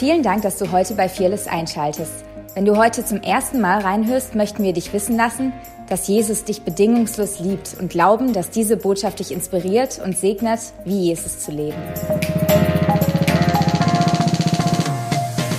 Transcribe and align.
Vielen 0.00 0.22
Dank, 0.22 0.40
dass 0.40 0.56
du 0.56 0.72
heute 0.72 0.94
bei 0.94 1.10
Fearless 1.10 1.46
einschaltest. 1.46 2.24
Wenn 2.54 2.64
du 2.64 2.78
heute 2.78 3.04
zum 3.04 3.20
ersten 3.20 3.60
Mal 3.60 3.82
reinhörst, 3.82 4.34
möchten 4.34 4.62
wir 4.62 4.72
dich 4.72 4.94
wissen 4.94 5.14
lassen, 5.14 5.52
dass 5.90 6.08
Jesus 6.08 6.42
dich 6.44 6.62
bedingungslos 6.62 7.38
liebt 7.40 7.76
und 7.78 7.90
glauben, 7.90 8.32
dass 8.32 8.48
diese 8.48 8.78
Botschaft 8.78 9.18
dich 9.18 9.30
inspiriert 9.30 10.00
und 10.02 10.16
segnet, 10.16 10.60
wie 10.86 11.08
Jesus 11.08 11.40
zu 11.40 11.50
leben. 11.50 11.76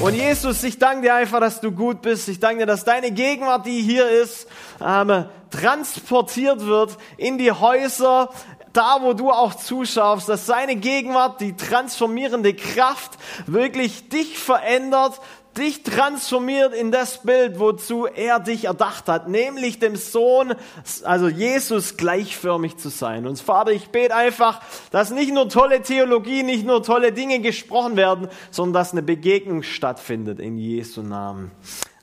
Und 0.02 0.16
Jesus, 0.16 0.64
ich 0.64 0.80
danke 0.80 1.04
dir 1.04 1.14
einfach, 1.14 1.40
dass 1.40 1.62
du 1.62 1.72
gut 1.72 2.02
bist. 2.02 2.28
Ich 2.28 2.40
danke 2.40 2.62
dir, 2.62 2.66
dass 2.66 2.84
deine 2.84 3.12
Gegenwart, 3.12 3.68
die 3.68 3.84
hier 3.84 4.10
ist, 4.10 4.48
ähm, 4.84 5.26
transportiert 5.52 6.66
wird 6.66 6.98
in 7.18 7.38
die 7.38 7.52
Häuser, 7.52 8.32
da 8.74 9.00
wo 9.02 9.14
du 9.14 9.32
auch 9.32 9.56
zuschaust, 9.56 10.30
dass 10.30 10.46
seine 10.46 10.76
Gegenwart, 10.76 11.42
die 11.42 11.56
transformierende 11.56 12.54
Kraft, 12.54 13.12
wirklich 13.46 14.10
dich 14.10 14.38
verändert, 14.38 15.20
dich 15.58 15.84
transformiert 15.84 16.74
in 16.74 16.92
das 16.92 17.24
Bild, 17.24 17.60
wozu 17.60 18.06
er 18.06 18.40
dich 18.40 18.66
erdacht 18.66 19.10
hat, 19.10 19.28
nämlich 19.28 19.80
dem 19.80 19.96
Sohn, 19.96 20.56
also 21.04 21.28
Jesus 21.28 21.98
gleichförmig 21.98 22.78
zu 22.78 22.90
sein. 22.90 23.28
Und 23.28 23.40
Vater, 23.40 23.72
ich 23.72 23.90
bete 23.90 24.16
einfach, 24.16 24.62
dass 24.92 25.12
nicht 25.12 25.34
nur 25.34 25.50
tolle 25.50 25.82
Theologie, 25.82 26.44
nicht 26.44 26.66
nur 26.66 26.84
tolle 26.84 27.12
Dinge 27.12 27.40
gesprochen 27.40 27.98
werden, 27.98 28.30
sondern 28.50 28.74
dass 28.74 28.94
eine 28.94 29.04
Begegnung 29.04 29.64
stattfindet 29.64 30.40
in 30.40 30.58
Jesu 30.58 31.02
Namen. 31.02 31.52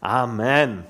Amen. 0.01 0.85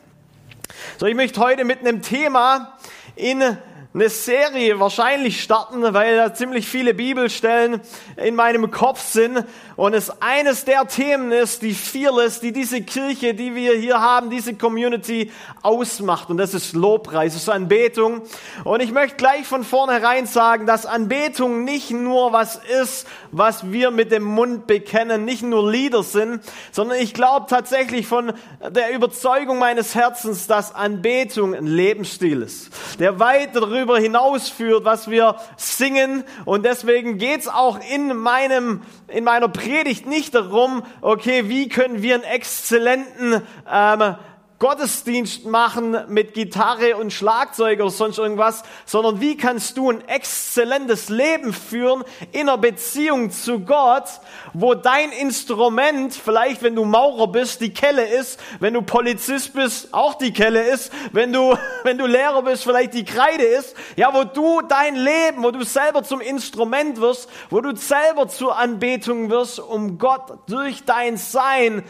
So, 0.98 1.06
ich 1.06 1.14
möchte 1.14 1.40
heute 1.40 1.64
mit 1.64 1.80
einem 1.80 2.02
Thema 2.02 2.76
in 3.14 3.56
eine 4.00 4.10
Serie 4.10 4.78
wahrscheinlich 4.78 5.42
starten, 5.42 5.82
weil 5.92 6.16
da 6.16 6.32
ziemlich 6.32 6.68
viele 6.68 6.94
Bibelstellen 6.94 7.80
in 8.16 8.36
meinem 8.36 8.70
Kopf 8.70 9.00
sind 9.00 9.44
und 9.78 9.94
es 9.94 10.10
eines 10.20 10.66
der 10.66 10.86
Themen 10.86 11.32
ist, 11.32 11.62
die 11.62 11.72
Fearless, 11.72 12.40
die 12.40 12.52
diese 12.52 12.82
Kirche, 12.82 13.32
die 13.32 13.54
wir 13.54 13.76
hier 13.76 14.00
haben, 14.00 14.28
diese 14.28 14.52
Community 14.52 15.32
ausmacht 15.62 16.28
und 16.28 16.36
das 16.36 16.52
ist 16.52 16.74
Lobpreis, 16.74 17.32
das 17.32 17.42
ist 17.44 17.48
Anbetung 17.48 18.20
und 18.64 18.80
ich 18.80 18.92
möchte 18.92 19.16
gleich 19.16 19.46
von 19.46 19.64
vornherein 19.64 20.26
sagen, 20.26 20.66
dass 20.66 20.84
Anbetung 20.84 21.64
nicht 21.64 21.92
nur 21.92 22.32
was 22.32 22.60
ist, 22.82 23.06
was 23.32 23.72
wir 23.72 23.90
mit 23.90 24.12
dem 24.12 24.24
Mund 24.24 24.66
bekennen, 24.66 25.24
nicht 25.24 25.42
nur 25.42 25.70
Lieder 25.70 26.02
sind, 26.02 26.42
sondern 26.72 26.98
ich 26.98 27.14
glaube 27.14 27.46
tatsächlich 27.48 28.06
von 28.06 28.34
der 28.68 28.92
Überzeugung 28.92 29.58
meines 29.58 29.94
Herzens, 29.94 30.46
dass 30.46 30.74
Anbetung 30.74 31.54
ein 31.54 31.66
Lebensstil 31.66 32.42
ist, 32.42 32.70
der 32.98 33.18
weit 33.18 33.56
darüber 33.56 33.78
darüber 33.78 33.98
hinausführt, 33.98 34.84
was 34.84 35.08
wir 35.08 35.36
singen. 35.56 36.24
Und 36.44 36.64
deswegen 36.64 37.18
geht's 37.18 37.46
auch 37.46 37.78
in 37.94 38.16
meinem, 38.16 38.82
in 39.06 39.24
meiner 39.24 39.48
Predigt 39.48 39.67
nicht 40.06 40.34
darum, 40.34 40.82
okay, 41.00 41.48
wie 41.48 41.68
können 41.68 42.02
wir 42.02 42.14
einen 42.14 42.24
exzellenten 42.24 43.42
ähm, 43.70 44.14
Gottesdienst 44.58 45.46
machen 45.46 45.96
mit 46.08 46.34
Gitarre 46.34 46.96
und 46.96 47.12
Schlagzeug 47.12 47.78
oder 47.78 47.90
sonst 47.90 48.18
irgendwas, 48.18 48.64
sondern 48.86 49.20
wie 49.20 49.36
kannst 49.36 49.76
du 49.76 49.88
ein 49.88 50.06
exzellentes 50.08 51.08
Leben 51.10 51.52
führen 51.52 52.02
in 52.32 52.48
einer 52.48 52.58
Beziehung 52.58 53.30
zu 53.30 53.60
Gott, 53.60 54.20
wo 54.54 54.74
dein 54.74 55.12
Instrument, 55.12 56.12
vielleicht 56.12 56.64
wenn 56.64 56.74
du 56.74 56.84
Maurer 56.84 57.28
bist, 57.28 57.60
die 57.60 57.72
Kelle 57.72 58.04
ist, 58.04 58.40
wenn 58.58 58.74
du 58.74 58.82
Polizist 58.82 59.54
bist, 59.54 59.94
auch 59.94 60.14
die 60.14 60.32
Kelle 60.32 60.62
ist, 60.62 60.92
wenn 61.12 61.32
du, 61.32 61.56
wenn 61.84 61.96
du 61.96 62.06
Lehrer 62.06 62.42
bist, 62.42 62.64
vielleicht 62.64 62.94
die 62.94 63.04
Kreide 63.04 63.44
ist, 63.44 63.76
ja, 63.94 64.12
wo 64.12 64.24
du 64.24 64.62
dein 64.62 64.96
Leben, 64.96 65.44
wo 65.44 65.52
du 65.52 65.62
selber 65.62 66.02
zum 66.02 66.20
Instrument 66.20 67.00
wirst, 67.00 67.28
wo 67.50 67.60
du 67.60 67.76
selber 67.76 68.26
zur 68.26 68.58
Anbetung 68.58 69.30
wirst, 69.30 69.60
um 69.60 69.98
Gott 69.98 70.38
durch 70.48 70.84
dein 70.84 71.16
Sein 71.16 71.84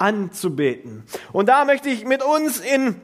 anzubeten. 0.00 1.04
Und 1.32 1.48
da 1.48 1.64
möchte 1.64 1.88
ich 1.88 2.04
mit 2.04 2.22
uns 2.22 2.58
in 2.58 3.00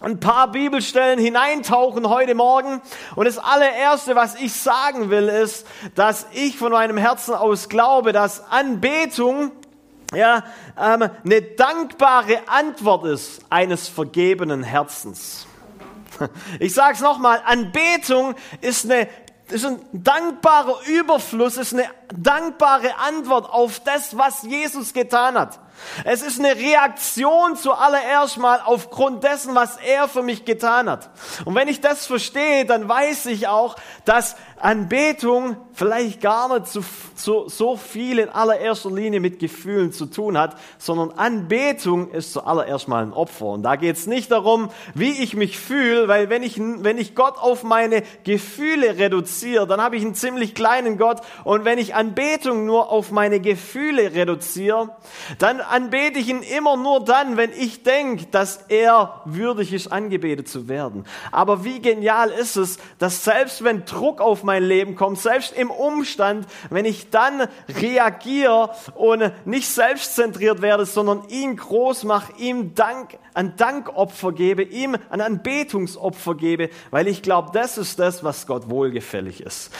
ein 0.00 0.18
paar 0.18 0.50
Bibelstellen 0.50 1.18
hineintauchen 1.18 2.08
heute 2.08 2.34
Morgen. 2.34 2.80
Und 3.16 3.26
das 3.26 3.38
allererste, 3.38 4.16
was 4.16 4.34
ich 4.34 4.54
sagen 4.54 5.10
will, 5.10 5.28
ist, 5.28 5.66
dass 5.94 6.26
ich 6.32 6.56
von 6.56 6.72
meinem 6.72 6.96
Herzen 6.96 7.34
aus 7.34 7.68
glaube, 7.68 8.12
dass 8.12 8.50
Anbetung 8.50 9.52
ja, 10.14 10.42
ähm, 10.76 11.08
eine 11.24 11.42
dankbare 11.42 12.48
Antwort 12.48 13.04
ist 13.04 13.42
eines 13.48 13.88
vergebenen 13.88 14.62
Herzens. 14.62 15.46
Ich 16.58 16.74
sage 16.74 16.94
es 16.94 17.00
nochmal, 17.00 17.40
Anbetung 17.46 18.34
ist 18.60 18.84
eine 18.84 19.08
ist 19.50 19.64
ein 19.64 19.80
dankbarer 19.92 20.78
Überfluss, 20.86 21.56
ist 21.56 21.72
eine 21.72 21.86
dankbare 22.14 22.98
Antwort 22.98 23.50
auf 23.50 23.80
das, 23.80 24.16
was 24.16 24.42
Jesus 24.42 24.92
getan 24.92 25.34
hat. 25.34 25.58
Es 26.04 26.22
ist 26.22 26.38
eine 26.38 26.56
Reaktion 26.56 27.56
zuallererst 27.56 28.38
mal 28.38 28.60
aufgrund 28.64 29.24
dessen, 29.24 29.54
was 29.54 29.76
er 29.76 30.08
für 30.08 30.22
mich 30.22 30.44
getan 30.44 30.88
hat. 30.88 31.10
Und 31.44 31.54
wenn 31.54 31.68
ich 31.68 31.80
das 31.80 32.06
verstehe, 32.06 32.64
dann 32.64 32.88
weiß 32.88 33.26
ich 33.26 33.48
auch, 33.48 33.76
dass 34.04 34.36
Anbetung 34.60 35.56
vielleicht 35.72 36.20
gar 36.20 36.54
nicht 36.54 36.66
so, 36.66 36.82
so, 37.14 37.48
so 37.48 37.76
viel 37.76 38.18
in 38.18 38.28
allererster 38.28 38.90
Linie 38.90 39.20
mit 39.20 39.38
Gefühlen 39.38 39.92
zu 39.92 40.06
tun 40.06 40.36
hat, 40.36 40.56
sondern 40.78 41.12
Anbetung 41.12 42.10
ist 42.10 42.34
zuallererst 42.34 42.86
mal 42.86 43.02
ein 43.02 43.12
Opfer. 43.12 43.46
Und 43.46 43.62
da 43.62 43.76
geht 43.76 43.96
es 43.96 44.06
nicht 44.06 44.30
darum, 44.30 44.70
wie 44.94 45.22
ich 45.22 45.34
mich 45.34 45.58
fühle, 45.58 46.08
weil 46.08 46.28
wenn 46.28 46.42
ich, 46.42 46.58
wenn 46.58 46.98
ich 46.98 47.14
Gott 47.14 47.38
auf 47.38 47.62
meine 47.62 48.02
Gefühle 48.24 48.98
reduziere, 48.98 49.66
dann 49.66 49.80
habe 49.80 49.96
ich 49.96 50.02
einen 50.02 50.14
ziemlich 50.14 50.54
kleinen 50.54 50.98
Gott. 50.98 51.22
Und 51.44 51.64
wenn 51.64 51.78
ich 51.78 51.94
Anbetung 51.94 52.66
nur 52.66 52.90
auf 52.90 53.10
meine 53.10 53.40
Gefühle 53.40 54.12
reduziere, 54.12 54.90
dann 55.38 55.60
anbete 55.70 56.18
ich 56.18 56.28
ihn 56.28 56.42
immer 56.42 56.76
nur 56.76 57.04
dann, 57.04 57.36
wenn 57.36 57.52
ich 57.52 57.82
denke, 57.82 58.26
dass 58.26 58.64
er 58.68 59.22
würdig 59.24 59.72
ist, 59.72 59.92
angebetet 59.92 60.48
zu 60.48 60.68
werden. 60.68 61.04
Aber 61.32 61.64
wie 61.64 61.80
genial 61.80 62.30
ist 62.30 62.56
es, 62.56 62.78
dass 62.98 63.24
selbst 63.24 63.64
wenn 63.64 63.84
Druck 63.84 64.20
auf 64.20 64.42
mein 64.42 64.62
Leben 64.62 64.96
kommt, 64.96 65.18
selbst 65.18 65.52
im 65.56 65.70
Umstand, 65.70 66.46
wenn 66.70 66.84
ich 66.84 67.10
dann 67.10 67.46
reagiere 67.80 68.70
und 68.94 69.32
nicht 69.46 69.68
selbstzentriert 69.68 70.62
werde, 70.62 70.86
sondern 70.86 71.22
ihn 71.28 71.56
groß 71.56 72.04
mache, 72.04 72.32
ihm 72.38 72.74
Dank, 72.74 73.18
ein 73.34 73.56
Dankopfer 73.56 74.32
gebe, 74.32 74.62
ihm 74.62 74.96
ein 75.10 75.20
Anbetungsopfer 75.20 76.34
gebe, 76.34 76.70
weil 76.90 77.06
ich 77.06 77.22
glaube, 77.22 77.50
das 77.52 77.78
ist 77.78 77.98
das, 77.98 78.24
was 78.24 78.46
Gott 78.46 78.68
wohlgefällig 78.68 79.40
ist. 79.40 79.70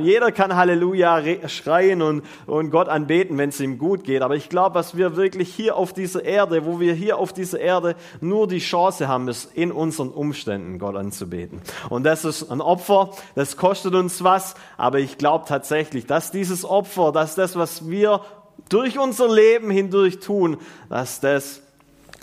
Jeder 0.00 0.32
kann 0.32 0.56
Halleluja 0.56 1.22
schreien 1.48 2.02
und, 2.02 2.22
und 2.46 2.70
Gott 2.70 2.88
anbeten, 2.88 3.36
wenn 3.38 3.50
es 3.50 3.60
ihm 3.60 3.78
gut 3.78 4.04
geht. 4.04 4.22
Aber 4.22 4.36
ich 4.36 4.48
glaube, 4.48 4.74
was 4.74 4.96
wir 4.96 5.16
wirklich 5.16 5.33
hier 5.40 5.76
auf 5.76 5.92
dieser 5.92 6.24
Erde, 6.24 6.64
wo 6.64 6.80
wir 6.80 6.94
hier 6.94 7.18
auf 7.18 7.32
dieser 7.32 7.60
Erde 7.60 7.96
nur 8.20 8.46
die 8.46 8.58
Chance 8.58 9.08
haben, 9.08 9.28
ist 9.28 9.54
in 9.54 9.72
unseren 9.72 10.10
Umständen 10.10 10.78
Gott 10.78 10.96
anzubeten. 10.96 11.60
Und 11.88 12.04
das 12.04 12.24
ist 12.24 12.50
ein 12.50 12.60
Opfer, 12.60 13.10
das 13.34 13.56
kostet 13.56 13.94
uns 13.94 14.22
was, 14.22 14.54
aber 14.76 14.98
ich 14.98 15.18
glaube 15.18 15.44
tatsächlich, 15.48 16.06
dass 16.06 16.30
dieses 16.30 16.64
Opfer, 16.64 17.12
dass 17.12 17.34
das, 17.34 17.56
was 17.56 17.88
wir 17.88 18.20
durch 18.68 18.98
unser 18.98 19.32
Leben 19.32 19.70
hindurch 19.70 20.20
tun, 20.20 20.58
dass 20.88 21.20
das 21.20 21.63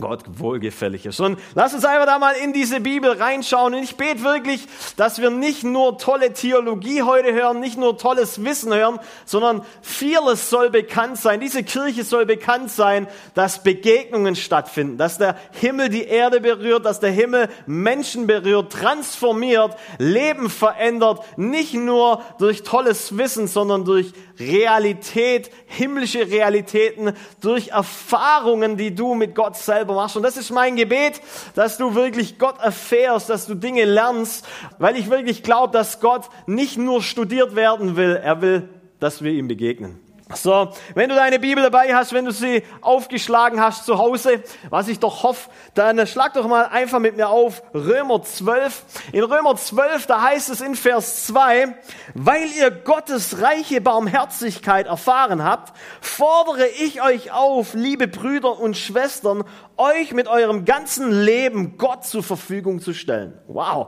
Gott 0.02 0.24
wohlgefällig 0.38 1.06
ist. 1.06 1.20
Und 1.20 1.40
lass 1.56 1.74
uns 1.74 1.86
einfach 1.86 2.06
da 2.06 2.20
mal 2.20 2.34
in 2.34 2.52
diese 2.52 2.82
Bibel 2.82 3.12
reinschauen. 3.12 3.74
Und 3.74 3.84
ich 3.84 3.96
bete 3.96 4.24
wirklich, 4.24 4.68
dass 4.98 5.22
wir 5.22 5.30
nicht 5.30 5.64
nur 5.64 5.98
tolle 5.98 6.34
Theologie 6.34 7.04
heute 7.04 7.34
hören, 7.34 7.60
nicht 7.60 7.78
nur 7.78 7.98
tolles 7.98 8.44
Wissen 8.44 8.74
hören, 8.74 9.00
sondern 9.26 9.64
vieles 9.82 10.50
soll 10.50 10.70
bekannt 10.70 11.18
sein. 11.18 11.40
Diese 11.40 11.64
Kirche 11.64 12.04
soll 12.04 12.26
bekannt 12.26 12.72
sein, 12.72 13.08
dass 13.34 13.64
Begegnungen 13.64 14.36
stattfinden, 14.36 14.98
dass 14.98 15.18
der 15.18 15.38
Himmel 15.52 15.90
die 15.90 16.04
Erde 16.04 16.42
berührt, 16.42 16.86
dass 16.86 17.00
der 17.00 17.12
Himmel 17.12 17.48
Menschen 17.66 18.28
berührt, 18.28 18.74
transformiert, 18.74 19.76
Leben 19.98 20.50
verändert, 20.50 21.20
nicht 21.38 21.74
nur 21.74 22.24
durch 22.40 22.64
tolles 22.64 23.18
Wissen, 23.18 23.48
sondern 23.48 23.86
durch 23.86 24.14
Realität, 24.40 25.52
himmlische 25.68 26.30
Realitäten, 26.30 27.14
durch 27.42 27.70
Erfahrungen, 27.70 28.78
die 28.78 28.96
du 28.96 29.14
mit 29.14 29.36
Gott 29.36 29.56
selber 29.56 29.91
machst. 29.94 30.18
Und 30.18 30.24
das 30.24 30.38
ist 30.38 30.52
mein 30.52 30.76
Gebet, 30.76 31.22
dass 31.56 31.78
du 31.78 31.96
wirklich 31.96 32.38
Gott 32.38 32.60
erfährst, 32.60 33.30
dass 33.30 33.46
du 33.46 33.56
Dinge 33.56 33.86
lernst, 33.86 34.46
weil 34.78 34.96
ich 34.96 35.10
wirklich 35.10 35.44
glaube, 35.44 35.74
dass 35.74 36.00
Gott 36.00 36.30
nicht 36.48 36.78
nur 36.78 37.02
studiert 37.02 37.56
werden 37.56 37.96
will, 37.96 38.20
er 38.22 38.42
will, 38.42 38.70
dass 39.00 39.24
wir 39.24 39.32
ihm 39.32 39.48
begegnen. 39.48 40.00
So, 40.36 40.72
wenn 40.96 41.10
du 41.10 41.16
deine 41.16 41.40
Bibel 41.40 41.64
dabei 41.64 41.94
hast, 41.96 42.14
wenn 42.14 42.26
du 42.26 42.32
sie 42.32 42.64
aufgeschlagen 42.82 43.60
hast 43.60 43.86
zu 43.86 43.98
Hause, 43.98 44.44
was 44.70 44.88
ich 44.88 45.00
doch 45.00 45.24
hoffe, 45.24 45.50
dann 45.74 46.06
schlag 46.08 46.34
doch 46.34 46.48
mal 46.48 46.66
einfach 46.66 47.00
mit 47.00 47.18
mir 47.18 47.30
auf 47.30 47.64
Römer 47.74 48.22
12. 48.22 48.84
In 49.12 49.24
Römer 49.24 49.56
12, 49.56 50.08
da 50.08 50.22
heißt 50.22 50.50
es 50.50 50.62
in 50.62 50.76
Vers 50.76 51.28
2, 51.28 51.76
weil 52.14 52.48
ihr 52.58 52.72
Gottes 52.72 53.42
reiche 53.42 53.82
Barmherzigkeit 53.82 54.88
erfahren 54.88 55.44
habt, 55.44 55.74
fordere 56.02 56.68
ich 56.68 57.02
euch 57.02 57.32
auf, 57.32 57.74
liebe 57.74 58.08
Brüder 58.08 58.60
und 58.60 58.78
Schwestern, 58.78 59.44
euch 59.78 60.14
mit 60.14 60.28
eurem 60.28 60.66
ganzen 60.66 61.12
Leben 61.12 61.78
Gott 61.78 62.06
zur 62.06 62.24
Verfügung 62.24 62.80
zu 62.80 62.94
stellen. 62.94 63.40
Wow. 63.48 63.88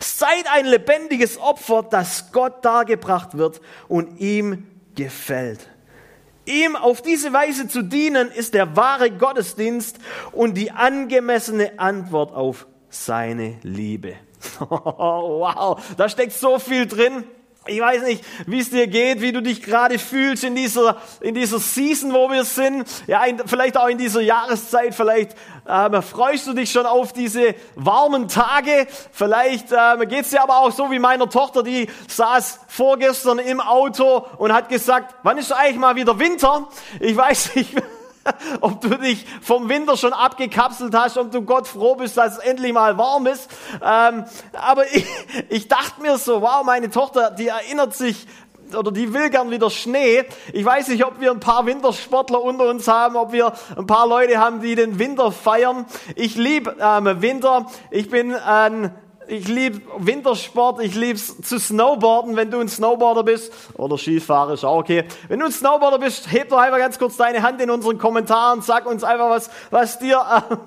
Seid 0.00 0.44
ein 0.52 0.66
lebendiges 0.66 1.38
Opfer, 1.38 1.82
das 1.82 2.30
Gott 2.32 2.64
dargebracht 2.64 3.36
wird 3.36 3.60
und 3.88 4.20
ihm 4.20 4.66
gefällt. 4.94 5.71
Ihm 6.44 6.76
auf 6.76 7.02
diese 7.02 7.32
Weise 7.32 7.68
zu 7.68 7.82
dienen, 7.82 8.30
ist 8.30 8.54
der 8.54 8.76
wahre 8.76 9.10
Gottesdienst 9.10 9.98
und 10.32 10.54
die 10.54 10.72
angemessene 10.72 11.78
Antwort 11.78 12.34
auf 12.34 12.66
seine 12.88 13.58
Liebe. 13.62 14.14
wow, 14.58 15.80
da 15.96 16.08
steckt 16.08 16.32
so 16.32 16.58
viel 16.58 16.86
drin. 16.86 17.24
Ich 17.66 17.80
weiß 17.80 18.02
nicht, 18.02 18.24
wie 18.46 18.58
es 18.58 18.70
dir 18.70 18.88
geht, 18.88 19.20
wie 19.20 19.30
du 19.30 19.40
dich 19.40 19.62
gerade 19.62 20.00
fühlst 20.00 20.42
in 20.42 20.56
dieser, 20.56 20.96
in 21.20 21.32
dieser 21.32 21.60
Season, 21.60 22.12
wo 22.12 22.28
wir 22.28 22.42
sind. 22.42 22.88
Ja, 23.06 23.24
in, 23.24 23.38
vielleicht 23.46 23.76
auch 23.76 23.86
in 23.86 23.98
dieser 23.98 24.20
Jahreszeit. 24.20 24.96
Vielleicht 24.96 25.36
ähm, 25.68 26.02
freust 26.02 26.48
du 26.48 26.54
dich 26.54 26.72
schon 26.72 26.86
auf 26.86 27.12
diese 27.12 27.54
warmen 27.76 28.26
Tage. 28.26 28.88
Vielleicht 29.12 29.66
ähm, 29.70 30.08
geht 30.08 30.22
es 30.22 30.30
dir 30.30 30.42
aber 30.42 30.58
auch 30.58 30.72
so 30.72 30.90
wie 30.90 30.98
meiner 30.98 31.30
Tochter, 31.30 31.62
die 31.62 31.88
saß 32.08 32.58
vorgestern 32.66 33.38
im 33.38 33.60
Auto 33.60 34.26
und 34.38 34.52
hat 34.52 34.68
gesagt, 34.68 35.14
wann 35.22 35.38
ist 35.38 35.52
eigentlich 35.52 35.78
mal 35.78 35.94
wieder 35.94 36.18
Winter? 36.18 36.68
Ich 36.98 37.16
weiß 37.16 37.54
nicht. 37.54 37.76
ob 38.60 38.80
du 38.80 38.90
dich 38.98 39.26
vom 39.40 39.68
Winter 39.68 39.96
schon 39.96 40.12
abgekapselt 40.12 40.94
hast, 40.94 41.18
ob 41.18 41.30
du 41.30 41.42
Gott 41.42 41.66
froh 41.66 41.94
bist, 41.94 42.16
dass 42.16 42.38
es 42.38 42.38
endlich 42.38 42.72
mal 42.72 42.98
warm 42.98 43.26
ist. 43.26 43.50
Ähm, 43.74 44.24
aber 44.52 44.86
ich, 44.92 45.06
ich 45.48 45.68
dachte 45.68 46.00
mir 46.02 46.18
so, 46.18 46.42
wow, 46.42 46.62
meine 46.64 46.90
Tochter, 46.90 47.30
die 47.30 47.48
erinnert 47.48 47.94
sich 47.94 48.26
oder 48.74 48.90
die 48.90 49.12
will 49.12 49.30
gern 49.30 49.50
wieder 49.50 49.70
Schnee. 49.70 50.24
Ich 50.52 50.64
weiß 50.64 50.88
nicht, 50.88 51.04
ob 51.04 51.20
wir 51.20 51.30
ein 51.30 51.40
paar 51.40 51.66
Wintersportler 51.66 52.42
unter 52.42 52.68
uns 52.68 52.88
haben, 52.88 53.16
ob 53.16 53.32
wir 53.32 53.52
ein 53.76 53.86
paar 53.86 54.06
Leute 54.06 54.38
haben, 54.38 54.60
die 54.60 54.74
den 54.74 54.98
Winter 54.98 55.30
feiern. 55.32 55.86
Ich 56.16 56.36
liebe 56.36 56.76
ähm, 56.80 57.20
Winter. 57.20 57.66
Ich 57.90 58.08
bin 58.08 58.34
ein 58.34 58.94
ich 59.28 59.48
liebe 59.48 59.80
Wintersport, 59.98 60.80
ich 60.82 60.94
liebe 60.94 61.18
zu 61.18 61.58
snowboarden, 61.58 62.36
wenn 62.36 62.50
du 62.50 62.60
ein 62.60 62.68
Snowboarder 62.68 63.22
bist. 63.22 63.52
Oder 63.74 63.98
Skifahrer 63.98 64.54
ist 64.54 64.64
auch 64.64 64.78
okay. 64.78 65.04
Wenn 65.28 65.40
du 65.40 65.46
ein 65.46 65.52
Snowboarder 65.52 65.98
bist, 65.98 66.30
heb 66.30 66.48
doch 66.50 66.58
einfach 66.58 66.78
ganz 66.78 66.98
kurz 66.98 67.16
deine 67.16 67.42
Hand 67.42 67.60
in 67.60 67.70
unseren 67.70 67.98
Kommentaren, 67.98 68.62
sag 68.62 68.86
uns 68.86 69.04
einfach 69.04 69.30
was, 69.30 69.50
was 69.70 69.98
dir 69.98 70.20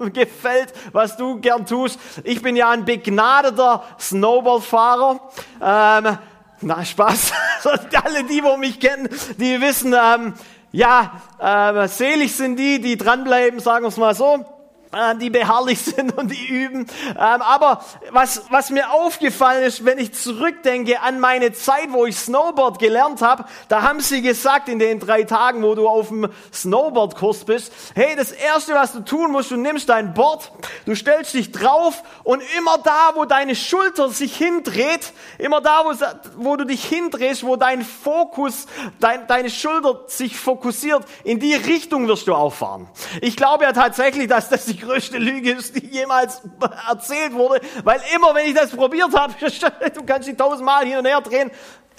äh, 0.04 0.10
gefällt, 0.10 0.74
was 0.92 1.18
du 1.18 1.40
gern 1.40 1.66
tust. 1.66 2.00
Ich 2.24 2.42
bin 2.42 2.56
ja 2.56 2.70
ein 2.70 2.86
begnadeter 2.86 3.84
Snowboardfahrer. 4.00 5.20
Ähm, 5.62 6.18
na, 6.62 6.86
Spaß. 6.86 7.34
Alle 8.04 8.24
die, 8.24 8.44
wo 8.44 8.58
mich 8.58 8.80
kennen, 8.80 9.10
die 9.38 9.60
wissen, 9.62 9.94
ähm, 9.94 10.34
ja, 10.72 11.22
äh, 11.40 11.88
selig 11.88 12.36
sind 12.36 12.58
die, 12.58 12.82
die 12.82 12.98
dranbleiben, 12.98 13.60
sagen 13.60 13.86
wir 13.86 13.90
es 13.90 13.98
mal 13.98 14.16
so. 14.16 14.46
Äh, 14.92 15.16
die 15.18 15.30
beharrlich 15.30 15.82
sind 15.84 16.18
und 16.18 16.30
die 16.30 16.48
üben. 16.48 16.88
Ähm, 17.10 17.42
aber 17.42 17.84
was, 18.12 18.44
was 18.50 18.70
mir 18.70 18.92
aufgefallen 18.92 19.64
ist, 19.64 19.84
wenn 19.84 19.98
ich 19.98 20.14
zurückdenke 20.14 21.02
an 21.02 21.20
meine 21.20 21.52
Zeit, 21.52 21.92
wo 21.92 22.06
ich 22.06 22.18
Snowboard 22.18 22.80
gelernt 22.80 23.22
habe, 23.22 23.46
da 23.68 23.82
haben 23.82 24.00
sie 24.00 24.22
gesagt 24.22 24.70
in 24.70 24.80
den 24.80 25.00
drei 25.00 25.24
Tagen, 25.24 25.64
wo 25.64 25.76
du 25.76 25.88
auf 25.88 26.10
dem 26.10 26.30
Snowboardkurs 26.54 27.44
bist, 27.44 27.74
hey, 27.94 28.16
das 28.16 28.32
Erste, 28.32 28.74
was 28.74 28.94
du 28.94 29.02
tun 29.02 29.32
musst, 29.32 29.52
du 29.52 29.58
nimmst 29.58 29.90
dein 29.90 30.14
Board, 30.14 30.52
du 30.86 30.96
stellst 30.96 31.34
dich 31.34 31.52
drauf 31.52 32.04
und 32.24 32.42
immer 32.58 32.78
da, 32.78 33.12
wo 33.16 33.26
deine 33.26 33.56
Schulter 33.56 34.10
sich 34.10 34.38
hindreht, 34.38 35.12
immer 35.40 35.60
da, 35.60 35.84
wo, 35.84 35.94
wo 36.38 36.56
du 36.56 36.66
dich 36.66 36.86
hindrehst, 36.86 37.44
wo 37.44 37.58
dein 37.58 37.84
Fokus, 37.84 38.68
dein, 39.00 39.28
deine 39.28 39.50
Schulter 39.50 40.04
sich 40.08 40.38
fokussiert, 40.38 41.04
in 41.24 41.40
die 41.40 41.56
Richtung 41.56 42.08
wirst 42.08 42.28
du 42.28 42.34
auffahren. 42.34 42.88
Ich 43.22 43.36
glaube 43.36 43.66
ja 43.66 43.74
tatsächlich, 43.74 44.28
dass 44.28 44.48
das 44.48 44.66
die 44.66 44.75
größte 44.78 45.18
Lüge 45.18 45.54
ist, 45.54 45.76
die 45.76 45.86
jemals 45.88 46.42
erzählt 46.90 47.34
wurde, 47.34 47.62
weil 47.84 48.02
immer, 48.16 48.34
wenn 48.36 48.48
ich 48.48 48.54
das 48.54 48.72
probiert 48.72 49.14
habe, 49.14 49.34
du 49.96 50.04
kannst 50.04 50.28
dich 50.28 50.38
tausendmal 50.38 50.86
hin 50.86 50.98
und 50.98 51.06
her 51.06 51.22
drehen, 51.22 51.52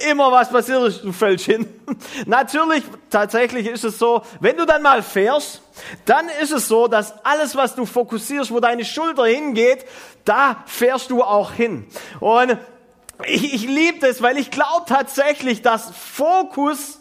immer 0.08 0.30
was 0.30 0.50
passiert 0.50 0.82
ist, 0.84 1.02
du 1.02 1.12
fällst 1.12 1.46
hin. 1.46 1.66
Natürlich, 2.26 2.84
tatsächlich 3.10 3.66
ist 3.66 3.84
es 3.84 3.98
so, 3.98 4.22
wenn 4.40 4.56
du 4.56 4.66
dann 4.66 4.82
mal 4.82 5.02
fährst, 5.02 5.62
dann 6.04 6.28
ist 6.40 6.52
es 6.52 6.68
so, 6.68 6.88
dass 6.88 7.14
alles, 7.24 7.56
was 7.56 7.74
du 7.74 7.86
fokussierst, 7.86 8.50
wo 8.50 8.60
deine 8.60 8.84
Schulter 8.84 9.26
hingeht, 9.26 9.84
da 10.24 10.62
fährst 10.66 11.10
du 11.10 11.22
auch 11.22 11.52
hin. 11.52 11.86
Und 12.20 12.58
ich, 13.24 13.54
ich 13.54 13.66
liebe 13.66 14.00
das, 14.00 14.20
weil 14.20 14.36
ich 14.38 14.50
glaube 14.50 14.84
tatsächlich, 14.86 15.62
dass 15.62 15.90
Fokus 15.90 17.00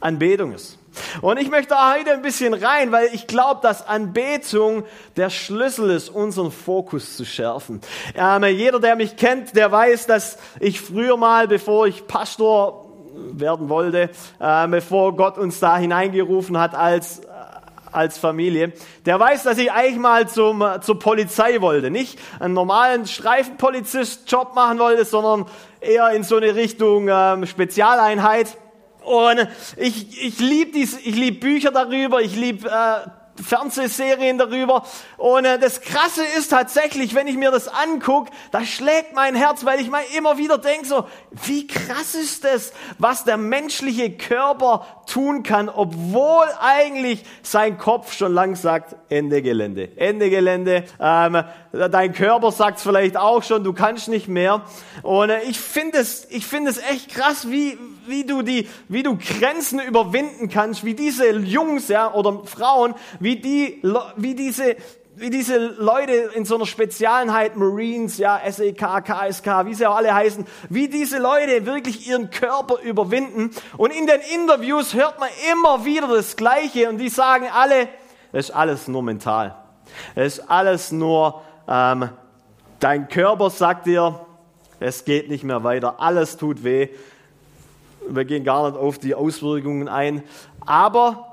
Anbetung 0.00 0.52
ist. 0.52 0.78
Und 1.20 1.38
ich 1.38 1.50
möchte 1.50 1.74
heute 1.74 2.12
ein 2.12 2.22
bisschen 2.22 2.54
rein, 2.54 2.92
weil 2.92 3.10
ich 3.12 3.26
glaube, 3.26 3.60
dass 3.62 3.86
Anbetung 3.86 4.84
der 5.16 5.30
Schlüssel 5.30 5.90
ist, 5.90 6.08
unseren 6.08 6.50
Fokus 6.50 7.16
zu 7.16 7.24
schärfen. 7.24 7.80
Ähm, 8.14 8.44
jeder, 8.44 8.80
der 8.80 8.96
mich 8.96 9.16
kennt, 9.16 9.56
der 9.56 9.70
weiß, 9.72 10.06
dass 10.06 10.38
ich 10.60 10.80
früher 10.80 11.16
mal, 11.16 11.48
bevor 11.48 11.86
ich 11.86 12.06
Pastor 12.06 12.86
werden 13.32 13.68
wollte, 13.68 14.10
äh, 14.38 14.68
bevor 14.68 15.16
Gott 15.16 15.38
uns 15.38 15.60
da 15.60 15.76
hineingerufen 15.76 16.58
hat 16.58 16.74
als 16.74 17.22
als 17.92 18.18
Familie, 18.18 18.72
der 19.06 19.18
weiß, 19.18 19.44
dass 19.44 19.58
ich 19.58 19.72
eigentlich 19.72 19.98
mal 19.98 20.28
zum, 20.28 20.64
zur 20.80 20.98
Polizei 20.98 21.60
wollte. 21.60 21.90
Nicht 21.90 22.18
einen 22.38 22.54
normalen 22.54 23.06
Streifenpolizist-Job 23.06 24.54
machen 24.54 24.78
wollte, 24.78 25.04
sondern 25.04 25.46
eher 25.80 26.10
in 26.10 26.22
so 26.22 26.36
eine 26.36 26.54
Richtung 26.54 27.08
ähm, 27.10 27.46
Spezialeinheit. 27.46 28.56
Und 29.08 29.48
ich, 29.76 30.22
ich 30.22 30.38
liebe 30.38 30.78
liebe 31.16 31.38
Bücher 31.38 31.70
darüber, 31.70 32.20
ich 32.20 32.36
liebe 32.36 32.68
äh, 32.68 33.42
Fernsehserien 33.42 34.36
darüber. 34.36 34.84
Und 35.16 35.46
äh, 35.46 35.58
das 35.58 35.80
Krasse 35.80 36.24
ist 36.36 36.48
tatsächlich, 36.48 37.14
wenn 37.14 37.26
ich 37.26 37.36
mir 37.36 37.50
das 37.50 37.68
angucke, 37.68 38.30
da 38.50 38.64
schlägt 38.64 39.14
mein 39.14 39.34
Herz, 39.34 39.64
weil 39.64 39.80
ich 39.80 39.88
mal 39.88 40.02
immer 40.14 40.36
wieder 40.36 40.58
denke, 40.58 40.86
so, 40.86 41.06
wie 41.30 41.66
krass 41.66 42.14
ist 42.14 42.44
das, 42.44 42.72
was 42.98 43.24
der 43.24 43.38
menschliche 43.38 44.14
Körper 44.14 44.86
tun 45.08 45.42
kann, 45.42 45.68
obwohl 45.68 46.46
eigentlich 46.60 47.24
sein 47.42 47.78
Kopf 47.78 48.12
schon 48.12 48.32
lang 48.34 48.56
sagt, 48.56 48.96
Ende 49.08 49.42
Gelände. 49.42 49.88
Ende 49.96 50.30
Gelände. 50.30 50.84
Ähm, 51.00 51.42
dein 51.72 52.12
Körper 52.12 52.52
sagt 52.52 52.80
vielleicht 52.80 53.16
auch 53.16 53.42
schon, 53.42 53.64
du 53.64 53.72
kannst 53.72 54.08
nicht 54.08 54.28
mehr. 54.28 54.62
Und 55.02 55.30
äh, 55.30 55.42
ich 55.42 55.58
finde 55.58 55.98
es, 55.98 56.26
ich 56.30 56.46
finde 56.46 56.70
es 56.70 56.78
echt 56.78 57.10
krass, 57.10 57.50
wie, 57.50 57.78
wie 58.06 58.24
du 58.24 58.42
die, 58.42 58.68
wie 58.88 59.02
du 59.02 59.16
Grenzen 59.16 59.80
überwinden 59.80 60.48
kannst, 60.48 60.84
wie 60.84 60.94
diese 60.94 61.30
Jungs, 61.30 61.88
ja, 61.88 62.12
oder 62.12 62.42
Frauen, 62.44 62.94
wie 63.20 63.36
die, 63.36 63.82
wie 64.16 64.34
diese, 64.34 64.76
wie 65.18 65.30
diese 65.30 65.56
Leute 65.58 66.12
in 66.34 66.44
so 66.44 66.56
einer 66.56 66.66
Spezialeinheit, 66.66 67.56
Marines, 67.56 68.18
ja, 68.18 68.40
SEK, 68.48 69.04
KSK, 69.04 69.66
wie 69.66 69.74
sie 69.74 69.86
auch 69.86 69.96
alle 69.96 70.14
heißen, 70.14 70.46
wie 70.68 70.88
diese 70.88 71.18
Leute 71.18 71.66
wirklich 71.66 72.08
ihren 72.08 72.30
Körper 72.30 72.80
überwinden. 72.82 73.50
Und 73.76 73.90
in 73.90 74.06
den 74.06 74.20
Interviews 74.34 74.94
hört 74.94 75.18
man 75.18 75.28
immer 75.52 75.84
wieder 75.84 76.08
das 76.08 76.36
Gleiche 76.36 76.88
und 76.88 76.98
die 76.98 77.08
sagen 77.08 77.46
alle, 77.52 77.88
es 78.32 78.48
ist 78.48 78.54
alles 78.54 78.88
nur 78.88 79.02
mental. 79.02 79.56
Es 80.14 80.38
ist 80.38 80.50
alles 80.50 80.92
nur, 80.92 81.42
ähm, 81.66 82.10
dein 82.78 83.08
Körper 83.08 83.50
sagt 83.50 83.86
dir, 83.86 84.20
es 84.80 85.04
geht 85.04 85.28
nicht 85.28 85.44
mehr 85.44 85.64
weiter, 85.64 86.00
alles 86.00 86.36
tut 86.36 86.62
weh 86.62 86.88
wir 88.08 88.24
gehen 88.24 88.44
gar 88.44 88.68
nicht 88.68 88.78
auf 88.78 88.98
die 88.98 89.14
Auswirkungen 89.14 89.88
ein, 89.88 90.22
aber 90.60 91.27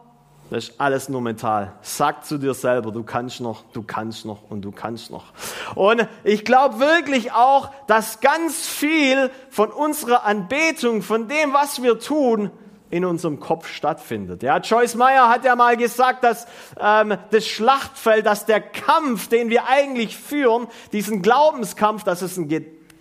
das 0.49 0.69
ist 0.69 0.79
alles 0.79 1.09
nur 1.09 1.21
mental. 1.21 1.73
Sag 1.81 2.25
zu 2.25 2.37
dir 2.37 2.53
selber, 2.53 2.91
du 2.91 3.03
kannst 3.03 3.41
noch, 3.41 3.63
du 3.73 3.81
kannst 3.81 4.25
noch 4.25 4.49
und 4.49 4.61
du 4.61 4.71
kannst 4.71 5.09
noch. 5.09 5.25
Und 5.73 6.07
ich 6.23 6.45
glaube 6.45 6.79
wirklich 6.79 7.31
auch, 7.31 7.71
dass 7.87 8.19
ganz 8.19 8.67
viel 8.67 9.31
von 9.49 9.71
unserer 9.71 10.23
Anbetung, 10.23 11.01
von 11.01 11.27
dem, 11.27 11.53
was 11.53 11.81
wir 11.81 11.99
tun, 11.99 12.51
in 12.91 13.03
unserem 13.03 13.39
Kopf 13.39 13.67
stattfindet. 13.67 14.43
Ja, 14.43 14.57
Joyce 14.59 14.95
Meyer 14.95 15.29
hat 15.29 15.43
ja 15.43 15.55
mal 15.55 15.75
gesagt, 15.75 16.23
dass 16.23 16.45
ähm, 16.79 17.17
das 17.31 17.47
Schlachtfeld, 17.47 18.25
dass 18.25 18.45
der 18.45 18.61
Kampf, 18.61 19.27
den 19.27 19.49
wir 19.49 19.67
eigentlich 19.67 20.15
führen, 20.15 20.67
diesen 20.93 21.21
Glaubenskampf, 21.21 22.03
dass 22.03 22.21
es 22.21 22.37
ein 22.37 22.47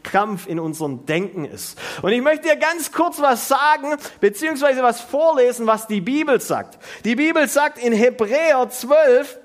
Kampf 0.05 0.47
in 0.47 0.61
unserem 0.61 1.07
Denken 1.07 1.45
ist. 1.45 1.77
Und 2.03 2.13
ich 2.13 2.23
möchte 2.23 2.49
dir 2.49 2.57
ganz 2.57 2.93
kurz 2.93 3.21
was 3.21 3.49
sagen, 3.49 3.97
beziehungsweise 4.21 4.83
was 4.83 5.01
vorlesen, 5.01 5.67
was 5.67 5.89
die 5.89 6.01
Bibel 6.01 6.41
sagt. 6.41 6.79
Die 7.05 7.17
Bibel 7.17 7.49
sagt 7.49 7.79
in 7.79 7.93
Hebräer 7.93 8.69
12, 8.71 9.41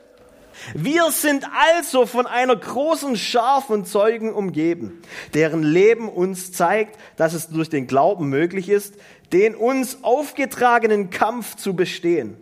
wir 0.73 1.09
sind 1.11 1.45
also 1.77 2.05
von 2.05 2.27
einer 2.27 2.55
großen 2.55 3.15
Schar 3.15 3.61
von 3.61 3.85
Zeugen 3.85 4.33
umgeben, 4.33 5.01
deren 5.33 5.63
Leben 5.63 6.09
uns 6.09 6.51
zeigt, 6.51 6.99
dass 7.15 7.33
es 7.33 7.47
durch 7.47 7.69
den 7.69 7.87
Glauben 7.87 8.29
möglich 8.29 8.69
ist, 8.69 8.95
den 9.31 9.55
uns 9.55 10.03
aufgetragenen 10.03 11.09
Kampf 11.09 11.55
zu 11.55 11.75
bestehen. 11.75 12.37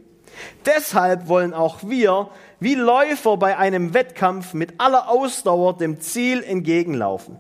Deshalb 0.66 1.28
wollen 1.28 1.54
auch 1.54 1.80
wir 1.84 2.30
wie 2.60 2.76
Läufer 2.76 3.38
bei 3.38 3.58
einem 3.58 3.94
Wettkampf 3.94 4.54
mit 4.54 4.80
aller 4.80 5.10
Ausdauer 5.10 5.78
dem 5.78 6.02
Ziel 6.02 6.44
entgegenlaufen. 6.44 7.38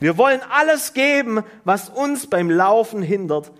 Wir 0.00 0.18
wollen 0.18 0.40
alles 0.50 0.92
geben, 0.92 1.42
was 1.64 1.88
uns 1.88 2.26
beim 2.26 2.50
Laufen 2.50 3.02
hindert. 3.02 3.50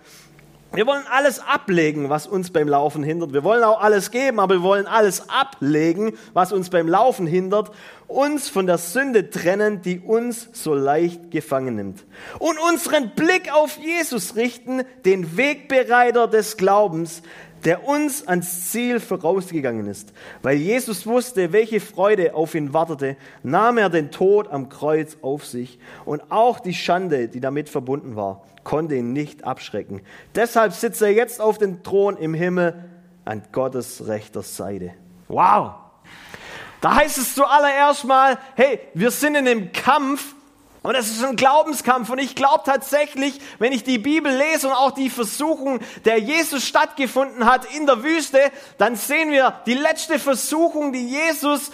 Wir 0.71 0.85
wollen 0.85 1.05
alles 1.11 1.39
ablegen, 1.39 2.09
was 2.09 2.27
uns 2.27 2.51
beim 2.51 2.67
Laufen 2.67 3.01
hindert. 3.01 3.33
Wir 3.33 3.43
wollen 3.43 3.63
auch 3.63 3.81
alles 3.81 4.11
geben, 4.11 4.39
aber 4.39 4.55
wir 4.55 4.61
wollen 4.61 4.85
alles 4.85 5.27
ablegen, 5.27 6.13
was 6.33 6.51
uns 6.51 6.69
beim 6.69 6.87
Laufen 6.87 7.25
hindert. 7.25 7.71
Uns 8.07 8.49
von 8.49 8.67
der 8.67 8.77
Sünde 8.77 9.31
trennen, 9.31 9.81
die 9.81 9.99
uns 9.99 10.47
so 10.53 10.75
leicht 10.75 11.31
gefangen 11.31 11.75
nimmt. 11.75 12.05
Und 12.37 12.59
unseren 12.59 13.15
Blick 13.15 13.51
auf 13.51 13.79
Jesus 13.79 14.35
richten, 14.35 14.83
den 15.05 15.37
Wegbereiter 15.37 16.27
des 16.27 16.55
Glaubens, 16.55 17.23
der 17.65 17.87
uns 17.87 18.27
ans 18.27 18.71
Ziel 18.71 18.99
vorausgegangen 18.99 19.87
ist. 19.87 20.13
Weil 20.41 20.57
Jesus 20.57 21.05
wusste, 21.05 21.51
welche 21.51 21.79
Freude 21.79 22.33
auf 22.33 22.55
ihn 22.55 22.73
wartete, 22.73 23.17
nahm 23.43 23.77
er 23.77 23.89
den 23.89 24.11
Tod 24.11 24.49
am 24.49 24.69
Kreuz 24.69 25.17
auf 25.21 25.45
sich 25.45 25.79
und 26.05 26.31
auch 26.31 26.59
die 26.59 26.73
Schande, 26.73 27.27
die 27.27 27.39
damit 27.39 27.69
verbunden 27.69 28.15
war, 28.15 28.43
konnte 28.63 28.95
ihn 28.95 29.13
nicht 29.13 29.43
abschrecken. 29.43 30.01
Deshalb 30.35 30.73
sitzt 30.73 31.01
er 31.01 31.11
jetzt 31.11 31.41
auf 31.41 31.57
dem 31.57 31.83
Thron 31.83 32.17
im 32.17 32.33
Himmel 32.33 32.85
an 33.25 33.43
Gottes 33.51 34.07
rechter 34.07 34.41
Seite. 34.41 34.91
Wow! 35.27 35.73
Da 36.81 36.95
heißt 36.95 37.17
es 37.17 37.35
zuallererst 37.35 38.05
mal, 38.05 38.37
hey, 38.55 38.79
wir 38.93 39.11
sind 39.11 39.35
in 39.35 39.47
einem 39.47 39.71
Kampf 39.73 40.35
und 40.81 40.95
es 40.95 41.09
ist 41.09 41.23
ein 41.23 41.35
Glaubenskampf. 41.35 42.09
Und 42.09 42.19
ich 42.19 42.35
glaube 42.35 42.61
tatsächlich, 42.65 43.39
wenn 43.59 43.73
ich 43.73 43.83
die 43.83 43.97
Bibel 43.97 44.31
lese 44.31 44.67
und 44.67 44.73
auch 44.73 44.91
die 44.91 45.09
Versuchung, 45.09 45.79
der 46.05 46.19
Jesus 46.19 46.65
stattgefunden 46.65 47.45
hat 47.45 47.65
in 47.73 47.85
der 47.85 48.03
Wüste, 48.03 48.39
dann 48.77 48.95
sehen 48.95 49.31
wir 49.31 49.61
die 49.65 49.73
letzte 49.73 50.19
Versuchung, 50.19 50.93
die 50.93 51.05
Jesus 51.05 51.71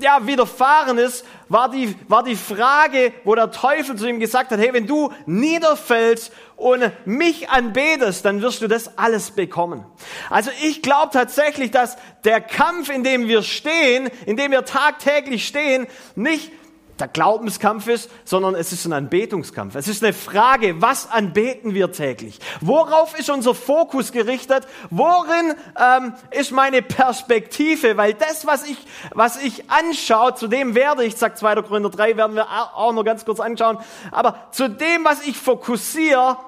ja, 0.00 0.26
widerfahren 0.26 0.98
ist, 0.98 1.24
war 1.48 1.70
die, 1.70 1.94
war 2.08 2.22
die 2.22 2.36
Frage, 2.36 3.12
wo 3.24 3.34
der 3.34 3.50
Teufel 3.50 3.96
zu 3.96 4.06
ihm 4.06 4.20
gesagt 4.20 4.50
hat, 4.50 4.58
hey, 4.58 4.72
wenn 4.72 4.86
du 4.86 5.12
niederfällst 5.26 6.32
und 6.56 6.90
mich 7.06 7.50
anbetest, 7.50 8.24
dann 8.24 8.42
wirst 8.42 8.62
du 8.62 8.68
das 8.68 8.98
alles 8.98 9.30
bekommen. 9.30 9.84
Also 10.28 10.50
ich 10.62 10.82
glaube 10.82 11.10
tatsächlich, 11.12 11.70
dass 11.70 11.96
der 12.24 12.40
Kampf, 12.40 12.88
in 12.88 13.04
dem 13.04 13.28
wir 13.28 13.42
stehen, 13.42 14.10
in 14.26 14.36
dem 14.36 14.50
wir 14.50 14.64
tagtäglich 14.64 15.46
stehen, 15.46 15.86
nicht 16.14 16.50
der 16.98 17.08
Glaubenskampf 17.08 17.88
ist, 17.88 18.10
sondern 18.24 18.54
es 18.54 18.72
ist 18.72 18.86
ein 18.86 18.92
Anbetungskampf. 18.92 19.74
Es 19.74 19.88
ist 19.88 20.02
eine 20.02 20.12
Frage, 20.12 20.80
was 20.80 21.10
anbeten 21.10 21.74
wir 21.74 21.92
täglich? 21.92 22.38
Worauf 22.60 23.18
ist 23.18 23.28
unser 23.28 23.54
Fokus 23.54 24.12
gerichtet? 24.12 24.66
Worin 24.90 25.54
ähm, 25.78 26.14
ist 26.30 26.52
meine 26.52 26.82
Perspektive? 26.82 27.96
Weil 27.96 28.14
das, 28.14 28.46
was 28.46 28.66
ich, 28.68 28.78
was 29.12 29.42
ich 29.42 29.70
anschaue, 29.70 30.34
zu 30.34 30.48
dem 30.48 30.74
werde 30.74 31.04
ich, 31.04 31.16
sagt 31.16 31.38
2. 31.38 31.56
Korinther 31.62 31.90
3, 31.90 32.16
werden 32.16 32.36
wir 32.36 32.46
auch 32.74 32.92
noch 32.92 33.04
ganz 33.04 33.24
kurz 33.24 33.40
anschauen, 33.40 33.78
aber 34.10 34.48
zu 34.52 34.68
dem, 34.68 35.04
was 35.04 35.26
ich 35.26 35.36
fokussiere, 35.36 36.38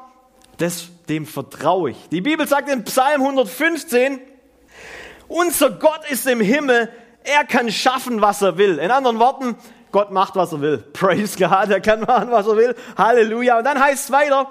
das, 0.57 0.89
dem 1.09 1.27
vertraue 1.27 1.91
ich. 1.91 2.09
Die 2.11 2.21
Bibel 2.21 2.47
sagt 2.49 2.69
in 2.69 2.85
Psalm 2.85 3.23
115, 3.23 4.21
unser 5.29 5.71
Gott 5.71 6.01
ist 6.11 6.27
im 6.27 6.41
Himmel, 6.41 6.91
er 7.23 7.45
kann 7.45 7.71
schaffen, 7.71 8.23
was 8.23 8.43
er 8.43 8.57
will. 8.57 8.79
In 8.79 8.91
anderen 8.91 9.19
Worten, 9.19 9.57
Gott 9.93 10.11
macht, 10.11 10.37
was 10.37 10.53
er 10.53 10.61
will. 10.61 10.79
Praise 10.79 11.39
God, 11.39 11.71
er 11.71 11.81
kann 11.81 12.01
machen, 12.01 12.31
was 12.31 12.47
er 12.47 12.57
will. 12.57 12.75
Halleluja. 12.97 13.59
Und 13.59 13.65
dann 13.65 13.81
heißt 13.81 14.05
es 14.05 14.13
weiter, 14.13 14.49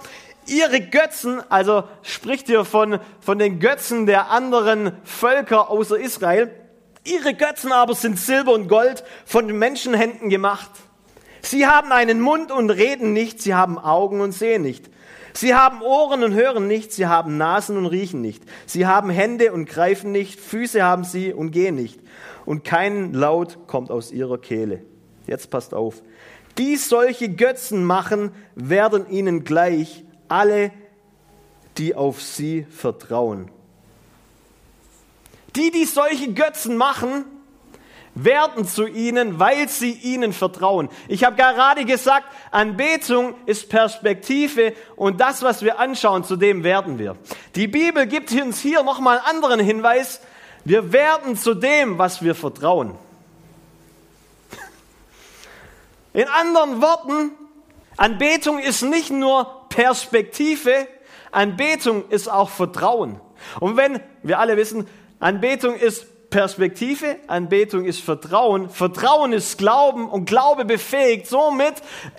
ihre 0.48 0.82
Götzen, 0.82 1.41
also 1.50 1.84
spricht 2.01 2.48
hier 2.48 2.65
von, 2.65 3.00
von 3.20 3.38
den 3.38 3.60
Götzen 3.60 4.06
der 4.06 4.32
anderen 4.32 4.94
Völker 5.03 5.70
außer 5.70 6.00
Israel, 6.00 6.50
ihre 7.03 7.34
Götzen 7.34 7.72
aber 7.72 7.96
sind 7.96 8.20
Silber 8.20 8.53
und 8.53 8.67
Gold 8.67 9.03
von 9.25 9.48
Menschenhänden 9.48 10.29
gemacht. 10.29 10.70
Sie 11.41 11.67
haben 11.67 11.91
einen 11.91 12.20
Mund 12.20 12.51
und 12.51 12.70
reden 12.70 13.13
nicht, 13.13 13.41
sie 13.41 13.53
haben 13.53 13.77
Augen 13.77 14.22
und 14.22 14.34
sehen 14.34 14.63
nicht. 14.63 14.89
Sie 15.34 15.53
haben 15.53 15.84
Ohren 15.84 16.24
und 16.24 16.34
hören 16.34 16.67
nicht, 16.67 16.91
sie 16.91 17.06
haben 17.06 17.38
Nasen 17.38 17.77
und 17.77 17.86
riechen 17.86 18.22
nicht. 18.22 18.44
Sie 18.65 18.88
haben 18.88 19.12
Hände 19.12 19.53
und 19.53 19.70
greifen 19.70 20.12
nicht, 20.12 20.39
Füße 20.39 20.82
haben 20.82 21.03
sie 21.03 21.32
und 21.32 21.51
gehen 21.51 21.75
nicht. 21.75 22.00
Und 22.46 22.63
kein 22.63 23.13
Laut 23.13 23.67
kommt 23.67 23.91
aus 23.91 24.12
ihrer 24.12 24.39
Kehle. 24.39 24.82
Jetzt 25.27 25.50
passt 25.50 25.74
auf. 25.74 26.01
Die 26.57 26.75
solche 26.75 27.29
Götzen 27.29 27.84
machen, 27.84 28.31
werden 28.55 29.10
ihnen 29.10 29.43
gleich 29.43 30.03
alle, 30.27 30.72
die 31.77 31.93
auf 31.93 32.22
sie 32.22 32.65
vertrauen. 32.69 33.51
Die, 35.55 35.72
die 35.72 35.86
solche 35.86 36.34
Götzen 36.34 36.77
machen, 36.77 37.25
werden 38.15 38.65
zu 38.65 38.88
ihnen, 38.88 39.39
weil 39.39 39.69
sie 39.69 39.91
ihnen 39.91 40.34
vertrauen. 40.34 40.89
Ich 41.07 41.24
habe 41.24 41.36
gerade 41.36 41.86
gesagt, 41.86 42.25
Anbetung 42.51 43.36
ist 43.46 43.69
Perspektive 43.69 44.74
und 44.96 45.19
das, 45.19 45.43
was 45.43 45.62
wir 45.62 45.79
anschauen, 45.79 46.24
zu 46.24 46.36
dem 46.36 46.63
werden 46.63 46.98
wir. 46.98 47.15
Die 47.55 47.67
Bibel 47.67 48.07
gibt 48.07 48.31
uns 48.31 48.60
hier 48.60 48.84
nochmal 48.84 49.19
einen 49.19 49.38
anderen 49.38 49.60
Hinweis. 49.60 50.22
Wir 50.65 50.91
werden 50.91 51.36
zu 51.36 51.53
dem, 51.53 51.98
was 51.98 52.24
wir 52.24 52.34
vertrauen. 52.34 52.96
In 56.17 56.27
anderen 56.29 56.81
Worten, 56.81 57.29
Anbetung 57.95 58.57
ist 58.57 58.81
nicht 58.81 59.12
nur 59.12 59.67
Perspektive, 59.69 60.88
Anbetung 61.31 62.09
ist 62.09 62.27
auch 62.27 62.50
Vertrauen. 62.50 63.21
Und 63.59 63.77
wenn 63.77 64.00
wir 64.24 64.39
alle 64.39 64.57
wissen, 64.57 64.88
Anbetung 65.19 65.75
ist 65.75 66.31
Perspektive, 66.31 67.17
Anbetung 67.27 67.86
ist 67.86 68.01
Vertrauen, 68.01 68.71
Vertrauen 68.71 69.31
ist 69.31 69.59
Glauben 69.59 70.09
und 70.09 70.25
Glaube 70.25 70.65
befähigt. 70.65 71.27
Somit 71.27 71.75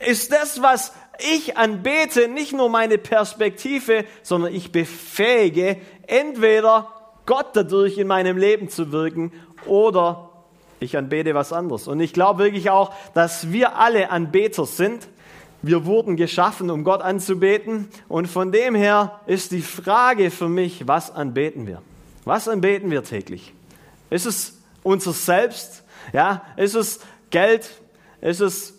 ist 0.06 0.30
das, 0.32 0.62
was 0.62 0.92
ich 1.18 1.56
anbete, 1.56 2.28
nicht 2.28 2.52
nur 2.52 2.68
meine 2.68 2.98
Perspektive, 2.98 4.04
sondern 4.22 4.54
ich 4.54 4.70
befähige 4.70 5.76
entweder 6.06 6.86
Gott 7.26 7.48
dadurch 7.54 7.98
in 7.98 8.06
meinem 8.06 8.36
Leben 8.36 8.68
zu 8.68 8.92
wirken 8.92 9.32
oder 9.66 10.27
ich 10.80 10.96
anbete 10.96 11.34
was 11.34 11.52
anderes. 11.52 11.88
Und 11.88 12.00
ich 12.00 12.12
glaube 12.12 12.44
wirklich 12.44 12.70
auch, 12.70 12.92
dass 13.14 13.50
wir 13.52 13.76
alle 13.76 14.10
Anbeter 14.10 14.66
sind. 14.66 15.08
Wir 15.62 15.86
wurden 15.86 16.16
geschaffen, 16.16 16.70
um 16.70 16.84
Gott 16.84 17.02
anzubeten. 17.02 17.88
Und 18.08 18.28
von 18.28 18.52
dem 18.52 18.74
her 18.74 19.20
ist 19.26 19.52
die 19.52 19.62
Frage 19.62 20.30
für 20.30 20.48
mich, 20.48 20.86
was 20.86 21.10
anbeten 21.10 21.66
wir? 21.66 21.82
Was 22.24 22.48
anbeten 22.48 22.90
wir 22.90 23.02
täglich? 23.02 23.52
Ist 24.10 24.26
es 24.26 24.58
unser 24.82 25.12
Selbst? 25.12 25.84
Ja, 26.12 26.42
ist 26.56 26.74
es 26.74 27.00
Geld? 27.30 27.68
Ist 28.20 28.40
es 28.40 28.78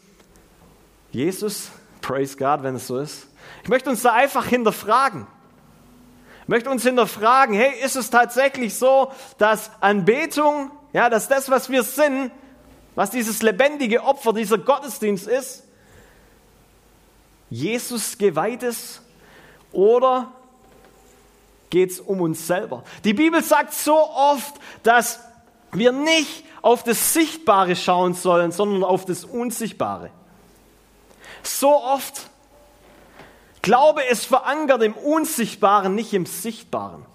Jesus? 1.12 1.70
Praise 2.02 2.38
God, 2.38 2.64
wenn 2.64 2.76
es 2.76 2.88
so 2.88 2.98
ist. 2.98 3.28
Ich 3.64 3.70
möchte 3.70 3.90
uns 3.90 4.02
da 4.02 4.14
einfach 4.14 4.46
hinterfragen. 4.46 5.28
Ich 6.44 6.48
möchte 6.48 6.70
uns 6.70 6.84
hinterfragen, 6.84 7.54
hey, 7.56 7.74
ist 7.84 7.96
es 7.96 8.10
tatsächlich 8.10 8.76
so, 8.76 9.12
dass 9.38 9.72
Anbetung 9.82 10.72
ja, 10.94 11.10
dass 11.10 11.28
das, 11.28 11.50
was 11.50 11.70
wir 11.70 11.84
sind, 11.84 12.32
was 12.96 13.12
dieses 13.12 13.42
lebendige 13.42 14.04
Opfer, 14.04 14.34
dieser 14.34 14.58
Gottesdienst 14.58 15.28
ist, 15.28 15.64
Jesus 17.50 18.18
geweiht 18.18 18.64
ist 18.64 19.02
oder 19.72 20.32
geht 21.70 21.92
es 21.92 22.00
um 22.00 22.22
uns 22.22 22.46
selber? 22.46 22.84
Die 23.04 23.14
Bibel 23.14 23.44
sagt 23.44 23.74
so 23.74 23.96
oft, 23.96 24.54
dass 24.84 25.20
wir 25.72 25.92
nicht 25.92 26.44
auf 26.62 26.84
das 26.84 27.14
Sichtbare 27.14 27.76
schauen 27.76 28.14
sollen, 28.14 28.52
sondern 28.52 28.84
auf 28.84 29.06
das 29.06 29.24
Unsichtbare. 29.24 30.12
So 31.44 31.82
oft 31.82 32.30
Glaube 33.62 34.02
ist 34.04 34.26
verankert 34.26 34.82
im 34.84 34.94
Unsichtbaren, 34.94 35.94
nicht 35.96 36.14
im 36.14 36.26
Sichtbaren. 36.26 37.06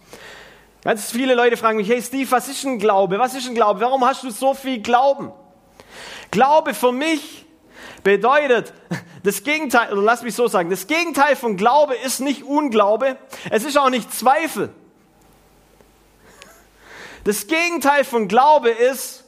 Ganz 0.84 1.10
viele 1.10 1.34
Leute 1.34 1.56
fragen 1.56 1.78
mich, 1.78 1.88
hey 1.88 2.02
Steve, 2.02 2.30
was 2.30 2.46
ist 2.48 2.62
ein 2.64 2.78
Glaube? 2.78 3.18
Was 3.18 3.34
ist 3.34 3.48
ein 3.48 3.54
Glaube? 3.54 3.80
Warum 3.80 4.04
hast 4.04 4.22
du 4.22 4.30
so 4.30 4.52
viel 4.52 4.82
Glauben? 4.82 5.32
Glaube 6.30 6.74
für 6.74 6.92
mich 6.92 7.46
bedeutet 8.02 8.74
das 9.22 9.42
Gegenteil, 9.42 9.90
oder 9.92 10.02
lass 10.02 10.22
mich 10.22 10.34
so 10.34 10.46
sagen, 10.46 10.68
das 10.68 10.86
Gegenteil 10.86 11.36
von 11.36 11.56
Glaube 11.56 11.94
ist 11.94 12.20
nicht 12.20 12.42
Unglaube, 12.42 13.16
es 13.50 13.64
ist 13.64 13.78
auch 13.78 13.88
nicht 13.88 14.12
Zweifel. 14.12 14.68
Das 17.24 17.46
Gegenteil 17.46 18.04
von 18.04 18.28
Glaube 18.28 18.68
ist, 18.68 19.24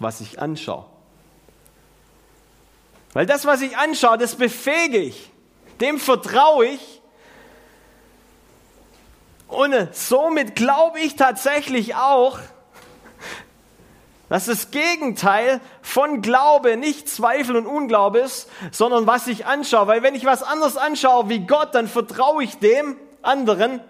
was 0.00 0.20
ich 0.20 0.40
anschaue. 0.40 0.86
Weil 3.12 3.26
das, 3.26 3.46
was 3.46 3.60
ich 3.60 3.76
anschaue, 3.76 4.18
das 4.18 4.34
befähige 4.34 4.98
ich. 4.98 5.30
Dem 5.80 6.00
vertraue 6.00 6.66
ich 6.66 6.97
und 9.48 9.74
somit 9.92 10.54
glaube 10.54 11.00
ich 11.00 11.16
tatsächlich 11.16 11.94
auch, 11.94 12.38
dass 14.28 14.44
das 14.44 14.70
Gegenteil 14.70 15.60
von 15.80 16.20
Glaube 16.20 16.76
nicht 16.76 17.08
Zweifel 17.08 17.56
und 17.56 17.66
Unglaube 17.66 18.18
ist, 18.18 18.50
sondern 18.70 19.06
was 19.06 19.26
ich 19.26 19.46
anschaue. 19.46 19.86
Weil 19.86 20.02
wenn 20.02 20.14
ich 20.14 20.26
was 20.26 20.42
anderes 20.42 20.76
anschaue 20.76 21.30
wie 21.30 21.40
Gott, 21.40 21.74
dann 21.74 21.88
vertraue 21.88 22.44
ich 22.44 22.58
dem 22.58 22.96
anderen 23.22 23.80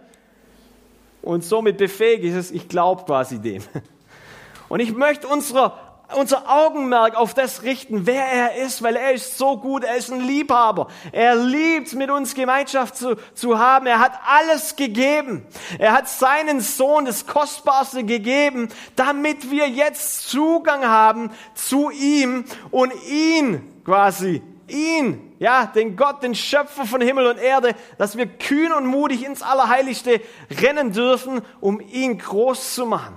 und 1.23 1.45
somit 1.45 1.77
befähige 1.77 2.29
ich 2.29 2.35
es, 2.35 2.51
ich 2.53 2.69
glaube 2.69 3.05
quasi 3.05 3.41
dem. 3.41 3.63
Und 4.69 4.81
ich 4.81 4.95
möchte 4.95 5.27
unserer 5.27 5.88
unser 6.15 6.49
Augenmerk 6.49 7.17
auf 7.17 7.35
das 7.35 7.63
richten, 7.63 8.07
wer 8.07 8.25
er 8.25 8.57
ist, 8.57 8.83
weil 8.83 8.97
er 8.97 9.13
ist 9.13 9.37
so 9.37 9.59
gut, 9.59 9.85
er 9.85 9.97
ist 9.97 10.11
ein 10.11 10.21
Liebhaber. 10.21 10.89
Er 11.13 11.37
liebt, 11.37 11.93
mit 11.95 12.11
uns 12.11 12.35
Gemeinschaft 12.35 12.97
zu, 12.97 13.17
zu 13.35 13.59
haben. 13.59 13.87
Er 13.87 14.01
hat 14.01 14.13
alles 14.27 14.77
gegeben. 14.77 15.47
Er 15.79 15.93
hat 15.93 16.09
seinen 16.09 16.61
Sohn 16.61 17.05
das 17.05 17.27
Kostbarste 17.27 18.05
gegeben, 18.05 18.69
damit 18.97 19.51
wir 19.51 19.69
jetzt 19.69 20.29
Zugang 20.29 20.87
haben 20.87 21.31
zu 21.55 21.91
ihm 21.91 22.45
und 22.71 22.93
ihn 23.07 23.83
quasi 23.85 24.43
ihn, 24.69 25.35
ja, 25.39 25.67
den 25.67 25.97
Gott, 25.97 26.23
den 26.23 26.35
Schöpfer 26.35 26.85
von 26.85 27.01
Himmel 27.01 27.27
und 27.27 27.39
Erde, 27.39 27.75
dass 27.97 28.17
wir 28.17 28.27
kühn 28.27 28.73
und 28.73 28.87
mutig 28.87 29.25
ins 29.25 29.43
Allerheiligste 29.43 30.21
rennen 30.61 30.93
dürfen, 30.93 31.41
um 31.61 31.81
ihn 31.81 32.19
groß 32.19 32.75
zu 32.75 32.87
machen. 32.87 33.17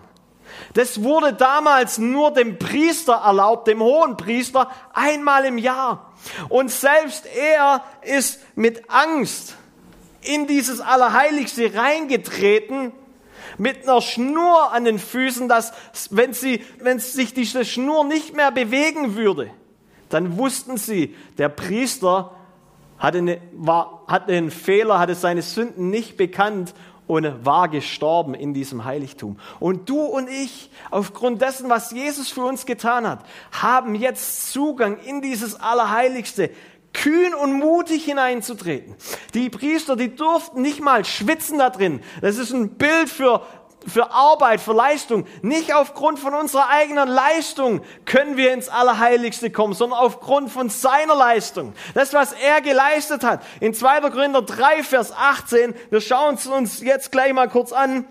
Das 0.73 1.03
wurde 1.03 1.33
damals 1.33 1.97
nur 1.97 2.31
dem 2.31 2.57
Priester 2.57 3.13
erlaubt, 3.13 3.67
dem 3.67 3.81
hohen 3.81 4.15
Priester, 4.15 4.69
einmal 4.93 5.45
im 5.45 5.57
Jahr. 5.57 6.13
Und 6.49 6.71
selbst 6.71 7.25
er 7.25 7.83
ist 8.01 8.39
mit 8.55 8.89
Angst 8.89 9.55
in 10.21 10.47
dieses 10.47 10.79
Allerheiligste 10.79 11.73
reingetreten, 11.73 12.93
mit 13.57 13.83
einer 13.83 14.01
Schnur 14.01 14.71
an 14.71 14.85
den 14.85 14.99
Füßen, 14.99 15.49
dass 15.49 15.73
wenn, 16.09 16.33
sie, 16.33 16.63
wenn 16.79 16.99
sich 16.99 17.33
diese 17.33 17.65
Schnur 17.65 18.05
nicht 18.05 18.35
mehr 18.35 18.51
bewegen 18.51 19.15
würde, 19.15 19.51
dann 20.09 20.37
wussten 20.37 20.77
sie, 20.77 21.15
der 21.37 21.49
Priester 21.49 22.31
hatte, 22.97 23.17
eine, 23.17 23.41
war, 23.53 24.03
hatte 24.07 24.31
einen 24.33 24.51
Fehler, 24.51 24.99
hatte 24.99 25.15
seine 25.15 25.41
Sünden 25.41 25.89
nicht 25.89 26.17
bekannt 26.17 26.73
und 27.11 27.45
war 27.45 27.67
gestorben 27.67 28.33
in 28.33 28.53
diesem 28.53 28.85
Heiligtum. 28.85 29.37
Und 29.59 29.89
du 29.89 29.99
und 29.99 30.29
ich, 30.29 30.71
aufgrund 30.91 31.41
dessen, 31.41 31.69
was 31.69 31.91
Jesus 31.91 32.29
für 32.29 32.45
uns 32.45 32.65
getan 32.65 33.05
hat, 33.05 33.25
haben 33.51 33.95
jetzt 33.95 34.53
Zugang 34.53 34.97
in 34.99 35.21
dieses 35.21 35.59
Allerheiligste, 35.59 36.51
kühn 36.93 37.33
und 37.33 37.59
mutig 37.59 38.05
hineinzutreten. 38.05 38.95
Die 39.33 39.49
Priester, 39.49 39.97
die 39.97 40.15
durften 40.15 40.61
nicht 40.61 40.79
mal 40.79 41.03
schwitzen 41.03 41.59
da 41.59 41.69
drin. 41.69 41.99
Das 42.21 42.37
ist 42.37 42.53
ein 42.53 42.69
Bild 42.75 43.09
für 43.09 43.41
für 43.87 44.11
Arbeit, 44.11 44.61
für 44.61 44.73
Leistung. 44.73 45.25
Nicht 45.41 45.73
aufgrund 45.73 46.19
von 46.19 46.33
unserer 46.33 46.69
eigenen 46.69 47.07
Leistung 47.07 47.81
können 48.05 48.37
wir 48.37 48.53
ins 48.53 48.69
Allerheiligste 48.69 49.49
kommen, 49.51 49.73
sondern 49.73 49.99
aufgrund 49.99 50.51
von 50.51 50.69
seiner 50.69 51.15
Leistung. 51.15 51.73
Das, 51.93 52.13
was 52.13 52.33
er 52.33 52.61
geleistet 52.61 53.23
hat. 53.23 53.41
In 53.59 53.73
2. 53.73 54.01
Korinther 54.11 54.41
3, 54.41 54.83
Vers 54.83 55.11
18, 55.11 55.73
wir 55.89 56.01
schauen 56.01 56.35
es 56.35 56.47
uns 56.47 56.81
jetzt 56.81 57.11
gleich 57.11 57.33
mal 57.33 57.49
kurz 57.49 57.71
an. 57.71 58.05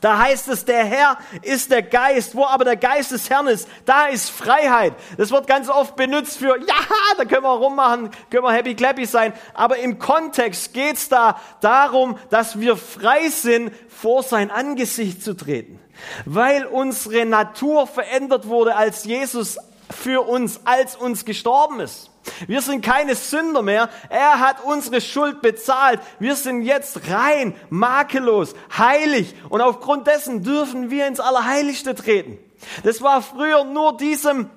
Da 0.00 0.18
heißt 0.18 0.48
es, 0.48 0.64
der 0.64 0.84
Herr 0.84 1.18
ist 1.42 1.70
der 1.70 1.82
Geist. 1.82 2.34
Wo 2.34 2.44
aber 2.46 2.64
der 2.64 2.76
Geist 2.76 3.10
des 3.10 3.28
Herrn 3.28 3.46
ist, 3.46 3.68
da 3.84 4.06
ist 4.06 4.30
Freiheit. 4.30 4.94
Das 5.18 5.30
wird 5.30 5.46
ganz 5.46 5.68
oft 5.68 5.96
benutzt 5.96 6.38
für, 6.38 6.58
ja, 6.58 6.74
da 7.18 7.24
können 7.24 7.42
wir 7.42 7.50
rummachen, 7.50 8.10
können 8.30 8.44
wir 8.44 8.52
happy 8.52 8.74
clappy 8.74 9.04
sein. 9.04 9.32
Aber 9.52 9.78
im 9.78 9.98
Kontext 9.98 10.72
geht's 10.72 11.08
da 11.08 11.38
darum, 11.60 12.18
dass 12.30 12.58
wir 12.58 12.76
frei 12.76 13.28
sind, 13.28 13.72
vor 13.88 14.22
sein 14.22 14.50
Angesicht 14.50 15.22
zu 15.22 15.34
treten. 15.34 15.78
Weil 16.24 16.64
unsere 16.64 17.26
Natur 17.26 17.86
verändert 17.86 18.48
wurde, 18.48 18.76
als 18.76 19.04
Jesus 19.04 19.58
für 19.90 20.26
uns, 20.26 20.60
als 20.64 20.96
uns 20.96 21.26
gestorben 21.26 21.80
ist. 21.80 22.09
Wir 22.46 22.60
sind 22.62 22.84
keine 22.84 23.14
Sünder 23.14 23.62
mehr. 23.62 23.88
Er 24.08 24.40
hat 24.40 24.62
unsere 24.64 25.00
Schuld 25.00 25.42
bezahlt. 25.42 26.00
Wir 26.18 26.36
sind 26.36 26.62
jetzt 26.62 27.10
rein, 27.10 27.54
makellos, 27.70 28.54
heilig. 28.76 29.34
Und 29.48 29.60
aufgrund 29.60 30.06
dessen 30.06 30.42
dürfen 30.42 30.90
wir 30.90 31.06
ins 31.06 31.20
Allerheiligste 31.20 31.94
treten. 31.94 32.38
Das 32.84 33.02
war 33.02 33.22
früher 33.22 33.64
nur 33.64 33.96
diesem, 33.96 34.50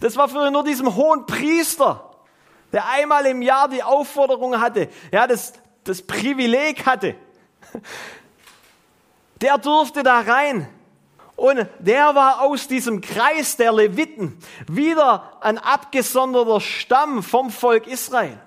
das 0.00 0.16
war 0.16 0.28
früher 0.28 0.50
nur 0.50 0.64
diesem 0.64 0.94
hohen 0.94 1.26
Priester, 1.26 2.10
der 2.72 2.88
einmal 2.88 3.26
im 3.26 3.42
Jahr 3.42 3.68
die 3.68 3.82
Aufforderung 3.82 4.60
hatte, 4.60 4.88
ja, 5.10 5.26
das, 5.26 5.52
das 5.84 6.02
Privileg 6.02 6.86
hatte. 6.86 7.14
Der 9.42 9.58
durfte 9.58 10.02
da 10.02 10.20
rein. 10.20 10.68
Und 11.42 11.66
der 11.80 12.14
war 12.14 12.42
aus 12.42 12.68
diesem 12.68 13.00
Kreis 13.00 13.56
der 13.56 13.72
Leviten 13.72 14.38
wieder 14.68 15.38
ein 15.40 15.58
abgesonderter 15.58 16.60
Stamm 16.60 17.24
vom 17.24 17.50
Volk 17.50 17.88
Israel. 17.88 18.38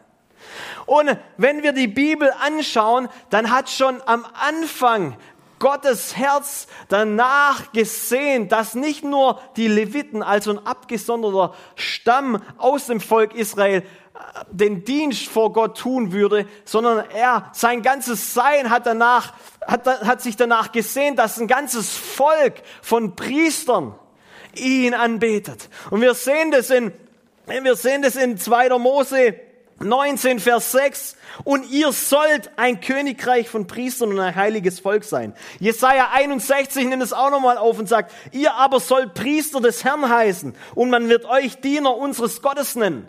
Und 0.86 1.18
wenn 1.36 1.62
wir 1.62 1.74
die 1.74 1.90
Bibel 1.90 2.32
anschauen, 2.40 3.10
dann 3.30 3.52
hat 3.52 3.70
schon 3.70 4.02
am 4.06 4.26
Anfang 4.34 5.18
Gottes 5.60 6.16
Herz 6.16 6.68
danach 6.88 7.74
gesehen, 7.74 8.48
dass 8.48 8.76
nicht 8.76 9.04
nur 9.04 9.42
die 9.58 9.68
Leviten, 9.68 10.24
also 10.24 10.52
ein 10.52 10.66
abgesonderter 10.66 11.54
Stamm 11.76 12.42
aus 12.58 12.86
dem 12.86 13.02
Volk 13.02 13.36
Israel, 13.36 13.84
den 14.52 14.84
Dienst 14.84 15.28
vor 15.28 15.54
Gott 15.54 15.78
tun 15.78 16.12
würde, 16.12 16.48
sondern 16.64 17.04
er, 17.12 17.50
sein 17.54 17.82
ganzes 17.82 18.34
Sein 18.34 18.70
hat 18.70 18.86
danach, 18.86 19.34
hat, 19.66 19.86
hat 19.86 20.22
sich 20.22 20.38
danach 20.38 20.72
gesehen, 20.72 21.16
dass 21.16 21.40
ein 21.40 21.48
ganzes 21.48 21.96
Volk 21.96 22.56
von 22.82 23.16
Priestern 23.16 23.96
ihn 24.56 24.94
anbetet. 24.94 25.70
Und 25.90 26.02
wir 26.02 26.14
sehen 26.14 26.52
das 26.52 26.70
in, 26.70 26.92
wir 27.46 27.76
sehen 27.76 28.02
das 28.02 28.16
in 28.16 28.38
2. 28.38 28.70
Mose 28.78 29.36
19, 29.80 30.40
Vers 30.40 30.72
6. 30.72 31.18
Und 31.44 31.70
ihr 31.70 31.92
sollt 31.92 32.52
ein 32.56 32.80
Königreich 32.80 33.50
von 33.50 33.68
Priestern 33.68 34.10
und 34.10 34.20
ein 34.20 34.36
heiliges 34.36 34.80
Volk 34.80 35.04
sein. 35.04 35.34
Jesaja 35.60 36.12
61 36.14 36.86
nimmt 36.86 37.04
es 37.04 37.12
auch 37.12 37.30
nochmal 37.30 37.58
auf 37.58 37.78
und 37.78 37.90
sagt, 37.90 38.14
ihr 38.32 38.54
aber 38.54 38.80
sollt 38.80 39.14
Priester 39.14 39.60
des 39.60 39.84
Herrn 39.84 40.10
heißen 40.10 40.56
und 40.76 40.90
man 40.90 41.10
wird 41.10 41.26
euch 41.26 41.60
Diener 41.60 41.98
unseres 41.98 42.42
Gottes 42.42 42.76
nennen. 42.76 43.08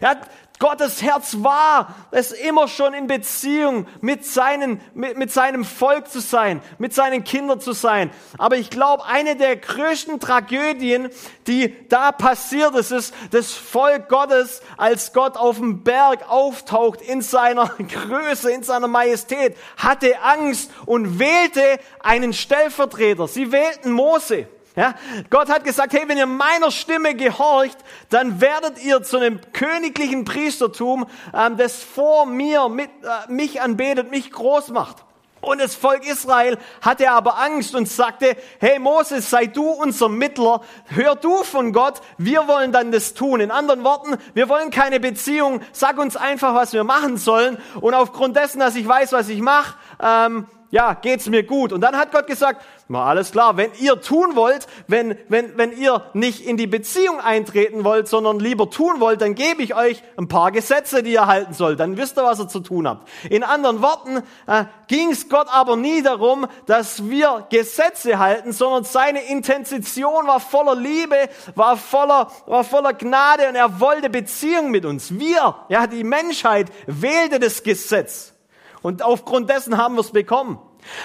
Ja, 0.00 0.16
Gottes 0.60 1.00
Herz 1.00 1.36
war 1.38 1.94
es 2.10 2.32
immer 2.32 2.68
schon 2.68 2.92
in 2.92 3.06
Beziehung 3.06 3.86
mit, 4.02 4.26
seinen, 4.26 4.78
mit, 4.92 5.16
mit 5.16 5.32
seinem 5.32 5.64
Volk 5.64 6.10
zu 6.10 6.20
sein, 6.20 6.60
mit 6.76 6.92
seinen 6.92 7.24
Kindern 7.24 7.62
zu 7.62 7.72
sein. 7.72 8.10
Aber 8.36 8.58
ich 8.58 8.68
glaube, 8.68 9.06
eine 9.06 9.36
der 9.36 9.56
größten 9.56 10.20
Tragödien, 10.20 11.08
die 11.46 11.74
da 11.88 12.12
passiert 12.12 12.74
ist, 12.74 12.90
ist 12.90 13.14
das 13.30 13.52
Volk 13.52 14.10
Gottes, 14.10 14.60
als 14.76 15.14
Gott 15.14 15.38
auf 15.38 15.56
dem 15.56 15.82
Berg 15.82 16.28
auftaucht 16.28 17.00
in 17.00 17.22
seiner 17.22 17.66
Größe, 17.78 18.52
in 18.52 18.62
seiner 18.62 18.88
Majestät, 18.88 19.56
hatte 19.78 20.20
Angst 20.22 20.70
und 20.84 21.18
wählte 21.18 21.80
einen 22.00 22.34
Stellvertreter. 22.34 23.28
Sie 23.28 23.50
wählten 23.50 23.92
Mose. 23.92 24.46
Ja, 24.80 24.94
Gott 25.28 25.50
hat 25.50 25.64
gesagt, 25.64 25.92
hey, 25.92 26.04
wenn 26.06 26.16
ihr 26.16 26.24
meiner 26.24 26.70
Stimme 26.70 27.14
gehorcht, 27.14 27.76
dann 28.08 28.40
werdet 28.40 28.82
ihr 28.82 29.02
zu 29.02 29.18
einem 29.18 29.38
königlichen 29.52 30.24
Priestertum, 30.24 31.06
ähm, 31.34 31.58
das 31.58 31.82
vor 31.82 32.24
mir 32.24 32.70
mit, 32.70 32.88
äh, 33.02 33.30
mich 33.30 33.60
anbetet, 33.60 34.10
mich 34.10 34.32
groß 34.32 34.70
macht. 34.70 35.04
Und 35.42 35.60
das 35.60 35.74
Volk 35.74 36.06
Israel 36.06 36.56
hatte 36.80 37.10
aber 37.10 37.38
Angst 37.38 37.74
und 37.74 37.90
sagte, 37.90 38.38
hey 38.58 38.78
Moses, 38.78 39.28
sei 39.28 39.48
du 39.48 39.68
unser 39.68 40.08
Mittler, 40.08 40.62
hör 40.86 41.14
du 41.14 41.44
von 41.44 41.74
Gott, 41.74 42.00
wir 42.16 42.48
wollen 42.48 42.72
dann 42.72 42.90
das 42.90 43.12
tun. 43.12 43.40
In 43.40 43.50
anderen 43.50 43.84
Worten, 43.84 44.16
wir 44.32 44.48
wollen 44.48 44.70
keine 44.70 44.98
Beziehung, 44.98 45.60
sag 45.72 45.98
uns 45.98 46.16
einfach, 46.16 46.54
was 46.54 46.72
wir 46.72 46.84
machen 46.84 47.18
sollen. 47.18 47.58
Und 47.82 47.92
aufgrund 47.92 48.34
dessen, 48.34 48.60
dass 48.60 48.76
ich 48.76 48.88
weiß, 48.88 49.12
was 49.12 49.28
ich 49.28 49.42
mache, 49.42 49.74
ähm, 50.02 50.46
ja, 50.70 50.94
geht's 50.94 51.28
mir 51.28 51.42
gut. 51.42 51.72
Und 51.72 51.80
dann 51.80 51.96
hat 51.96 52.12
Gott 52.12 52.26
gesagt, 52.26 52.62
na 52.88 53.04
alles 53.04 53.32
klar, 53.32 53.56
wenn 53.56 53.70
ihr 53.80 54.00
tun 54.00 54.36
wollt, 54.36 54.66
wenn, 54.86 55.16
wenn, 55.28 55.56
wenn 55.56 55.76
ihr 55.76 56.04
nicht 56.12 56.46
in 56.46 56.56
die 56.56 56.66
Beziehung 56.66 57.20
eintreten 57.20 57.84
wollt, 57.84 58.08
sondern 58.08 58.38
lieber 58.38 58.70
tun 58.70 59.00
wollt, 59.00 59.20
dann 59.20 59.34
gebe 59.34 59.62
ich 59.62 59.74
euch 59.74 60.02
ein 60.16 60.28
paar 60.28 60.52
Gesetze, 60.52 61.02
die 61.02 61.12
ihr 61.12 61.26
halten 61.26 61.54
sollt. 61.54 61.80
Dann 61.80 61.96
wisst 61.96 62.18
ihr, 62.18 62.24
was 62.24 62.38
ihr 62.38 62.48
zu 62.48 62.60
tun 62.60 62.88
habt. 62.88 63.08
In 63.30 63.42
anderen 63.42 63.82
Worten 63.82 64.22
äh, 64.46 64.64
ging 64.86 65.10
es 65.10 65.28
Gott 65.28 65.48
aber 65.50 65.76
nie 65.76 66.02
darum, 66.02 66.46
dass 66.66 67.08
wir 67.08 67.46
Gesetze 67.50 68.18
halten, 68.18 68.52
sondern 68.52 68.84
seine 68.84 69.22
Intention 69.24 70.26
war 70.26 70.40
voller 70.40 70.76
Liebe, 70.76 71.28
war 71.56 71.76
voller, 71.76 72.30
war 72.46 72.64
voller 72.64 72.92
Gnade 72.92 73.48
und 73.48 73.56
er 73.56 73.80
wollte 73.80 74.08
Beziehung 74.08 74.70
mit 74.70 74.84
uns. 74.84 75.18
Wir, 75.18 75.56
ja, 75.68 75.86
die 75.86 76.04
Menschheit 76.04 76.68
wählte 76.86 77.40
das 77.40 77.62
Gesetz. 77.62 78.34
Und 78.82 79.02
aufgrund 79.02 79.50
dessen 79.50 79.76
haben 79.76 79.94
wir 79.94 80.00
es 80.00 80.10
bekommen. 80.10 80.58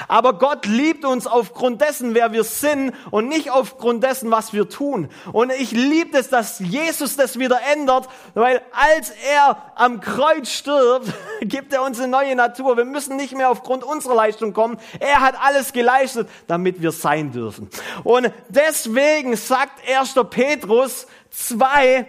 Aber 0.07 0.33
Gott 0.33 0.65
liebt 0.65 1.05
uns 1.05 1.27
aufgrund 1.27 1.81
dessen, 1.81 2.13
wer 2.13 2.31
wir 2.31 2.43
sind 2.43 2.93
und 3.11 3.27
nicht 3.27 3.51
aufgrund 3.51 4.03
dessen, 4.03 4.31
was 4.31 4.53
wir 4.53 4.69
tun. 4.69 5.09
Und 5.31 5.51
ich 5.51 5.71
liebe 5.71 6.17
es, 6.17 6.29
dass 6.29 6.59
Jesus 6.59 7.17
das 7.17 7.39
wieder 7.39 7.59
ändert, 7.73 8.07
weil 8.33 8.61
als 8.71 9.09
er 9.09 9.57
am 9.75 9.99
Kreuz 9.99 10.49
stirbt, 10.49 11.11
gibt 11.41 11.73
er 11.73 11.83
uns 11.83 11.99
eine 11.99 12.07
neue 12.07 12.35
Natur. 12.35 12.77
Wir 12.77 12.85
müssen 12.85 13.15
nicht 13.15 13.35
mehr 13.35 13.49
aufgrund 13.49 13.83
unserer 13.83 14.15
Leistung 14.15 14.53
kommen. 14.53 14.77
Er 14.99 15.21
hat 15.21 15.35
alles 15.41 15.73
geleistet, 15.73 16.29
damit 16.47 16.81
wir 16.81 16.91
sein 16.91 17.31
dürfen. 17.31 17.69
Und 18.03 18.31
deswegen 18.49 19.35
sagt 19.35 19.81
1. 19.87 20.15
Petrus 20.29 21.07
2, 21.31 22.07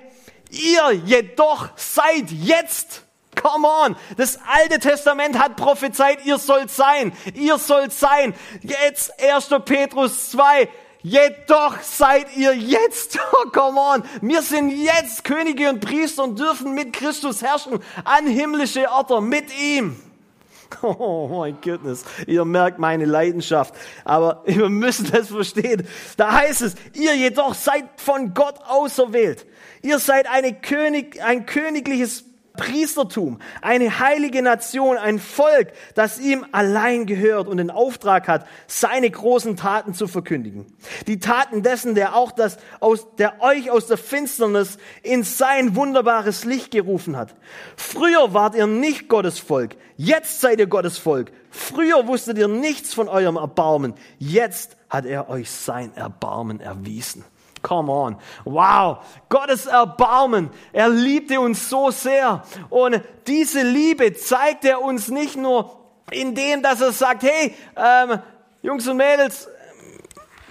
ihr 0.51 0.93
jedoch 1.05 1.71
seid 1.77 2.31
jetzt 2.31 3.06
Come 3.41 3.69
on. 3.69 3.97
Das 4.17 4.39
Alte 4.47 4.81
Testament 4.81 5.39
hat 5.39 5.57
prophezeit, 5.57 6.25
ihr 6.25 6.39
sollt 6.39 6.71
sein. 6.71 7.13
Ihr 7.35 7.59
sollt 7.59 7.93
sein. 7.93 8.35
Jetzt 8.63 9.13
1. 9.23 9.51
Petrus 9.65 10.33
2. 10.33 10.69
Jedoch 11.03 11.81
seid 11.83 12.37
ihr 12.37 12.53
jetzt, 12.53 13.17
oh 13.33 13.49
come 13.51 13.79
on, 13.79 14.03
wir 14.23 14.43
sind 14.43 14.71
jetzt 14.71 15.23
Könige 15.23 15.69
und 15.69 15.79
Priester 15.79 16.25
und 16.25 16.37
dürfen 16.37 16.75
mit 16.75 16.93
Christus 16.93 17.43
herrschen 17.43 17.79
an 18.05 18.27
himmlische 18.27 18.91
Orte, 18.91 19.21
mit 19.21 19.57
ihm. 19.57 19.95
Oh 20.83 21.29
mein 21.29 21.59
Goodness, 21.61 22.05
ihr 22.27 22.45
merkt 22.45 22.81
meine 22.81 23.05
Leidenschaft. 23.05 23.73
Aber 24.05 24.43
wir 24.47 24.69
müssen 24.69 25.09
das 25.11 25.29
verstehen. 25.29 25.87
Da 26.17 26.33
heißt 26.33 26.63
es, 26.63 26.75
ihr 26.93 27.15
jedoch 27.15 27.55
seid 27.55 27.85
von 27.97 28.35
Gott 28.35 28.59
auserwählt. 28.67 29.47
Ihr 29.83 30.01
seid 30.01 30.27
eine 30.27 30.55
König, 30.55 31.23
ein 31.23 31.47
königliches 31.47 32.26
Priestertum, 32.57 33.39
eine 33.63 33.99
heilige 33.99 34.43
Nation, 34.43 34.97
ein 34.97 35.19
Volk, 35.19 35.73
das 35.95 36.19
ihm 36.19 36.45
allein 36.53 37.07
gehört 37.07 37.49
und 37.49 37.59
den 37.59 37.71
Auftrag 37.71 38.29
hat, 38.29 38.47
seine 38.67 39.11
großen 39.11 39.57
Taten 39.57 39.95
zu 39.95 40.09
verkündigen. 40.09 40.67
Die 41.07 41.21
Taten 41.21 41.63
dessen, 41.63 41.95
der 41.95 42.17
auch 42.17 42.33
das 42.33 42.59
aus, 42.81 43.07
der 43.17 43.43
euch 43.43 43.71
aus 43.71 43.87
der 43.87 43.99
Finsternis 43.99 44.79
in 45.03 45.23
sein 45.23 45.77
wunderbares 45.77 46.45
Licht 46.45 46.71
gerufen 46.71 47.17
hat. 47.17 47.35
Früher 47.77 48.35
wart 48.35 48.55
ihr 48.55 48.67
nicht 48.67 49.09
Gottes 49.09 49.39
Volk, 49.39 49.77
jetzt 49.97 50.41
seid 50.41 50.59
ihr 50.59 50.67
Gottes 50.67 50.99
Volk. 50.99 51.33
Früher 51.51 52.07
wusstet 52.07 52.39
ihr 52.39 52.49
nichts 52.49 52.93
von 52.93 53.09
eurem 53.09 53.37
Erbarmen, 53.37 53.95
jetzt 54.19 54.77
hat 54.89 55.07
er 55.07 55.29
euch 55.29 55.51
sein 55.51 55.95
Erbarmen 55.97 56.61
erwiesen. 56.61 57.25
Come 57.67 57.91
on. 57.91 58.17
Wow. 58.45 58.99
Gottes 59.29 59.67
Erbarmen. 59.67 60.51
Er 60.73 60.89
liebte 60.89 61.41
uns 61.41 61.69
so 61.69 61.91
sehr. 61.91 62.45
Und 62.71 63.03
diese 63.27 63.63
Liebe 63.63 64.15
zeigt 64.15 64.65
er 64.65 64.81
uns 64.81 65.09
nicht 65.09 65.35
nur 65.35 65.77
in 66.13 66.37
dem, 66.37 66.63
dass 66.63 66.81
er 66.81 66.93
sagt, 66.93 67.25
hey, 67.25 67.57
ähm, 67.75 68.21
Jungs 68.63 68.87
und 68.87 68.99
Mädels, 68.99 69.49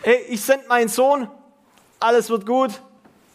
hey, 0.03 0.25
ich 0.27 0.41
sende 0.41 0.67
meinen 0.67 0.89
Sohn, 0.89 1.29
alles 2.01 2.29
wird 2.29 2.45
gut, 2.45 2.81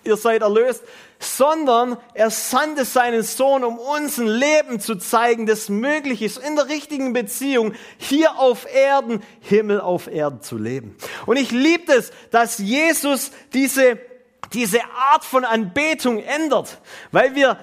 ihr 0.04 0.18
seid 0.18 0.42
erlöst, 0.42 0.84
sondern 1.20 1.98
er 2.14 2.30
sandte 2.30 2.86
seinen 2.86 3.22
Sohn, 3.22 3.62
um 3.62 3.78
uns 3.78 4.18
ein 4.18 4.26
Leben 4.26 4.80
zu 4.80 4.96
zeigen, 4.96 5.46
das 5.46 5.68
möglich 5.68 6.22
ist, 6.22 6.38
in 6.38 6.56
der 6.56 6.68
richtigen 6.68 7.12
Beziehung, 7.12 7.74
hier 7.98 8.38
auf 8.38 8.66
Erden, 8.72 9.22
Himmel 9.40 9.80
auf 9.80 10.08
Erden 10.08 10.40
zu 10.40 10.56
leben. 10.56 10.96
Und 11.26 11.36
ich 11.36 11.50
liebe 11.50 11.92
es, 11.92 12.10
dass 12.30 12.58
Jesus 12.58 13.32
diese, 13.52 13.98
diese 14.54 14.80
Art 15.12 15.24
von 15.24 15.44
Anbetung 15.44 16.18
ändert, 16.18 16.78
weil 17.12 17.34
wir 17.34 17.58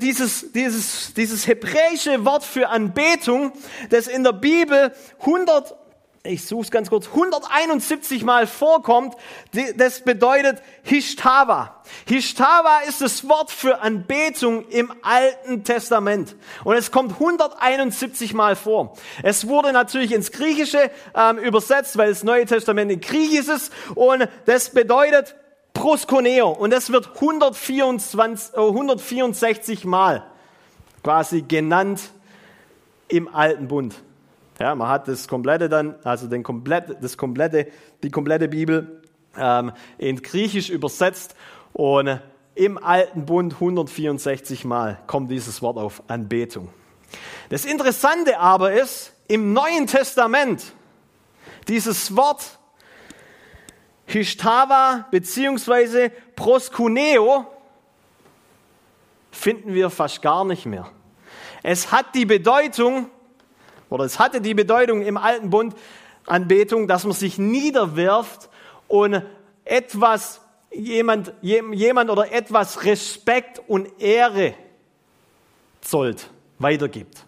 dieses, 0.00 0.52
dieses, 0.52 1.12
dieses 1.14 1.46
hebräische 1.46 2.24
Wort 2.24 2.44
für 2.44 2.68
Anbetung, 2.68 3.52
das 3.90 4.06
in 4.06 4.24
der 4.24 4.32
Bibel 4.32 4.94
100 5.20 5.74
ich 6.26 6.46
suche 6.46 6.62
es 6.62 6.70
ganz 6.70 6.88
kurz, 6.88 7.08
171 7.08 8.24
Mal 8.24 8.46
vorkommt, 8.46 9.14
das 9.76 10.00
bedeutet 10.00 10.62
Hishtava. 10.82 11.82
Hishtava 12.06 12.78
ist 12.88 13.02
das 13.02 13.28
Wort 13.28 13.50
für 13.50 13.82
Anbetung 13.82 14.66
im 14.70 14.90
Alten 15.02 15.64
Testament. 15.64 16.34
Und 16.64 16.76
es 16.76 16.90
kommt 16.90 17.12
171 17.12 18.32
Mal 18.32 18.56
vor. 18.56 18.96
Es 19.22 19.46
wurde 19.48 19.74
natürlich 19.74 20.12
ins 20.12 20.32
Griechische 20.32 20.90
ähm, 21.14 21.36
übersetzt, 21.36 21.98
weil 21.98 22.08
das 22.08 22.24
Neue 22.24 22.46
Testament 22.46 22.90
in 22.90 23.02
Griechisch 23.02 23.48
ist. 23.48 23.70
Und 23.94 24.26
das 24.46 24.70
bedeutet 24.70 25.36
Proskoneo. 25.74 26.48
Und 26.48 26.72
das 26.72 26.90
wird 26.90 27.10
124, 27.16 28.54
äh, 28.54 28.60
164 28.60 29.84
Mal 29.84 30.24
quasi 31.02 31.42
genannt 31.42 32.00
im 33.08 33.32
Alten 33.34 33.68
Bund. 33.68 33.94
Ja, 34.58 34.74
man 34.74 34.88
hat 34.88 35.08
das 35.08 35.26
komplette 35.26 35.68
dann, 35.68 35.96
also 36.04 36.28
den 36.28 36.42
komplett, 36.42 37.02
das 37.02 37.16
komplette, 37.16 37.68
die 38.02 38.10
komplette 38.10 38.48
Bibel 38.48 39.02
ähm, 39.36 39.72
in 39.98 40.22
Griechisch 40.22 40.70
übersetzt 40.70 41.34
und 41.72 42.20
im 42.54 42.78
Alten 42.78 43.26
Bund 43.26 43.54
164 43.54 44.64
Mal 44.64 44.98
kommt 45.06 45.30
dieses 45.30 45.60
Wort 45.60 45.76
auf 45.76 46.02
Anbetung. 46.06 46.68
Das 47.48 47.64
Interessante 47.64 48.38
aber 48.38 48.72
ist, 48.72 49.12
im 49.26 49.52
Neuen 49.52 49.86
Testament 49.86 50.72
dieses 51.66 52.14
Wort 52.16 52.58
Hishtava 54.06 55.06
beziehungsweise 55.10 56.12
Proskuneo 56.36 57.46
finden 59.30 59.74
wir 59.74 59.90
fast 59.90 60.22
gar 60.22 60.44
nicht 60.44 60.66
mehr. 60.66 60.88
Es 61.62 61.90
hat 61.90 62.14
die 62.14 62.26
Bedeutung, 62.26 63.08
oder 63.94 64.04
es 64.04 64.18
hatte 64.18 64.40
die 64.40 64.54
Bedeutung 64.54 65.02
im 65.02 65.16
Alten 65.16 65.50
Bund 65.50 65.74
Anbetung, 66.26 66.88
dass 66.88 67.04
man 67.04 67.12
sich 67.12 67.38
niederwirft 67.38 68.48
und 68.88 69.22
etwas, 69.64 70.40
jemand, 70.72 71.32
jemand 71.42 72.10
oder 72.10 72.32
etwas 72.32 72.84
Respekt 72.84 73.62
und 73.68 74.00
Ehre 74.00 74.54
zollt, 75.80 76.28
weitergibt. 76.58 77.24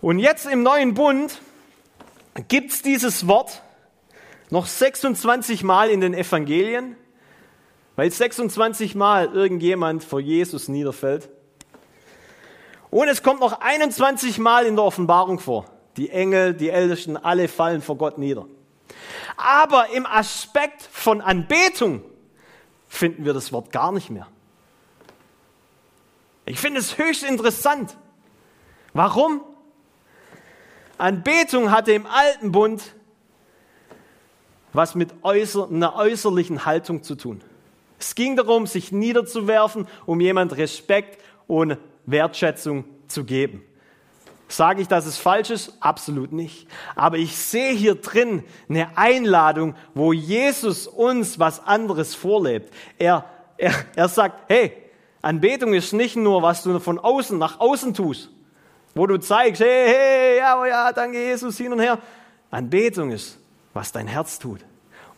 Und 0.00 0.18
jetzt 0.18 0.46
im 0.46 0.64
neuen 0.64 0.94
Bund 0.94 1.40
gibt 2.48 2.72
es 2.72 2.82
dieses 2.82 3.28
Wort 3.28 3.62
noch 4.50 4.66
26 4.66 5.62
Mal 5.62 5.90
in 5.90 6.00
den 6.00 6.12
Evangelien, 6.12 6.96
weil 7.94 8.10
26 8.10 8.96
Mal 8.96 9.26
irgendjemand 9.32 10.02
vor 10.02 10.18
Jesus 10.18 10.66
niederfällt. 10.66 11.28
Und 12.92 13.08
es 13.08 13.22
kommt 13.22 13.40
noch 13.40 13.58
21 13.62 14.38
Mal 14.38 14.66
in 14.66 14.76
der 14.76 14.84
Offenbarung 14.84 15.38
vor. 15.38 15.64
Die 15.96 16.10
Engel, 16.10 16.52
die 16.52 16.68
Ältesten, 16.68 17.16
alle 17.16 17.48
fallen 17.48 17.80
vor 17.80 17.96
Gott 17.96 18.18
nieder. 18.18 18.46
Aber 19.38 19.88
im 19.94 20.04
Aspekt 20.04 20.82
von 20.82 21.22
Anbetung 21.22 22.02
finden 22.88 23.24
wir 23.24 23.32
das 23.32 23.50
Wort 23.50 23.72
gar 23.72 23.92
nicht 23.92 24.10
mehr. 24.10 24.26
Ich 26.44 26.60
finde 26.60 26.80
es 26.80 26.98
höchst 26.98 27.22
interessant. 27.22 27.96
Warum? 28.92 29.40
Anbetung 30.98 31.70
hatte 31.70 31.92
im 31.92 32.04
alten 32.04 32.52
Bund 32.52 32.94
was 34.74 34.94
mit 34.94 35.14
äußer, 35.22 35.66
einer 35.66 35.96
äußerlichen 35.96 36.66
Haltung 36.66 37.02
zu 37.02 37.14
tun. 37.14 37.40
Es 37.98 38.14
ging 38.14 38.36
darum, 38.36 38.66
sich 38.66 38.92
niederzuwerfen, 38.92 39.88
um 40.04 40.20
jemand 40.20 40.54
Respekt 40.58 41.22
und 41.46 41.78
Wertschätzung 42.06 42.84
zu 43.08 43.24
geben. 43.24 43.62
Sage 44.48 44.82
ich, 44.82 44.88
dass 44.88 45.06
es 45.06 45.16
falsch 45.16 45.48
ist? 45.48 45.72
Absolut 45.80 46.32
nicht. 46.32 46.68
Aber 46.94 47.16
ich 47.16 47.38
sehe 47.38 47.72
hier 47.72 47.94
drin 47.94 48.44
eine 48.68 48.98
Einladung, 48.98 49.74
wo 49.94 50.12
Jesus 50.12 50.86
uns 50.86 51.38
was 51.38 51.66
anderes 51.66 52.14
vorlebt. 52.14 52.72
Er, 52.98 53.24
er, 53.56 53.72
er 53.96 54.08
sagt, 54.08 54.42
hey, 54.48 54.76
Anbetung 55.22 55.72
ist 55.72 55.94
nicht 55.94 56.16
nur, 56.16 56.42
was 56.42 56.64
du 56.64 56.78
von 56.80 56.98
außen 56.98 57.38
nach 57.38 57.60
außen 57.60 57.94
tust, 57.94 58.28
wo 58.94 59.06
du 59.06 59.18
zeigst, 59.18 59.62
hey, 59.62 59.86
hey, 59.86 60.38
ja, 60.38 60.60
oh 60.60 60.66
ja, 60.66 60.92
danke 60.92 61.18
Jesus, 61.18 61.56
hin 61.56 61.72
und 61.72 61.80
her. 61.80 61.98
Anbetung 62.50 63.10
ist, 63.10 63.38
was 63.72 63.90
dein 63.92 64.06
Herz 64.06 64.38
tut, 64.38 64.60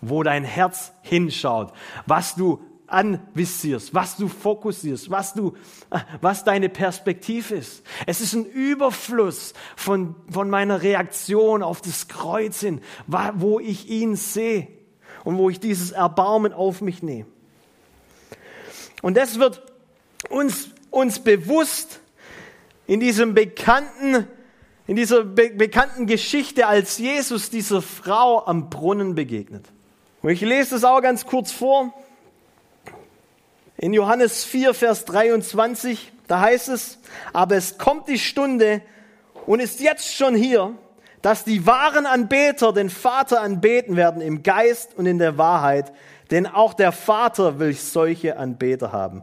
wo 0.01 0.23
dein 0.23 0.44
Herz 0.44 0.92
hinschaut, 1.03 1.73
was 2.07 2.37
du 2.37 2.62
anvisierst, 2.87 3.94
was 3.94 4.16
du 4.16 4.29
fokussierst, 4.29 5.11
was 5.11 5.35
du, 5.35 5.55
was 6.20 6.44
deine 6.44 6.68
Perspektive 6.68 7.55
ist. 7.55 7.83
Es 8.07 8.20
ist 8.20 8.35
ein 8.35 8.44
Überfluss 8.44 9.55
von, 9.77 10.14
von 10.31 10.51
meiner 10.51 10.83
Reaktion 10.83 11.62
auf 11.62 11.81
das 11.81 12.09
Kreuz 12.09 12.61
hin, 12.61 12.81
wo 13.07 13.61
ich 13.61 13.88
ihn 13.88 14.16
sehe 14.16 14.68
und 15.25 15.38
wo 15.38 15.51
ich 15.51 15.61
dieses 15.61 15.92
Erbarmen 15.92 16.53
auf 16.53 16.81
mich 16.81 17.03
nehme. 17.03 17.27
Und 19.03 19.16
das 19.16 19.38
wird 19.38 19.62
uns, 20.31 20.70
uns 20.90 21.18
bewusst 21.18 22.01
in 22.87 23.01
diesem 23.01 23.35
bekannten, 23.35 24.27
in 24.87 24.97
dieser 24.97 25.25
be 25.25 25.51
bekannten 25.51 26.07
Geschichte, 26.07 26.66
als 26.66 26.99
Jesus 26.99 27.51
dieser 27.51 27.83
Frau 27.83 28.47
am 28.47 28.68
Brunnen 28.70 29.14
begegnet. 29.14 29.66
Und 30.23 30.31
ich 30.31 30.40
lese 30.40 30.70
das 30.70 30.85
auch 30.85 31.01
ganz 31.03 31.27
kurz 31.27 31.53
vor. 31.53 31.92
In 33.77 33.93
Johannes 33.93 34.45
4, 34.45 34.73
Vers 34.73 35.05
23, 35.05 36.13
da 36.27 36.41
heißt 36.41 36.69
es, 36.69 36.99
aber 37.33 37.57
es 37.57 37.77
kommt 37.77 38.09
die 38.09 38.19
Stunde 38.19 38.83
und 39.47 39.61
ist 39.61 39.81
jetzt 39.81 40.15
schon 40.15 40.35
hier, 40.35 40.75
dass 41.23 41.45
die 41.45 41.67
wahren 41.67 42.07
Anbeter 42.07 42.73
den 42.73 42.91
Vater 42.91 43.41
anbeten 43.41 43.97
werden 43.97 44.23
im 44.23 44.43
Geist 44.43 44.95
und 44.95 45.07
in 45.07 45.19
der 45.19 45.39
Wahrheit, 45.39 45.93
denn 46.31 46.47
auch 46.47 46.75
der 46.75 46.93
Vater 46.93 47.59
will 47.59 47.75
solche 47.75 48.37
Anbeter 48.37 48.93
haben. 48.93 49.23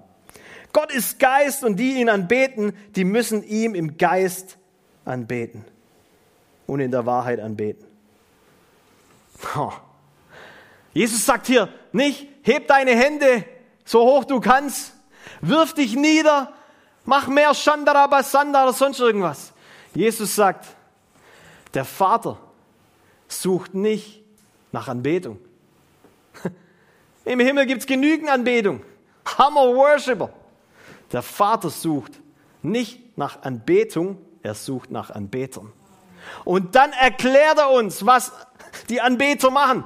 Gott 0.74 0.92
ist 0.92 1.20
Geist 1.20 1.64
und 1.64 1.78
die 1.78 2.00
ihn 2.00 2.10
anbeten, 2.10 2.74
die 2.96 3.04
müssen 3.04 3.44
ihm 3.44 3.76
im 3.76 3.98
Geist 3.98 4.58
anbeten 5.06 5.66
und 6.68 6.80
in 6.80 6.92
der 6.92 7.06
Wahrheit 7.06 7.40
anbeten. 7.40 7.86
Jesus 10.94 11.26
sagt 11.26 11.48
hier 11.48 11.70
nicht, 11.92 12.28
heb 12.44 12.68
deine 12.68 12.92
Hände 12.92 13.46
so 13.86 14.02
hoch 14.02 14.26
du 14.26 14.40
kannst, 14.40 14.94
wirf 15.42 15.74
dich 15.74 15.96
nieder, 15.96 16.54
mach 17.06 17.28
mehr 17.28 17.54
Shandarabasanda 17.54 18.64
oder 18.64 18.74
sonst 18.74 19.00
irgendwas. 19.00 19.54
Jesus 19.94 20.36
sagt, 20.36 20.68
der 21.74 21.86
Vater 21.86 22.38
sucht 23.28 23.74
nicht 23.74 24.24
nach 24.72 24.88
Anbetung. 24.88 25.40
Im 27.26 27.40
Himmel 27.40 27.66
gibt 27.66 27.82
es 27.82 27.88
genügend 27.88 28.30
Anbetung. 28.30 28.82
Hammer 29.38 29.74
Worshipper. 29.76 30.32
Der 31.12 31.22
Vater 31.22 31.70
sucht 31.70 32.20
nicht 32.62 33.18
nach 33.18 33.42
Anbetung, 33.44 34.18
Er 34.44 34.56
sucht 34.56 34.90
nach 34.90 35.12
Anbetern. 35.12 35.72
Und 36.46 36.76
dann 36.76 36.94
erklärt 36.94 37.60
er 37.60 37.72
uns, 37.72 38.06
was 38.06 38.32
die 38.90 39.02
Anbeter 39.02 39.52
machen. 39.52 39.84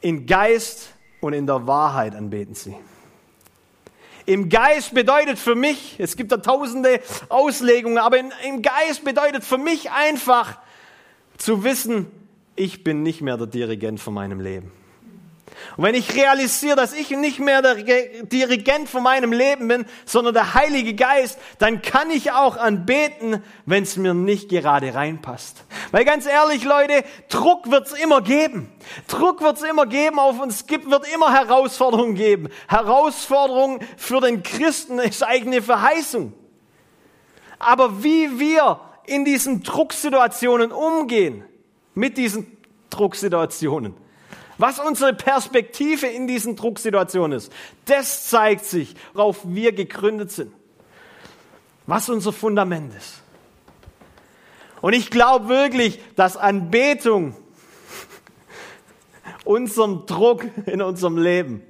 In 0.00 0.26
Geist 0.26 0.90
und 1.20 1.32
in 1.32 1.46
der 1.46 1.66
Wahrheit 1.66 2.14
anbeten 2.14 2.54
sie. 2.54 2.76
Im 4.26 4.50
Geist 4.50 4.92
bedeutet 4.92 5.38
für 5.38 5.54
mich, 5.54 5.96
es 5.98 6.14
gibt 6.14 6.32
da 6.32 6.36
tausende 6.36 7.00
Auslegungen, 7.30 7.98
aber 7.98 8.18
in, 8.18 8.30
im 8.46 8.62
Geist 8.62 9.02
bedeutet 9.02 9.42
für 9.42 9.56
mich 9.56 9.90
einfach 9.90 10.58
zu 11.38 11.64
wissen, 11.64 12.06
ich 12.54 12.84
bin 12.84 13.02
nicht 13.02 13.22
mehr 13.22 13.36
der 13.36 13.46
Dirigent 13.46 14.00
von 14.00 14.12
meinem 14.12 14.40
Leben. 14.40 14.72
Und 15.76 15.84
wenn 15.84 15.94
ich 15.94 16.14
realisiere, 16.14 16.76
dass 16.76 16.92
ich 16.92 17.10
nicht 17.10 17.38
mehr 17.38 17.62
der 17.62 17.76
Dirigent 18.24 18.88
von 18.88 19.02
meinem 19.02 19.32
Leben 19.32 19.68
bin, 19.68 19.86
sondern 20.04 20.34
der 20.34 20.54
Heilige 20.54 20.94
Geist, 20.94 21.38
dann 21.58 21.82
kann 21.82 22.10
ich 22.10 22.32
auch 22.32 22.56
anbeten, 22.56 23.42
wenn 23.66 23.82
es 23.82 23.96
mir 23.96 24.14
nicht 24.14 24.48
gerade 24.48 24.94
reinpasst. 24.94 25.64
Weil 25.90 26.04
ganz 26.04 26.26
ehrlich, 26.26 26.64
Leute, 26.64 27.04
Druck 27.28 27.70
wird 27.70 27.86
es 27.86 27.92
immer 27.92 28.20
geben. 28.20 28.72
Druck 29.06 29.40
wird 29.42 29.56
es 29.56 29.62
immer 29.62 29.86
geben 29.86 30.18
auf 30.18 30.40
uns, 30.40 30.66
gibt, 30.66 30.90
wird 30.90 31.06
immer 31.14 31.32
Herausforderungen 31.32 32.14
geben. 32.14 32.48
Herausforderungen 32.68 33.80
für 33.96 34.20
den 34.20 34.42
Christen 34.42 34.98
ist 34.98 35.22
eine 35.22 35.62
Verheißung. 35.62 36.32
Aber 37.58 38.02
wie 38.02 38.38
wir 38.38 38.80
in 39.06 39.24
diesen 39.24 39.62
Drucksituationen 39.62 40.70
umgehen, 40.70 41.44
mit 41.94 42.16
diesen 42.16 42.56
Drucksituationen, 42.90 43.94
was 44.58 44.80
unsere 44.80 45.14
Perspektive 45.14 46.06
in 46.06 46.26
diesen 46.26 46.56
Drucksituationen 46.56 47.38
ist, 47.38 47.52
das 47.84 48.28
zeigt 48.28 48.64
sich, 48.64 48.94
worauf 49.14 49.38
wir 49.44 49.72
gegründet 49.72 50.32
sind. 50.32 50.52
Was 51.86 52.08
unser 52.08 52.32
Fundament 52.32 52.94
ist. 52.94 53.22
Und 54.80 54.92
ich 54.92 55.10
glaube 55.10 55.48
wirklich, 55.48 56.00
dass 56.16 56.36
Anbetung 56.36 57.36
unserem 59.44 60.06
Druck 60.06 60.44
in 60.66 60.82
unserem 60.82 61.16
Leben 61.16 61.62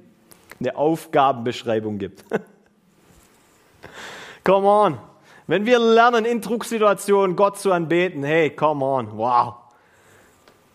eine 0.59 0.75
Aufgabenbeschreibung 0.75 1.99
gibt. 1.99 2.25
come 4.43 4.67
on. 4.67 4.99
Wenn 5.47 5.65
wir 5.65 5.79
lernen, 5.79 6.25
in 6.25 6.41
Drucksituationen 6.41 7.35
Gott 7.35 7.59
zu 7.59 7.71
anbeten, 7.71 8.23
hey, 8.23 8.49
come 8.49 8.85
on, 8.85 9.17
wow. 9.17 9.55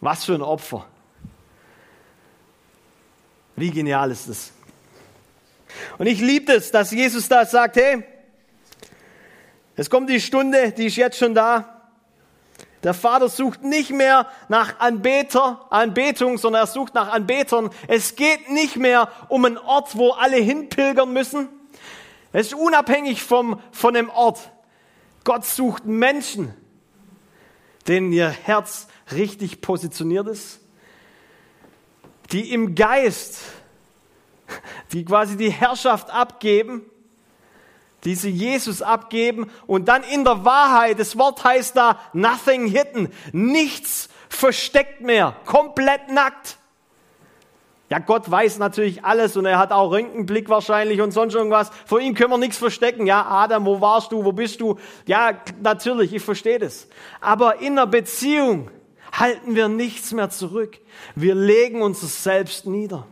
Was 0.01 0.25
für 0.25 0.35
ein 0.35 0.43
Opfer. 0.43 0.87
Wie 3.57 3.71
genial 3.71 4.11
ist 4.11 4.29
es? 4.29 4.53
Und 5.99 6.07
ich 6.07 6.21
liebe 6.21 6.53
es, 6.53 6.71
dass 6.71 6.91
Jesus 6.91 7.29
da 7.29 7.47
sagt, 7.47 7.77
hey, 7.77 8.05
es 9.77 9.91
kommt 9.91 10.09
die 10.09 10.21
Stunde, 10.21 10.73
die 10.73 10.87
ist 10.87 10.97
jetzt 10.97 11.19
schon 11.19 11.35
da. 11.35 11.71
Der 12.83 12.95
Vater 12.95 13.29
sucht 13.29 13.63
nicht 13.63 13.91
mehr 13.91 14.29
nach 14.49 14.79
Anbeter, 14.79 15.67
Anbetung, 15.71 16.37
sondern 16.37 16.63
er 16.63 16.67
sucht 16.67 16.95
nach 16.95 17.13
Anbetern. 17.13 17.71
Es 17.89 18.15
geht 18.15 18.51
nicht 18.51 18.77
mehr 18.77 19.09
um 19.29 19.45
einen 19.45 19.57
Ort, 19.57 19.97
wo 19.97 20.11
alle 20.11 20.37
hinpilgern 20.37 21.13
müssen. 21.13 21.49
Es 22.33 22.49
ist 22.49 22.55
unabhängig 22.55 23.23
vom, 23.23 23.61
von 23.73 23.95
dem 23.95 24.11
Ort. 24.11 24.51
Gott 25.25 25.47
sucht 25.47 25.87
Menschen, 25.87 26.53
denen 27.89 28.13
ihr 28.13 28.29
Herz 28.29 28.87
richtig 29.13 29.61
positioniert 29.61 30.29
ist 30.29 30.61
die 32.33 32.53
im 32.53 32.75
Geist, 32.75 33.41
die 34.93 35.05
quasi 35.05 35.37
die 35.37 35.51
Herrschaft 35.51 36.11
abgeben, 36.11 36.83
die 38.05 38.15
sie 38.15 38.31
Jesus 38.31 38.83
abgeben 38.83 39.51
und 39.67 39.89
dann 39.89 40.03
in 40.03 40.25
der 40.25 40.45
Wahrheit, 40.45 40.99
das 40.99 41.19
Wort 41.19 41.43
heißt 41.43 41.77
da 41.77 41.99
nothing 42.13 42.67
hidden, 42.67 43.09
nichts 43.33 44.09
versteckt 44.29 45.01
mehr, 45.01 45.37
komplett 45.47 46.11
nackt. 46.11 46.59
Ja, 47.91 47.99
Gott 47.99 48.31
weiß 48.31 48.59
natürlich 48.59 49.05
alles 49.05 49.37
und 49.37 49.45
er 49.45 49.59
hat 49.59 49.71
auch 49.71 49.91
Röntgenblick 49.91 50.49
wahrscheinlich 50.49 51.01
und 51.01 51.13
sonst 51.13 51.35
irgendwas. 51.35 51.71
Vor 51.87 52.01
ihm 52.01 52.15
können 52.15 52.31
wir 52.31 52.39
nichts 52.39 52.57
verstecken. 52.57 53.07
Ja, 53.07 53.27
Adam, 53.27 53.67
wo 53.67 53.81
warst 53.81 54.11
du? 54.11 54.25
Wo 54.25 54.33
bist 54.33 54.61
du? 54.61 54.79
Ja, 55.07 55.33
natürlich, 55.61 56.15
ich 56.15 56.23
verstehe 56.23 56.59
das. 56.59 56.89
Aber 57.21 57.61
in 57.61 57.79
einer 57.79 57.87
Beziehung, 57.87 58.71
halten 59.19 59.55
wir 59.55 59.69
nichts 59.69 60.13
mehr 60.13 60.31
zurück. 60.31 60.79
Wir 61.15 61.35
legen 61.35 61.83
uns 61.83 62.23
selbst 62.23 62.67
nieder. 62.67 63.07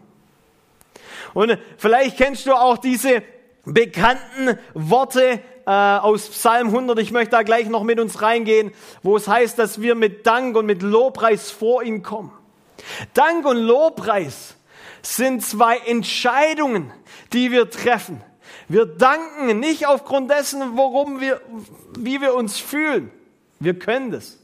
Und 1.35 1.59
vielleicht 1.79 2.17
kennst 2.17 2.47
du 2.47 2.53
auch 2.53 2.77
diese 2.79 3.23
bekannten 3.65 4.59
Worte 4.75 5.41
äh, 5.67 5.71
aus 5.71 6.29
Psalm 6.29 6.69
100. 6.69 6.99
Ich 6.99 7.13
möchte 7.13 7.31
da 7.31 7.43
gleich 7.43 7.69
noch 7.69 7.85
mit 7.85 8.01
uns 8.01 8.23
reingehen, 8.23 8.73
wo 9.03 9.17
es 9.17 9.29
heißt, 9.29 9.59
dass 9.59 9.81
wir 9.81 9.95
mit 9.95 10.27
Dank 10.27 10.57
und 10.57 10.67
mit 10.67 10.83
Lobpreis 10.83 11.51
vor 11.51 11.83
ihn 11.83 12.03
kommen. 12.03 12.33
Dank 13.15 13.47
und 13.47 13.59
Lobpreis 13.59 14.57
sind 15.03 15.45
zwei 15.45 15.79
Entscheidungen, 15.79 16.93
die 17.33 17.53
wir 17.53 17.71
treffen. 17.71 18.23
Wir 18.69 18.87
danken 18.87 19.61
nicht 19.61 19.87
aufgrund 19.87 20.31
dessen, 20.31 20.77
worum 20.77 21.21
wir, 21.21 21.41
wie 21.99 22.21
wir 22.21 22.35
uns 22.35 22.59
fühlen. 22.59 23.11
Wir 23.61 23.79
können 23.79 24.11
das 24.11 24.42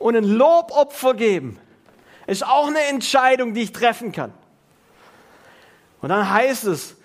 und 0.00 0.16
ein 0.16 0.24
Lobopfer 0.24 1.14
geben, 1.14 1.58
ist 2.26 2.44
auch 2.44 2.66
eine 2.66 2.80
Entscheidung, 2.88 3.54
die 3.54 3.60
ich 3.60 3.72
treffen 3.72 4.10
kann. 4.10 4.32
Und 6.00 6.08
dann 6.08 6.28
heißt 6.28 6.64
es, 6.64 6.96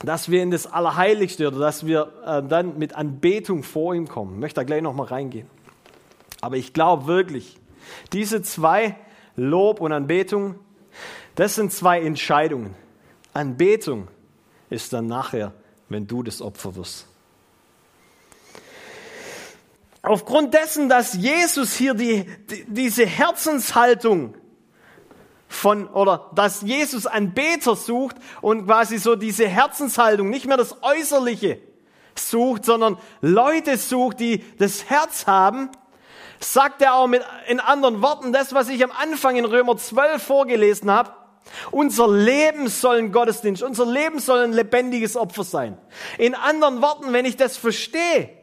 dass 0.00 0.30
wir 0.30 0.42
in 0.42 0.50
das 0.50 0.66
Allerheiligste 0.66 1.46
oder 1.46 1.60
dass 1.60 1.86
wir 1.86 2.12
äh, 2.26 2.42
dann 2.42 2.78
mit 2.78 2.94
Anbetung 2.94 3.62
vor 3.62 3.94
ihm 3.94 4.08
kommen. 4.08 4.34
Ich 4.34 4.40
möchte 4.40 4.60
da 4.60 4.64
gleich 4.64 4.82
nochmal 4.82 5.06
reingehen. 5.06 5.48
Aber 6.40 6.56
ich 6.56 6.74
glaube 6.74 7.06
wirklich, 7.06 7.58
diese 8.12 8.42
zwei, 8.42 8.96
Lob 9.36 9.80
und 9.80 9.92
Anbetung, 9.92 10.56
das 11.36 11.54
sind 11.54 11.72
zwei 11.72 12.00
Entscheidungen. 12.02 12.74
Anbetung 13.32 14.08
ist 14.68 14.92
dann 14.92 15.06
nachher, 15.06 15.52
wenn 15.88 16.06
du 16.06 16.22
das 16.22 16.42
Opfer 16.42 16.74
wirst. 16.74 17.06
Aufgrund 20.06 20.54
dessen, 20.54 20.88
dass 20.88 21.14
Jesus 21.14 21.74
hier 21.74 21.92
die, 21.94 22.26
die, 22.48 22.64
diese 22.68 23.04
Herzenshaltung 23.04 24.36
von, 25.48 25.88
oder 25.88 26.30
dass 26.32 26.62
Jesus 26.62 27.08
einen 27.08 27.34
Beter 27.34 27.74
sucht 27.74 28.14
und 28.40 28.66
quasi 28.66 28.98
so 28.98 29.16
diese 29.16 29.48
Herzenshaltung, 29.48 30.30
nicht 30.30 30.46
mehr 30.46 30.56
das 30.56 30.80
Äußerliche 30.80 31.58
sucht, 32.14 32.64
sondern 32.64 32.98
Leute 33.20 33.76
sucht, 33.76 34.20
die 34.20 34.44
das 34.58 34.88
Herz 34.88 35.26
haben, 35.26 35.70
sagt 36.38 36.82
er 36.82 36.94
auch 36.94 37.08
mit, 37.08 37.24
in 37.48 37.58
anderen 37.58 38.00
Worten 38.00 38.32
das, 38.32 38.54
was 38.54 38.68
ich 38.68 38.84
am 38.84 38.92
Anfang 38.92 39.34
in 39.34 39.44
Römer 39.44 39.76
12 39.76 40.22
vorgelesen 40.22 40.88
habe. 40.88 41.10
Unser 41.72 42.06
Leben 42.06 42.68
soll 42.68 42.98
ein 42.98 43.10
Gottesdienst, 43.10 43.60
unser 43.60 43.86
Leben 43.86 44.20
soll 44.20 44.44
ein 44.44 44.52
lebendiges 44.52 45.16
Opfer 45.16 45.42
sein. 45.42 45.76
In 46.16 46.36
anderen 46.36 46.80
Worten, 46.80 47.12
wenn 47.12 47.24
ich 47.24 47.36
das 47.36 47.56
verstehe, 47.56 48.35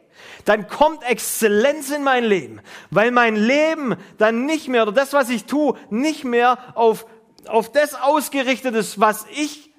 dann 0.46 0.68
kommt 0.68 1.04
Exzellenz 1.04 1.90
in 1.90 2.04
mein 2.04 2.24
Leben, 2.24 2.62
weil 2.90 3.12
mein 3.12 3.36
Leben 3.36 3.96
dann 4.18 4.46
nicht 4.46 4.68
mehr 4.68 4.84
oder 4.84 4.92
das, 4.92 5.14
was 5.14 5.30
ich 5.30 5.46
tue, 5.46 5.76
nicht 5.90 6.24
mehr 6.24 6.58
auf, 6.76 7.06
auf 7.48 7.72
das 7.72 7.96
ausgerichtet 7.96 8.76
ist, 8.76 9.00
was 9.00 9.26
ich 9.36 9.72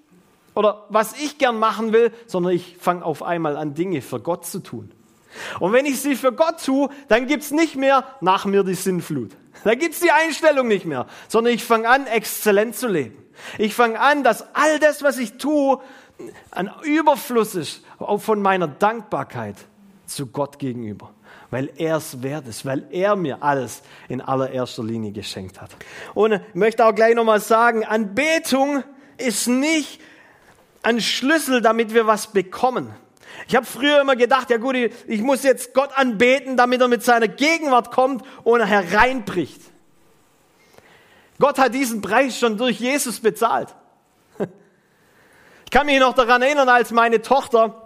oder 0.54 0.86
was 0.88 1.14
ich 1.20 1.38
gern 1.38 1.58
machen 1.58 1.92
will, 1.92 2.12
sondern 2.26 2.52
ich 2.52 2.76
fange 2.78 3.04
auf 3.04 3.22
einmal 3.22 3.56
an, 3.56 3.74
Dinge 3.74 4.00
für 4.02 4.20
Gott 4.20 4.46
zu 4.46 4.60
tun. 4.60 4.92
Und 5.58 5.72
wenn 5.72 5.84
ich 5.84 6.00
sie 6.00 6.14
für 6.14 6.32
Gott 6.32 6.64
tue, 6.64 6.88
dann 7.08 7.26
gibt's 7.26 7.50
nicht 7.50 7.74
mehr 7.74 8.04
nach 8.20 8.44
mir 8.44 8.62
die 8.62 8.74
Sinnflut. 8.74 9.32
Da 9.64 9.74
gibt's 9.74 10.00
die 10.00 10.12
Einstellung 10.12 10.68
nicht 10.68 10.84
mehr, 10.84 11.06
sondern 11.28 11.52
ich 11.52 11.64
fange 11.64 11.88
an, 11.88 12.06
exzellent 12.06 12.76
zu 12.76 12.86
leben. 12.86 13.16
Ich 13.58 13.74
fange 13.74 13.98
an, 13.98 14.22
dass 14.22 14.54
all 14.54 14.78
das, 14.78 15.02
was 15.02 15.18
ich 15.18 15.38
tue, 15.38 15.80
ein 16.52 16.70
Überfluss 16.84 17.56
ist 17.56 17.82
von 18.18 18.40
meiner 18.40 18.68
Dankbarkeit 18.68 19.56
zu 20.06 20.26
Gott 20.26 20.58
gegenüber, 20.58 21.12
weil 21.50 21.70
er 21.76 21.96
es 21.96 22.22
wert 22.22 22.46
ist, 22.46 22.64
weil 22.64 22.86
er 22.90 23.16
mir 23.16 23.42
alles 23.42 23.82
in 24.08 24.20
allererster 24.20 24.84
Linie 24.84 25.12
geschenkt 25.12 25.60
hat. 25.60 25.70
Und 26.14 26.32
ich 26.32 26.40
möchte 26.54 26.84
auch 26.86 26.94
gleich 26.94 27.14
nochmal 27.14 27.40
sagen, 27.40 27.84
Anbetung 27.84 28.82
ist 29.16 29.46
nicht 29.46 30.00
ein 30.82 31.00
Schlüssel, 31.00 31.60
damit 31.60 31.94
wir 31.94 32.06
was 32.06 32.28
bekommen. 32.28 32.94
Ich 33.48 33.56
habe 33.56 33.66
früher 33.66 34.00
immer 34.00 34.16
gedacht, 34.16 34.50
ja 34.50 34.58
gut, 34.58 34.76
ich 34.76 35.20
muss 35.20 35.42
jetzt 35.42 35.74
Gott 35.74 35.90
anbeten, 35.96 36.56
damit 36.56 36.80
er 36.80 36.88
mit 36.88 37.02
seiner 37.02 37.28
Gegenwart 37.28 37.90
kommt 37.90 38.24
und 38.44 38.64
hereinbricht. 38.64 39.60
Gott 41.38 41.58
hat 41.58 41.74
diesen 41.74 42.00
Preis 42.00 42.38
schon 42.38 42.56
durch 42.56 42.80
Jesus 42.80 43.20
bezahlt. 43.20 43.74
Ich 45.66 45.76
kann 45.76 45.86
mich 45.86 45.98
noch 45.98 46.14
daran 46.14 46.40
erinnern, 46.40 46.68
als 46.68 46.92
meine 46.92 47.20
Tochter 47.20 47.83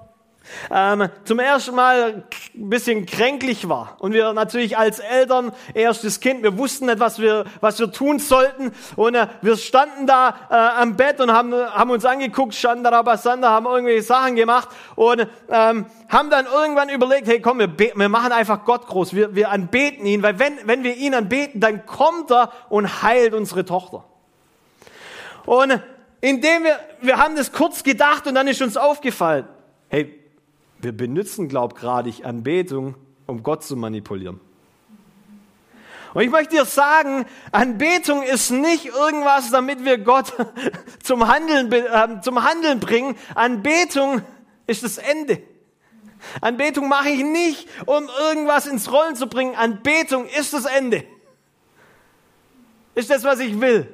ähm, 0.71 1.09
zum 1.25 1.39
ersten 1.39 1.75
Mal 1.75 2.25
ein 2.55 2.69
bisschen 2.71 3.07
kränklich 3.07 3.69
war. 3.69 3.97
Und 3.99 4.13
wir 4.13 4.33
natürlich 4.33 4.77
als 4.77 4.99
Eltern, 4.99 5.53
erstes 5.75 6.21
Kind, 6.21 6.43
wir 6.43 6.57
wussten 6.59 6.87
nicht, 6.87 7.01
was 7.01 7.19
wir, 7.19 7.45
was 7.61 7.79
wir 7.79 7.91
tun 7.93 8.19
sollten. 8.19 8.73
Und 8.97 9.15
äh, 9.15 9.27
wir 9.43 9.57
standen 9.57 10.07
da 10.07 10.35
äh, 10.51 10.55
am 10.55 10.97
Bett 10.97 11.21
und 11.21 11.33
haben, 11.33 11.53
haben 11.53 11.91
uns 11.91 12.05
angeguckt, 12.05 12.55
Shandarabasanda, 12.55 13.51
haben 13.51 13.67
irgendwelche 13.67 14.03
Sachen 14.03 14.37
gemacht 14.37 14.69
und 14.97 15.27
ähm, 15.51 15.87
haben 16.09 16.31
dann 16.31 16.47
irgendwann 16.47 16.89
überlegt, 16.89 17.29
hey 17.29 17.41
komm, 17.41 17.59
wir, 17.59 17.79
wir 17.79 18.09
machen 18.09 18.33
einfach 18.33 18.65
Gott 18.65 18.87
groß, 18.87 19.15
wir, 19.15 19.35
wir 19.35 19.51
anbeten 19.51 20.07
ihn, 20.07 20.23
weil 20.23 20.39
wenn, 20.39 20.59
wenn 20.65 20.83
wir 20.83 20.97
ihn 20.97 21.15
anbeten, 21.15 21.61
dann 21.61 21.87
kommt 21.87 22.31
er 22.31 22.53
und 22.69 23.03
heilt 23.03 23.35
unsere 23.35 23.65
Tochter. 23.65 24.05
Und 25.45 25.81
indem 26.21 26.65
wir, 26.65 26.79
wir 27.01 27.19
haben 27.19 27.37
das 27.37 27.53
kurz 27.53 27.83
gedacht 27.83 28.27
und 28.27 28.35
dann 28.35 28.49
ist 28.49 28.61
uns 28.61 28.77
aufgefallen, 28.77 29.47
hey, 29.89 30.18
wir 30.81 30.97
benutzen, 30.97 31.49
glaubgradig 31.49 32.25
Anbetung, 32.25 32.95
um 33.27 33.43
Gott 33.43 33.65
zu 33.65 33.77
manipulieren. 33.77 34.41
Und 36.15 36.23
ich 36.23 36.31
möchte 36.31 36.57
dir 36.57 36.65
sagen, 36.65 37.27
Anbetung 37.53 38.23
ist 38.23 38.51
nicht 38.51 38.87
irgendwas, 38.87 39.51
damit 39.51 39.85
wir 39.85 39.99
Gott 39.99 40.33
zum 41.03 41.29
Handeln, 41.29 41.71
äh, 41.71 42.21
zum 42.23 42.43
Handeln 42.43 42.81
bringen. 42.81 43.17
Anbetung 43.35 44.23
ist 44.67 44.83
das 44.83 44.99
Ende. 44.99 45.43
Anbetung 46.41 46.89
mache 46.89 47.11
ich 47.11 47.23
nicht, 47.23 47.69
um 47.87 48.09
irgendwas 48.21 48.67
ins 48.67 48.91
Rollen 48.91 49.17
zu 49.17 49.29
bringen. 49.29 49.55
Anbetung 49.55 50.27
ist 50.27 50.53
das 50.53 50.65
Ende. 50.65 51.05
Ist 52.95 53.11
das, 53.11 53.23
was 53.23 53.39
ich 53.39 53.61
will. 53.61 53.87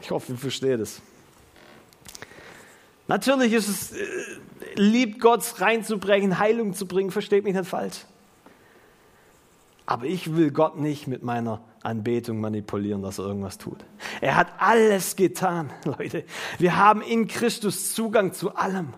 Ich 0.00 0.10
hoffe, 0.10 0.32
ihr 0.32 0.38
versteht 0.38 0.78
es. 0.78 1.00
Natürlich 3.08 3.52
ist 3.54 3.68
es, 3.68 3.92
äh, 3.92 4.38
liebt 4.74 5.20
Gott 5.20 5.60
reinzubringen, 5.60 6.38
Heilung 6.38 6.74
zu 6.74 6.86
bringen, 6.86 7.10
versteht 7.10 7.44
mich 7.44 7.54
nicht 7.54 7.68
falsch. 7.68 8.04
Aber 9.86 10.04
ich 10.04 10.36
will 10.36 10.50
Gott 10.50 10.78
nicht 10.78 11.06
mit 11.06 11.22
meiner 11.22 11.62
Anbetung 11.82 12.40
manipulieren, 12.40 13.00
dass 13.00 13.18
er 13.18 13.24
irgendwas 13.24 13.56
tut. 13.56 13.84
Er 14.20 14.36
hat 14.36 14.48
alles 14.58 15.16
getan, 15.16 15.70
Leute. 15.84 16.24
Wir 16.58 16.76
haben 16.76 17.00
in 17.00 17.26
Christus 17.26 17.94
Zugang 17.94 18.32
zu 18.34 18.54
allem. 18.54 18.92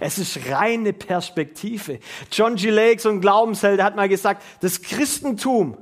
Es 0.00 0.18
ist 0.18 0.50
reine 0.50 0.92
Perspektive. 0.92 2.00
John 2.32 2.56
G. 2.56 2.70
Lake, 2.70 3.00
so 3.00 3.10
ein 3.10 3.20
Glaubensheld, 3.20 3.82
hat 3.82 3.96
mal 3.96 4.08
gesagt, 4.08 4.42
das 4.60 4.82
Christentum 4.82 5.76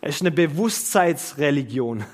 ist 0.00 0.20
eine 0.20 0.30
Bewusstseinsreligion. 0.30 2.04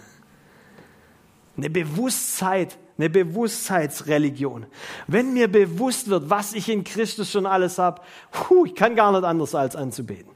Eine 1.57 1.71
Bewusstheit, 1.71 2.79
eine 2.99 3.11
Bewusstseinsreligion. 3.11 4.67
Wenn 5.07 5.33
mir 5.33 5.49
bewusst 5.49 6.09
wird, 6.09 6.31
was 6.31 6.53
ich 6.53 6.69
in 6.69 6.85
Christus 6.85 7.31
schon 7.31 7.47
alles 7.47 7.79
habe, 7.79 8.03
ich 8.67 8.75
kann 8.75 8.95
gar 8.97 9.13
nicht 9.13 9.25
anders 9.25 9.55
als 9.55 9.77
anzubeten. 9.77 10.33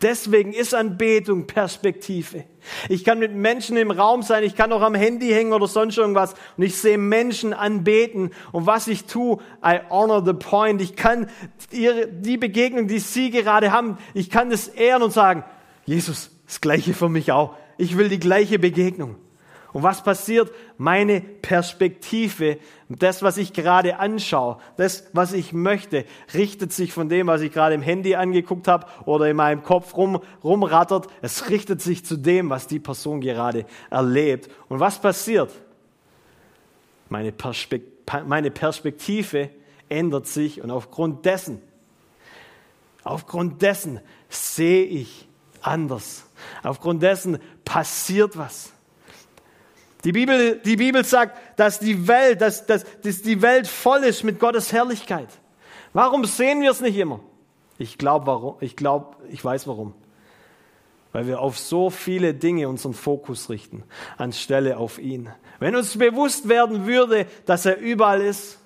Deswegen 0.00 0.52
ist 0.52 0.74
Anbetung 0.74 1.46
Perspektive. 1.46 2.44
Ich 2.88 3.04
kann 3.04 3.18
mit 3.18 3.32
Menschen 3.34 3.76
im 3.76 3.90
Raum 3.90 4.22
sein, 4.22 4.44
ich 4.44 4.56
kann 4.56 4.72
auch 4.72 4.82
am 4.82 4.94
Handy 4.94 5.28
hängen 5.28 5.52
oder 5.52 5.66
sonst 5.66 5.98
irgendwas 5.98 6.34
und 6.56 6.64
ich 6.64 6.76
sehe 6.76 6.98
Menschen 6.98 7.52
anbeten 7.52 8.30
und 8.52 8.66
was 8.66 8.88
ich 8.88 9.04
tue, 9.04 9.38
I 9.64 9.80
honor 9.90 10.24
the 10.24 10.32
point. 10.32 10.80
Ich 10.80 10.96
kann 10.96 11.28
ihre, 11.70 12.08
die 12.08 12.36
Begegnung, 12.36 12.88
die 12.88 12.98
sie 12.98 13.30
gerade 13.30 13.72
haben, 13.72 13.98
ich 14.14 14.30
kann 14.30 14.50
das 14.50 14.68
ehren 14.68 15.02
und 15.02 15.12
sagen, 15.12 15.44
Jesus, 15.84 16.30
das 16.46 16.60
Gleiche 16.60 16.94
für 16.94 17.08
mich 17.08 17.32
auch. 17.32 17.56
Ich 17.78 17.96
will 17.96 18.08
die 18.08 18.20
gleiche 18.20 18.58
Begegnung. 18.58 19.16
Und 19.72 19.82
was 19.82 20.02
passiert? 20.02 20.50
Meine 20.76 21.20
Perspektive, 21.20 22.58
das, 22.88 23.22
was 23.22 23.38
ich 23.38 23.52
gerade 23.52 23.98
anschaue, 23.98 24.58
das, 24.76 25.04
was 25.12 25.32
ich 25.32 25.52
möchte, 25.52 26.04
richtet 26.34 26.72
sich 26.72 26.92
von 26.92 27.08
dem, 27.08 27.26
was 27.26 27.40
ich 27.40 27.52
gerade 27.52 27.74
im 27.74 27.82
Handy 27.82 28.14
angeguckt 28.14 28.68
habe 28.68 28.86
oder 29.06 29.30
in 29.30 29.36
meinem 29.36 29.62
Kopf 29.62 29.96
rum, 29.96 30.20
rumrattert. 30.44 31.06
Es 31.22 31.48
richtet 31.48 31.80
sich 31.80 32.04
zu 32.04 32.16
dem, 32.16 32.50
was 32.50 32.66
die 32.66 32.80
Person 32.80 33.20
gerade 33.20 33.64
erlebt. 33.90 34.50
Und 34.68 34.80
was 34.80 35.00
passiert? 35.00 35.50
Meine, 37.08 37.32
Perspekt 37.32 37.92
meine 38.26 38.50
Perspektive 38.50 39.50
ändert 39.88 40.26
sich 40.26 40.60
und 40.60 40.70
aufgrund 40.70 41.24
dessen, 41.24 41.62
aufgrund 43.04 43.62
dessen 43.62 44.00
sehe 44.28 44.84
ich 44.84 45.28
anders. 45.60 46.24
Aufgrund 46.62 47.02
dessen 47.02 47.38
passiert 47.64 48.36
was. 48.36 48.71
Die 50.04 50.12
Bibel, 50.12 50.60
die 50.64 50.76
Bibel 50.76 51.04
sagt, 51.04 51.38
dass 51.58 51.78
die 51.78 52.08
Welt, 52.08 52.40
dass, 52.40 52.66
dass, 52.66 52.84
dass 53.02 53.22
die 53.22 53.40
Welt 53.40 53.68
voll 53.68 54.02
ist 54.04 54.24
mit 54.24 54.40
Gottes 54.40 54.72
Herrlichkeit. 54.72 55.28
Warum 55.92 56.24
sehen 56.24 56.60
wir 56.60 56.70
es 56.70 56.80
nicht 56.80 56.96
immer? 56.96 57.20
Ich 57.78 57.98
glaube, 57.98 58.26
warum. 58.26 58.56
Ich 58.60 58.76
glaube, 58.76 59.16
ich 59.30 59.44
weiß 59.44 59.66
warum. 59.66 59.94
Weil 61.12 61.26
wir 61.26 61.40
auf 61.40 61.58
so 61.58 61.90
viele 61.90 62.34
Dinge 62.34 62.68
unseren 62.68 62.94
Fokus 62.94 63.50
richten, 63.50 63.84
anstelle 64.16 64.78
auf 64.78 64.98
ihn. 64.98 65.28
Wenn 65.60 65.76
uns 65.76 65.96
bewusst 65.96 66.48
werden 66.48 66.86
würde, 66.86 67.26
dass 67.44 67.66
er 67.66 67.78
überall 67.78 68.22
ist, 68.22 68.58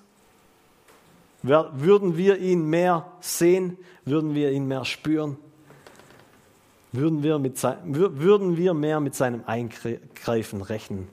würden 1.43 2.17
wir 2.17 2.39
ihn 2.39 2.65
mehr 2.65 3.05
sehen, 3.19 3.77
würden 4.05 4.33
wir 4.33 4.51
ihn 4.51 4.67
mehr 4.67 4.85
spüren, 4.85 5.37
würden 6.91 7.21
wir, 7.21 7.37
mit, 7.37 7.61
würden 7.63 8.57
wir 8.57 8.73
mehr 8.73 8.99
mit 8.99 9.13
seinem 9.13 9.43
Eingreifen 9.45 10.61
rechnen. 10.61 11.09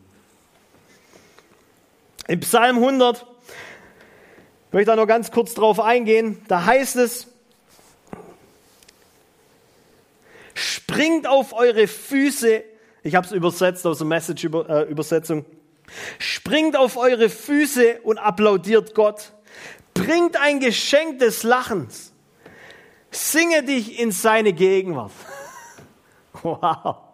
Im 2.26 2.40
Psalm 2.40 2.76
100, 2.76 3.18
ich 3.18 4.72
möchte 4.72 4.90
da 4.90 4.96
noch 4.96 5.06
ganz 5.06 5.30
kurz 5.30 5.52
drauf 5.52 5.78
eingehen, 5.78 6.42
da 6.48 6.64
heißt 6.64 6.96
es, 6.96 7.26
springt 10.54 11.26
auf 11.26 11.52
eure 11.52 11.87
Füße, 11.87 12.64
ich 13.02 13.14
habe 13.14 13.26
es 13.26 13.32
übersetzt 13.32 13.87
aus 13.87 13.98
der 13.98 14.06
Message-Übersetzung, 14.06 15.44
springt 16.18 16.76
auf 16.76 16.96
eure 16.96 17.28
Füße 17.28 18.00
und 18.02 18.16
applaudiert 18.16 18.94
Gott, 18.94 19.32
bringt 19.92 20.40
ein 20.40 20.60
Geschenk 20.60 21.18
des 21.18 21.42
Lachens, 21.42 22.14
singe 23.10 23.64
dich 23.64 24.00
in 24.00 24.12
seine 24.12 24.52
Gegenwart. 24.52 25.12
Wow. 26.42 27.13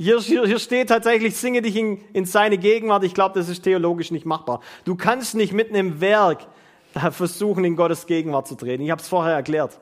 Hier, 0.00 0.20
hier, 0.20 0.46
hier 0.46 0.60
steht 0.60 0.90
tatsächlich, 0.90 1.36
singe 1.36 1.60
dich 1.60 1.74
in, 1.74 2.04
in 2.12 2.24
seine 2.24 2.56
Gegenwart. 2.56 3.02
Ich 3.02 3.14
glaube, 3.14 3.36
das 3.36 3.48
ist 3.48 3.62
theologisch 3.62 4.12
nicht 4.12 4.26
machbar. 4.26 4.60
Du 4.84 4.94
kannst 4.94 5.34
nicht 5.34 5.52
mitten 5.52 5.74
im 5.74 6.00
Werk 6.00 6.46
äh, 6.94 7.10
versuchen, 7.10 7.64
in 7.64 7.74
Gottes 7.74 8.06
Gegenwart 8.06 8.46
zu 8.46 8.54
treten. 8.54 8.84
Ich 8.84 8.92
habe 8.92 9.02
es 9.02 9.08
vorher 9.08 9.34
erklärt. 9.34 9.80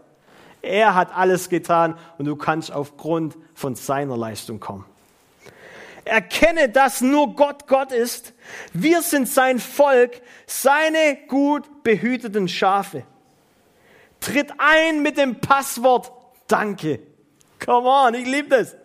Er 0.62 0.94
hat 0.94 1.14
alles 1.14 1.50
getan 1.50 1.98
und 2.16 2.24
du 2.24 2.34
kannst 2.34 2.72
aufgrund 2.72 3.36
von 3.52 3.74
seiner 3.74 4.16
Leistung 4.16 4.58
kommen. 4.58 4.86
Erkenne, 6.06 6.70
dass 6.70 7.02
nur 7.02 7.34
Gott 7.34 7.66
Gott 7.66 7.92
ist. 7.92 8.32
Wir 8.72 9.02
sind 9.02 9.28
sein 9.28 9.58
Volk, 9.58 10.22
seine 10.46 11.18
gut 11.28 11.82
behüteten 11.82 12.48
Schafe. 12.48 13.02
Tritt 14.20 14.50
ein 14.56 15.02
mit 15.02 15.18
dem 15.18 15.42
Passwort 15.42 16.10
Danke. 16.48 17.00
Come 17.62 17.86
on, 17.86 18.14
ich 18.14 18.26
liebe 18.26 18.48
das. 18.48 18.76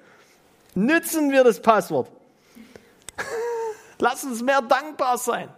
Nützen 0.73 1.31
wir 1.31 1.43
das 1.43 1.61
Passwort. 1.61 2.09
Lass 3.99 4.23
uns 4.23 4.41
mehr 4.41 4.61
dankbar 4.61 5.17
sein. 5.17 5.49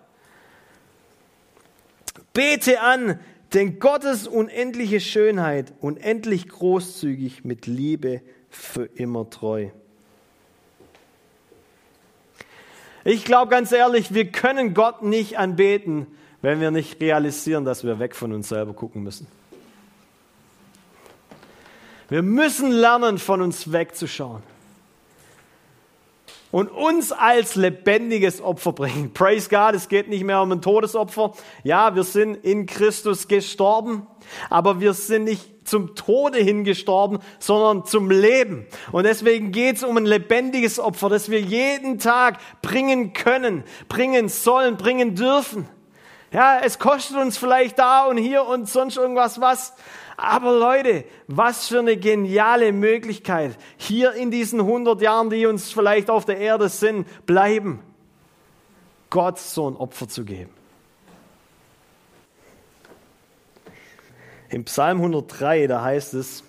Bete 2.34 2.82
an, 2.82 3.20
denn 3.54 3.80
Gottes 3.80 4.28
unendliche 4.28 5.00
Schönheit, 5.00 5.74
unendlich 5.80 6.50
großzügig 6.50 7.46
mit 7.46 7.68
Liebe 7.68 8.22
für 8.50 8.86
immer 8.86 9.30
treu. 9.30 9.70
Ich 13.06 13.26
glaube 13.26 13.50
ganz 13.50 13.72
ehrlich, 13.72 14.14
wir 14.14 14.32
können 14.32 14.74
Gott 14.74 15.04
nicht 15.04 15.38
anbeten, 15.38 16.08
wenn 16.42 16.60
wir 16.60 16.72
nicht 16.72 17.00
realisieren, 17.02 17.66
dass 17.66 17.84
wir 17.84 18.00
weg 18.00 18.16
von 18.16 18.34
uns 18.34 18.50
selber 18.50 18.74
gucken 18.74 19.04
müssen. 19.04 19.28
Wir 22.10 22.22
müssen 22.22 22.72
lernen, 22.72 23.18
von 23.18 23.42
uns 23.42 23.72
wegzuschauen 23.72 24.44
und 26.54 26.70
uns 26.70 27.12
als 27.12 27.56
lebendiges 27.56 28.40
Opfer 28.40 28.74
bringen. 28.74 29.12
Praise 29.14 29.50
God, 29.50 29.74
es 29.74 29.90
geht 29.90 30.08
nicht 30.08 30.24
mehr 30.24 30.40
um 30.40 30.52
ein 30.52 30.62
Todesopfer. 30.62 31.34
Ja, 31.64 31.96
wir 31.96 32.04
sind 32.04 32.36
in 32.36 32.68
Christus 32.68 33.28
gestorben, 33.28 34.06
aber 34.52 34.80
wir 34.80 34.94
sind 34.94 35.24
nicht 35.24 35.68
zum 35.68 35.96
Tode 35.96 36.38
hingestorben, 36.38 37.18
sondern 37.40 37.86
zum 37.86 38.12
Leben. 38.12 38.68
Und 38.92 39.06
deswegen 39.06 39.52
geht 39.52 39.78
es 39.78 39.84
um 39.84 39.98
ein 39.98 40.06
lebendiges 40.06 40.80
Opfer, 40.80 41.10
das 41.10 41.32
wir 41.32 41.42
jeden 41.42 41.98
Tag 41.98 42.38
bringen 42.62 43.14
können, 43.14 43.64
bringen 43.90 44.30
sollen, 44.30 44.78
bringen 44.78 45.16
dürfen. 45.16 45.68
Ja, 46.32 46.60
es 46.64 46.78
kostet 46.78 47.18
uns 47.18 47.36
vielleicht 47.36 47.80
da 47.80 48.06
und 48.06 48.18
hier 48.18 48.46
und 48.46 48.70
sonst 48.70 48.98
irgendwas 48.98 49.42
was, 49.42 49.74
aber 50.18 50.58
Leute, 50.58 51.06
was 51.28 51.68
für 51.68 51.80
eine 51.80 51.98
geniale 51.98 52.72
Möglichkeit, 52.72 53.58
hier 53.78 54.14
in 54.14 54.32
diesen 54.32 54.60
100 54.60 55.02
Jahren, 55.02 55.30
die 55.30 55.46
uns 55.46 55.72
vielleicht 55.72 56.10
auf 56.10 56.26
der 56.26 56.38
Erde 56.38 56.70
sind, 56.70 57.08
bleiben, 57.26 57.80
Gott 59.10 59.40
so 59.40 59.70
ein 59.70 59.76
Opfer 59.76 60.08
zu 60.08 60.26
geben. 60.26 60.52
Im 64.50 64.66
Psalm 64.66 64.98
103, 64.98 65.68
da 65.68 65.84
heißt 65.84 66.14
es, 66.14 66.44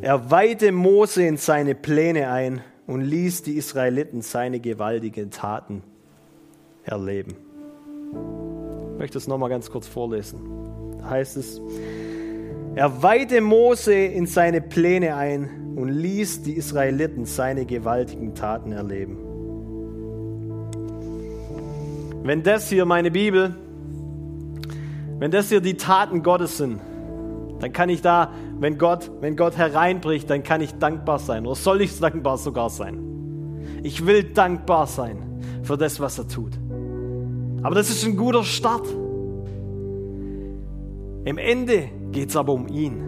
er 0.00 0.30
weihte 0.30 0.72
Mose 0.72 1.24
in 1.24 1.36
seine 1.36 1.74
Pläne 1.74 2.30
ein 2.30 2.62
und 2.86 3.02
ließ 3.02 3.42
die 3.42 3.56
Israeliten 3.56 4.22
seine 4.22 4.60
gewaltigen 4.60 5.30
Taten 5.30 5.82
erleben. 6.84 7.36
Ich 8.92 8.98
möchte 8.98 9.18
es 9.18 9.26
nochmal 9.26 9.50
ganz 9.50 9.70
kurz 9.70 9.86
vorlesen. 9.86 10.40
Da 10.98 11.10
heißt 11.10 11.36
es, 11.36 11.60
er 12.76 13.02
weihte 13.02 13.40
Mose 13.40 13.94
in 13.94 14.26
seine 14.26 14.60
Pläne 14.60 15.16
ein 15.16 15.74
und 15.76 15.88
ließ 15.88 16.42
die 16.42 16.52
Israeliten 16.52 17.24
seine 17.24 17.64
gewaltigen 17.64 18.34
Taten 18.34 18.70
erleben. 18.70 19.16
Wenn 22.22 22.42
das 22.42 22.68
hier 22.68 22.84
meine 22.84 23.10
Bibel, 23.10 23.54
wenn 25.18 25.30
das 25.30 25.48
hier 25.48 25.62
die 25.62 25.78
Taten 25.78 26.22
Gottes 26.22 26.58
sind, 26.58 26.78
dann 27.60 27.72
kann 27.72 27.88
ich 27.88 28.02
da, 28.02 28.32
wenn 28.60 28.76
Gott, 28.76 29.10
wenn 29.22 29.36
Gott 29.36 29.56
hereinbricht, 29.56 30.28
dann 30.28 30.42
kann 30.42 30.60
ich 30.60 30.74
dankbar 30.74 31.18
sein. 31.18 31.46
Oder 31.46 31.54
soll 31.54 31.80
ich 31.80 31.98
dankbar 31.98 32.36
sogar 32.36 32.68
sein? 32.68 32.98
Ich 33.84 34.04
will 34.04 34.22
dankbar 34.22 34.86
sein 34.86 35.16
für 35.62 35.78
das, 35.78 35.98
was 35.98 36.18
er 36.18 36.28
tut. 36.28 36.52
Aber 37.62 37.74
das 37.74 37.88
ist 37.88 38.04
ein 38.04 38.18
guter 38.18 38.44
Start. 38.44 38.86
Im 41.24 41.38
Ende 41.38 41.88
geht 42.12 42.30
es 42.30 42.36
aber 42.36 42.52
um 42.52 42.68
ihn. 42.68 43.02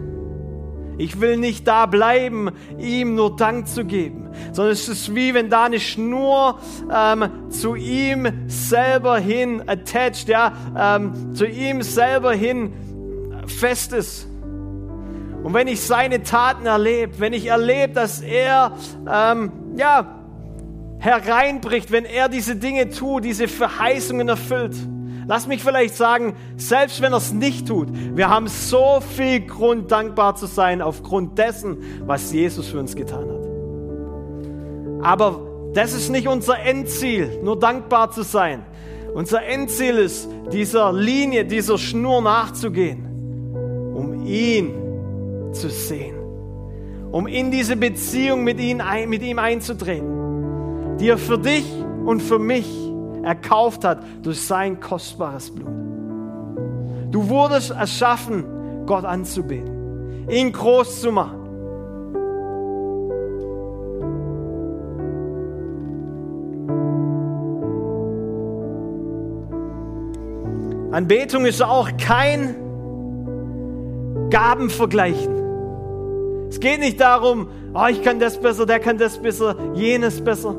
Ich 0.99 1.21
will 1.21 1.37
nicht 1.37 1.65
da 1.65 1.85
bleiben, 1.85 2.51
ihm 2.77 3.15
nur 3.15 3.37
Dank 3.37 3.67
zu 3.67 3.85
geben, 3.85 4.29
sondern 4.51 4.73
es 4.73 4.89
ist 4.89 5.15
wie 5.15 5.33
wenn 5.33 5.49
da 5.49 5.63
eine 5.63 5.79
Schnur 5.79 6.59
ähm, 6.93 7.49
zu 7.49 7.75
ihm 7.75 8.27
selber 8.47 9.17
hin 9.17 9.63
attached, 9.65 10.27
ja, 10.27 10.51
ähm, 10.77 11.33
zu 11.33 11.45
ihm 11.45 11.81
selber 11.83 12.33
hin 12.33 12.73
fest 13.47 13.93
ist. 13.93 14.27
Und 15.41 15.53
wenn 15.53 15.69
ich 15.69 15.81
seine 15.81 16.23
Taten 16.23 16.65
erlebe, 16.65 17.19
wenn 17.19 17.31
ich 17.31 17.45
erlebe, 17.45 17.93
dass 17.93 18.19
er 18.19 18.73
ähm, 19.09 19.53
ja 19.77 20.19
hereinbricht, 20.99 21.91
wenn 21.91 22.03
er 22.03 22.27
diese 22.27 22.57
Dinge 22.57 22.89
tut, 22.89 23.23
diese 23.23 23.47
Verheißungen 23.47 24.27
erfüllt, 24.27 24.75
Lass 25.29 25.45
mich 25.45 25.63
vielleicht 25.63 25.95
sagen, 25.95 26.33
selbst 26.57 27.01
wenn 27.03 27.13
er 27.13 27.19
es 27.19 27.31
nicht 27.31 27.67
tut, 27.67 27.89
wir 28.15 28.31
haben 28.31 28.47
so 28.47 28.99
viel 29.15 29.41
Grund, 29.41 29.91
dankbar 29.91 30.35
zu 30.35 30.47
sein 30.47 30.81
aufgrund 30.81 31.37
dessen, 31.37 31.77
was 32.07 32.33
Jesus 32.33 32.65
für 32.65 32.79
uns 32.79 32.95
getan 32.95 33.29
hat. 33.29 35.05
Aber 35.05 35.39
das 35.75 35.93
ist 35.93 36.09
nicht 36.09 36.27
unser 36.27 36.57
Endziel, 36.57 37.41
nur 37.43 37.59
dankbar 37.59 38.09
zu 38.09 38.23
sein. 38.23 38.65
Unser 39.13 39.43
Endziel 39.43 39.99
ist, 39.99 40.27
dieser 40.51 40.91
Linie, 40.91 41.45
dieser 41.45 41.77
Schnur 41.77 42.23
nachzugehen, 42.23 43.05
um 43.93 44.25
ihn 44.25 44.73
zu 45.51 45.69
sehen, 45.69 46.15
um 47.11 47.27
in 47.27 47.51
diese 47.51 47.75
Beziehung 47.75 48.43
mit 48.43 48.59
ihm, 48.59 48.81
einzutreten, 48.81 50.97
die 50.99 51.09
er 51.09 51.19
für 51.19 51.37
dich 51.37 51.65
und 52.03 52.19
für 52.19 52.39
mich 52.39 52.88
erkauft 53.29 53.85
hat 53.85 53.99
durch 54.23 54.41
sein 54.41 54.79
kostbares 54.79 55.51
Blut. 55.51 55.67
Du 57.11 57.29
wurdest 57.29 57.69
erschaffen, 57.69 58.43
Gott 58.87 59.05
anzubeten, 59.05 60.27
ihn 60.29 60.51
groß 60.51 61.01
zu 61.01 61.11
machen. 61.11 61.37
Anbetung 70.91 71.45
ist 71.45 71.61
auch 71.61 71.91
kein 71.97 72.55
Gabenvergleichen. 74.31 75.35
Es 76.49 76.59
geht 76.59 76.79
nicht 76.79 76.99
darum, 76.99 77.47
oh, 77.75 77.85
ich 77.91 78.01
kann 78.01 78.19
das 78.19 78.41
besser, 78.41 78.65
der 78.65 78.79
kann 78.79 78.97
das 78.97 79.19
besser, 79.19 79.55
jenes 79.75 80.19
besser. 80.19 80.55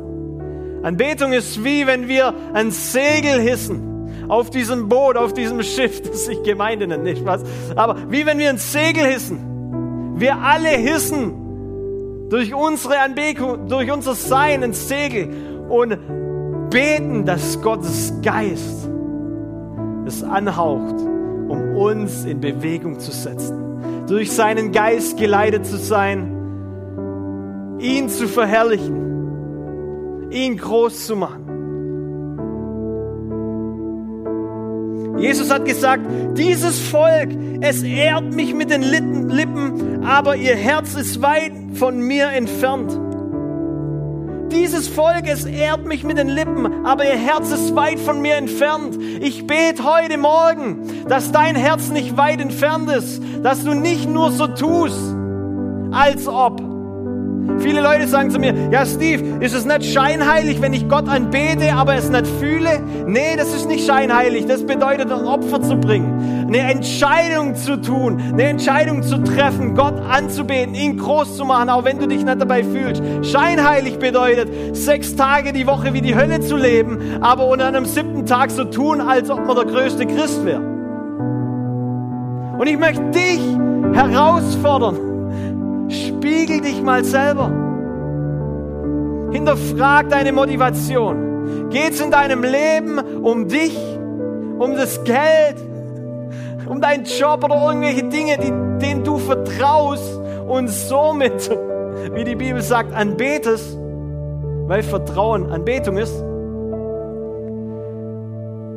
Anbetung 0.83 1.33
ist 1.33 1.63
wie 1.65 1.87
wenn 1.87 2.09
wir 2.09 2.35
ein 2.55 2.71
Segel 2.71 3.41
hissen 3.41 4.27
auf 4.29 4.49
diesem 4.51 4.89
Boot, 4.89 5.17
auf 5.17 5.35
diesem 5.35 5.63
Schiff, 5.63 6.01
das 6.09 6.27
sich 6.27 6.43
Gemeinde 6.43 6.87
nennt, 6.87 7.05
nicht 7.05 7.25
was? 7.25 7.43
Aber 7.77 7.97
wie 8.09 8.27
wenn 8.27 8.39
wir 8.39 8.51
ein 8.51 8.59
Segel 8.59 9.05
hissen. 9.05 9.39
Wir 10.17 10.37
alle 10.37 10.69
hissen 10.69 12.29
durch 12.29 12.55
unsere 12.55 12.99
Anbetung, 12.99 13.69
durch 13.69 13.91
unser 13.91 14.15
Sein 14.15 14.63
ein 14.63 14.73
Segel 14.75 15.29
und 15.69 15.99
beten, 16.71 17.25
dass 17.25 17.61
Gottes 17.63 18.13
Geist 18.23 18.89
es 20.07 20.23
anhaucht, 20.23 21.01
um 21.49 21.77
uns 21.77 22.25
in 22.25 22.41
Bewegung 22.41 23.01
zu 23.01 23.11
setzen. 23.11 24.07
Durch 24.07 24.31
seinen 24.31 24.73
Geist 24.73 25.17
geleitet 25.17 25.67
zu 25.67 25.77
sein, 25.77 26.37
ihn 27.81 28.09
zu 28.09 28.29
verherrlichen 28.29 29.10
ihn 30.31 30.57
groß 30.57 31.07
zu 31.07 31.17
machen. 31.17 31.51
Jesus 35.19 35.51
hat 35.51 35.67
gesagt, 35.67 36.07
dieses 36.39 36.79
Volk, 36.79 37.31
es 37.61 37.83
ehrt 37.83 38.35
mich 38.35 38.55
mit 38.55 38.71
den 38.71 38.83
Lippen, 38.83 40.03
aber 40.03 40.37
ihr 40.37 40.57
Herz 40.57 40.95
ist 40.95 41.21
weit 41.21 41.53
von 41.75 42.01
mir 42.01 42.29
entfernt. 42.29 42.99
Dieses 44.51 44.89
Volk, 44.89 45.27
es 45.27 45.45
ehrt 45.45 45.85
mich 45.87 46.05
mit 46.05 46.19
den 46.19 46.29
Lippen, 46.29 46.85
aber 46.85 47.05
ihr 47.05 47.17
Herz 47.17 47.53
ist 47.53 47.77
weit 47.77 48.01
von 48.01 48.21
mir 48.21 48.35
entfernt. 48.35 48.99
Ich 49.21 49.47
bete 49.47 49.85
heute 49.85 50.17
Morgen, 50.17 51.05
dass 51.07 51.31
dein 51.31 51.55
Herz 51.55 51.91
nicht 51.91 52.17
weit 52.17 52.41
entfernt 52.41 52.91
ist, 52.91 53.23
dass 53.43 53.63
du 53.63 53.75
nicht 53.75 54.09
nur 54.09 54.33
so 54.33 54.49
tust, 54.49 55.15
als 55.93 56.27
ob, 56.27 56.61
Viele 57.59 57.83
Leute 57.83 58.07
sagen 58.09 58.31
zu 58.31 58.39
mir, 58.39 58.55
ja 58.71 58.87
Steve, 58.87 59.45
ist 59.45 59.55
es 59.55 59.65
nicht 59.65 59.85
scheinheilig, 59.85 60.61
wenn 60.61 60.73
ich 60.73 60.89
Gott 60.89 61.09
anbete, 61.09 61.75
aber 61.75 61.95
es 61.95 62.09
nicht 62.09 62.27
fühle? 62.27 62.81
Nee, 63.07 63.37
das 63.37 63.55
ist 63.55 63.69
nicht 63.69 63.87
scheinheilig. 63.87 64.47
Das 64.47 64.65
bedeutet, 64.65 65.11
ein 65.11 65.27
Opfer 65.27 65.61
zu 65.61 65.77
bringen, 65.77 66.47
eine 66.47 66.71
Entscheidung 66.73 67.55
zu 67.55 67.81
tun, 67.81 68.21
eine 68.33 68.45
Entscheidung 68.45 69.03
zu 69.03 69.23
treffen, 69.23 69.75
Gott 69.75 70.01
anzubeten, 70.01 70.75
ihn 70.75 70.97
groß 70.97 71.37
zu 71.37 71.45
machen, 71.45 71.69
auch 71.69 71.85
wenn 71.85 71.99
du 71.99 72.07
dich 72.07 72.25
nicht 72.25 72.41
dabei 72.41 72.65
fühlst. 72.65 73.03
Scheinheilig 73.23 73.99
bedeutet, 73.99 74.77
sechs 74.77 75.17
Tage 75.17 75.53
die 75.53 75.67
Woche 75.67 75.93
wie 75.93 76.01
die 76.01 76.15
Hölle 76.15 76.41
zu 76.41 76.57
leben, 76.57 76.99
aber 77.21 77.47
unter 77.47 77.67
einem 77.67 77.85
siebten 77.85 78.27
Tag 78.27 78.51
so 78.51 78.65
tun, 78.65 79.01
als 79.01 79.31
ob 79.31 79.47
man 79.47 79.57
der 79.57 79.67
größte 79.67 80.07
Christ 80.07 80.45
wäre. 80.45 80.63
Und 82.59 82.67
ich 82.67 82.79
möchte 82.79 83.03
dich 83.11 83.41
herausfordern, 83.95 85.10
Spiegel 85.91 86.61
dich 86.61 86.83
mal 86.83 87.05
selber. 87.05 87.51
Hinterfrag 89.33 90.09
deine 90.09 90.33
Motivation. 90.33 91.69
Geht 91.71 91.93
es 91.93 92.01
in 92.01 92.11
deinem 92.11 92.43
Leben 92.43 92.99
um 93.23 93.49
dich, 93.49 93.77
um 94.59 94.75
das 94.77 95.03
Geld, 95.05 95.57
um 96.69 96.81
deinen 96.81 97.05
Job 97.05 97.45
oder 97.45 97.67
irgendwelche 97.67 98.05
Dinge, 98.05 98.39
die, 98.39 98.53
denen 98.85 99.05
du 99.05 99.19
vertraust 99.19 100.21
und 100.49 100.69
somit, 100.69 101.51
wie 102.15 102.25
die 102.25 102.37
Bibel 102.37 102.63
sagt, 102.63 102.95
anbetest, 102.95 103.77
weil 104.67 104.83
Vertrauen 104.83 105.51
Anbetung 105.51 105.97
ist? 105.97 106.23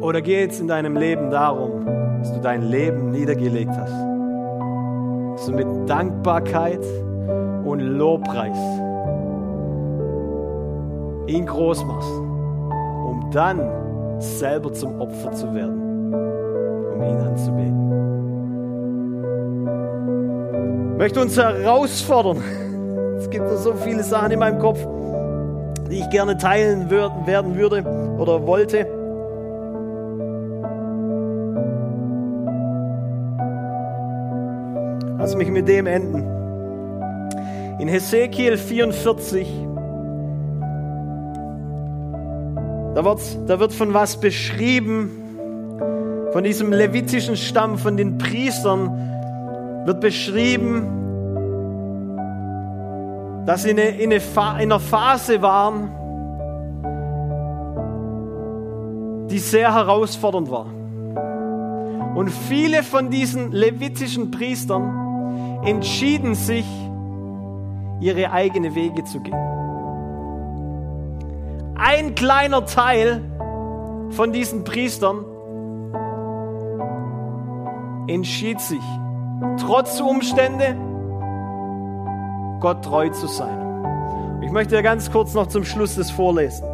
Oder 0.01 0.21
geht 0.21 0.51
es 0.51 0.59
in 0.59 0.67
deinem 0.67 0.97
Leben 0.97 1.29
darum, 1.29 1.85
dass 2.19 2.33
du 2.33 2.41
dein 2.41 2.63
Leben 2.63 3.11
niedergelegt 3.11 3.71
hast? 3.71 4.12
Du 5.45 5.51
mit 5.51 5.67
Dankbarkeit 5.89 6.83
und 7.65 7.79
Lobpreis 7.79 8.57
ihn 11.27 11.45
groß 11.45 11.83
machst, 11.85 12.09
um 12.09 13.29
dann 13.31 13.59
selber 14.19 14.71
zum 14.71 15.01
Opfer 15.01 15.31
zu 15.33 15.53
werden, 15.53 16.13
um 16.93 17.01
ihn 17.01 17.17
anzubeten. 17.17 17.73
Ich 20.93 20.97
möchte 20.97 21.21
uns 21.21 21.37
herausfordern. 21.37 22.37
Es 23.17 23.29
gibt 23.29 23.49
so 23.49 23.73
viele 23.73 24.03
Sachen 24.03 24.31
in 24.31 24.39
meinem 24.39 24.59
Kopf, 24.59 24.85
die 25.89 25.99
ich 26.01 26.09
gerne 26.09 26.37
teilen 26.37 26.89
werden 26.89 27.55
würde 27.55 27.83
oder 28.19 28.45
wollte. 28.45 28.85
Lass 35.33 35.39
mich 35.39 35.49
mit 35.49 35.67
dem 35.67 35.87
enden. 35.87 36.21
In 37.79 37.87
Hesekiel 37.87 38.55
44, 38.55 39.47
da 42.93 43.03
wird, 43.03 43.19
da 43.47 43.59
wird 43.59 43.73
von 43.73 43.95
was 43.95 44.19
beschrieben, 44.19 45.09
von 46.33 46.43
diesem 46.43 46.71
levitischen 46.71 47.35
Stamm, 47.35 47.79
von 47.79 47.97
den 47.97 48.19
Priestern, 48.19 48.91
wird 49.85 50.01
beschrieben, 50.01 50.85
dass 53.47 53.63
sie 53.63 53.71
in, 53.71 53.79
eine, 53.79 53.89
in, 53.89 54.13
einer 54.37 54.79
Phase 54.79 55.41
waren, 55.41 55.89
die 59.31 59.39
sehr 59.39 59.73
herausfordernd 59.73 60.51
war. 60.51 60.67
Und 62.13 62.29
viele 62.29 62.83
von 62.83 63.09
diesen 63.09 63.51
levitischen 63.51 64.29
Priestern 64.29 65.02
entschieden 65.65 66.35
sich, 66.35 66.65
ihre 67.99 68.31
eigene 68.31 68.75
Wege 68.75 69.03
zu 69.03 69.19
gehen. 69.21 69.33
Ein 71.75 72.13
kleiner 72.15 72.65
Teil 72.65 73.21
von 74.09 74.31
diesen 74.31 74.63
Priestern 74.63 75.25
entschied 78.07 78.59
sich, 78.59 78.81
trotz 79.59 79.99
Umstände 79.99 80.75
Gott 82.59 82.83
treu 82.83 83.09
zu 83.09 83.27
sein. 83.27 83.59
Ich 84.41 84.51
möchte 84.51 84.75
ja 84.75 84.81
ganz 84.81 85.11
kurz 85.11 85.33
noch 85.33 85.47
zum 85.47 85.65
Schluss 85.65 85.95
das 85.95 86.11
vorlesen. 86.11 86.65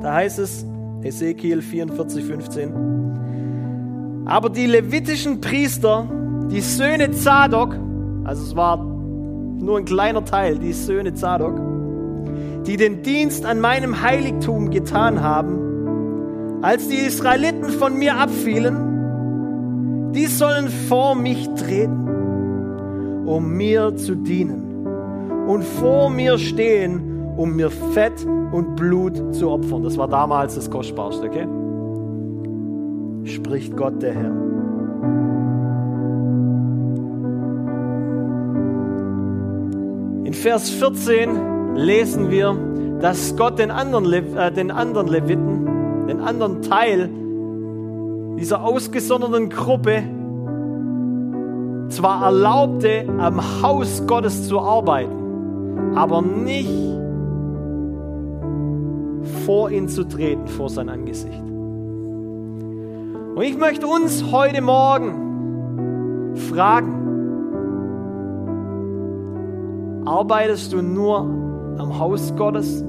Da 0.00 0.14
heißt 0.14 0.38
es, 0.38 0.64
Ezekiel 1.02 1.60
44, 1.62 2.24
15. 2.24 4.26
Aber 4.26 4.50
die 4.50 4.66
levitischen 4.66 5.40
Priester, 5.40 6.06
die 6.50 6.60
Söhne 6.60 7.10
Zadok, 7.12 7.74
also 8.24 8.42
es 8.42 8.56
war 8.56 8.78
nur 8.78 9.78
ein 9.78 9.84
kleiner 9.84 10.24
Teil, 10.24 10.58
die 10.58 10.72
Söhne 10.72 11.14
Zadok, 11.14 11.60
die 12.66 12.76
den 12.76 13.02
Dienst 13.02 13.44
an 13.44 13.60
meinem 13.60 14.02
Heiligtum 14.02 14.70
getan 14.70 15.22
haben, 15.22 16.60
als 16.62 16.88
die 16.88 16.96
Israeliten 16.96 17.68
von 17.68 17.98
mir 17.98 18.16
abfielen, 18.16 20.12
die 20.12 20.26
sollen 20.26 20.68
vor 20.68 21.14
mich 21.14 21.48
treten, 21.54 23.24
um 23.26 23.52
mir 23.56 23.94
zu 23.96 24.14
dienen 24.14 24.86
und 25.46 25.64
vor 25.64 26.10
mir 26.10 26.38
stehen 26.38 27.08
um 27.38 27.54
mir 27.54 27.70
Fett 27.70 28.26
und 28.26 28.74
Blut 28.74 29.34
zu 29.34 29.48
opfern. 29.48 29.84
Das 29.84 29.96
war 29.96 30.08
damals 30.08 30.56
das 30.56 30.68
Kostbarste, 30.68 31.28
okay? 31.28 31.46
Spricht 33.24 33.76
Gott 33.76 34.02
der 34.02 34.12
Herr. 34.12 34.32
In 40.28 40.34
Vers 40.34 40.68
14 40.68 41.74
lesen 41.74 42.30
wir, 42.30 42.54
dass 43.00 43.34
Gott 43.34 43.58
den 43.58 43.70
anderen, 43.70 44.12
äh, 44.36 44.52
den 44.52 44.70
anderen 44.70 45.08
Leviten, 45.08 46.06
den 46.06 46.20
anderen 46.20 46.60
Teil 46.60 47.08
dieser 48.38 48.62
ausgesonderten 48.62 49.48
Gruppe 49.48 50.02
zwar 51.88 52.26
erlaubte, 52.26 53.06
am 53.16 53.40
Haus 53.62 54.06
Gottes 54.06 54.46
zu 54.46 54.60
arbeiten, 54.60 55.96
aber 55.96 56.20
nicht 56.20 56.68
vor 59.46 59.70
ihn 59.70 59.88
zu 59.88 60.04
treten, 60.04 60.46
vor 60.46 60.68
sein 60.68 60.90
Angesicht. 60.90 61.40
Und 63.34 63.40
ich 63.40 63.56
möchte 63.56 63.86
uns 63.86 64.30
heute 64.30 64.60
Morgen 64.60 66.36
fragen, 66.50 67.07
arbeitest 70.08 70.72
du 70.72 70.82
nur 70.82 71.18
am 71.78 71.98
Haus 71.98 72.34
Gottes 72.34 72.82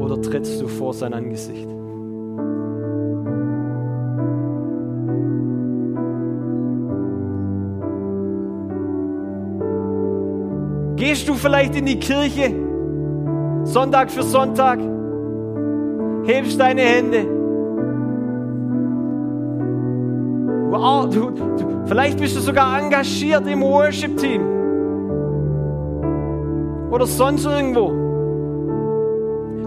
oder 0.00 0.20
trittst 0.20 0.60
du 0.60 0.66
vor 0.66 0.92
sein 0.92 1.14
Angesicht? 1.14 1.68
Gehst 10.96 11.28
du 11.28 11.34
vielleicht 11.34 11.76
in 11.76 11.86
die 11.86 11.98
Kirche 11.98 12.54
Sonntag 13.64 14.10
für 14.10 14.22
Sonntag. 14.22 14.80
Hebst 16.24 16.58
deine 16.58 16.82
Hände. 16.82 17.26
Wow, 20.70 21.08
du, 21.08 21.30
du, 21.30 21.86
vielleicht 21.86 22.18
bist 22.18 22.36
du 22.36 22.40
sogar 22.40 22.78
engagiert 22.78 23.46
im 23.46 23.62
Worship-Team. 23.62 24.59
Oder 26.90 27.06
sonst 27.06 27.44
irgendwo. 27.44 27.88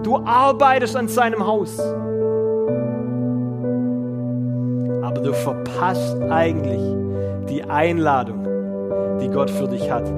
Du 0.03 0.17
arbeitest 0.25 0.95
an 0.95 1.07
seinem 1.07 1.45
Haus. 1.45 1.79
Aber 5.01 5.21
du 5.21 5.33
verpasst 5.33 6.17
eigentlich 6.29 6.81
die 7.49 7.63
Einladung, 7.63 8.47
die 9.21 9.29
Gott 9.29 9.49
für 9.49 9.67
dich 9.67 9.89
hat. 9.89 10.11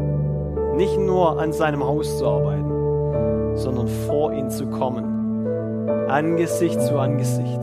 Nicht 0.76 0.98
nur 1.00 1.40
an 1.40 1.54
seinem 1.54 1.84
Haus 1.84 2.18
zu 2.18 2.28
arbeiten 2.28 2.76
sondern 3.56 3.88
vor 3.88 4.34
ihn 4.34 4.50
zu 4.50 4.68
kommen, 4.68 5.48
Angesicht 6.10 6.82
zu 6.82 6.98
Angesicht 7.00 7.62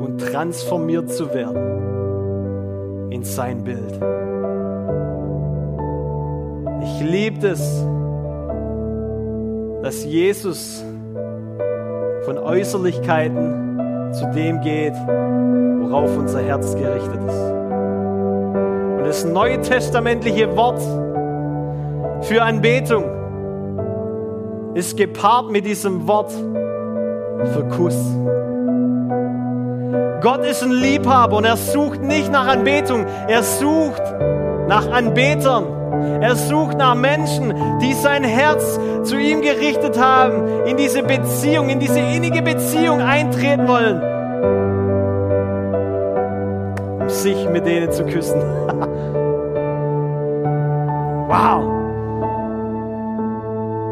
und 0.00 0.18
transformiert 0.18 1.10
zu 1.10 1.32
werden 1.32 3.10
in 3.10 3.22
sein 3.22 3.62
Bild. 3.64 4.00
Ich 6.82 7.00
liebe 7.02 7.48
es, 7.48 7.84
dass 9.84 10.02
Jesus 10.02 10.82
von 12.24 12.38
Äußerlichkeiten 12.38 14.12
zu 14.14 14.24
dem 14.34 14.62
geht, 14.62 14.94
worauf 14.94 16.16
unser 16.16 16.40
Herz 16.40 16.74
gerichtet 16.74 17.20
ist. 17.28 17.52
Und 18.96 19.04
das 19.04 19.26
neue 19.26 19.60
testamentliche 19.60 20.56
Wort 20.56 20.80
für 22.24 22.42
Anbetung 22.42 23.04
ist 24.72 24.96
gepaart 24.96 25.50
mit 25.50 25.66
diesem 25.66 26.08
Wort 26.08 26.32
für 26.32 27.68
Kuss. 27.76 27.98
Gott 30.22 30.46
ist 30.46 30.62
ein 30.62 30.72
Liebhaber 30.72 31.36
und 31.36 31.44
er 31.44 31.58
sucht 31.58 32.00
nicht 32.00 32.32
nach 32.32 32.46
Anbetung, 32.46 33.04
er 33.28 33.42
sucht 33.42 34.02
nach 34.66 34.90
Anbetern. 34.90 35.73
Er 36.20 36.36
sucht 36.36 36.78
nach 36.78 36.94
Menschen, 36.94 37.54
die 37.80 37.94
sein 37.94 38.24
Herz 38.24 38.78
zu 39.02 39.16
ihm 39.16 39.42
gerichtet 39.42 40.00
haben, 40.00 40.66
in 40.66 40.76
diese 40.76 41.02
Beziehung, 41.02 41.68
in 41.68 41.80
diese 41.80 42.00
innige 42.00 42.42
Beziehung 42.42 43.00
eintreten 43.00 43.68
wollen, 43.68 44.00
um 47.00 47.08
sich 47.08 47.48
mit 47.50 47.66
denen 47.66 47.90
zu 47.92 48.04
küssen. 48.04 48.40
wow! 51.28 51.84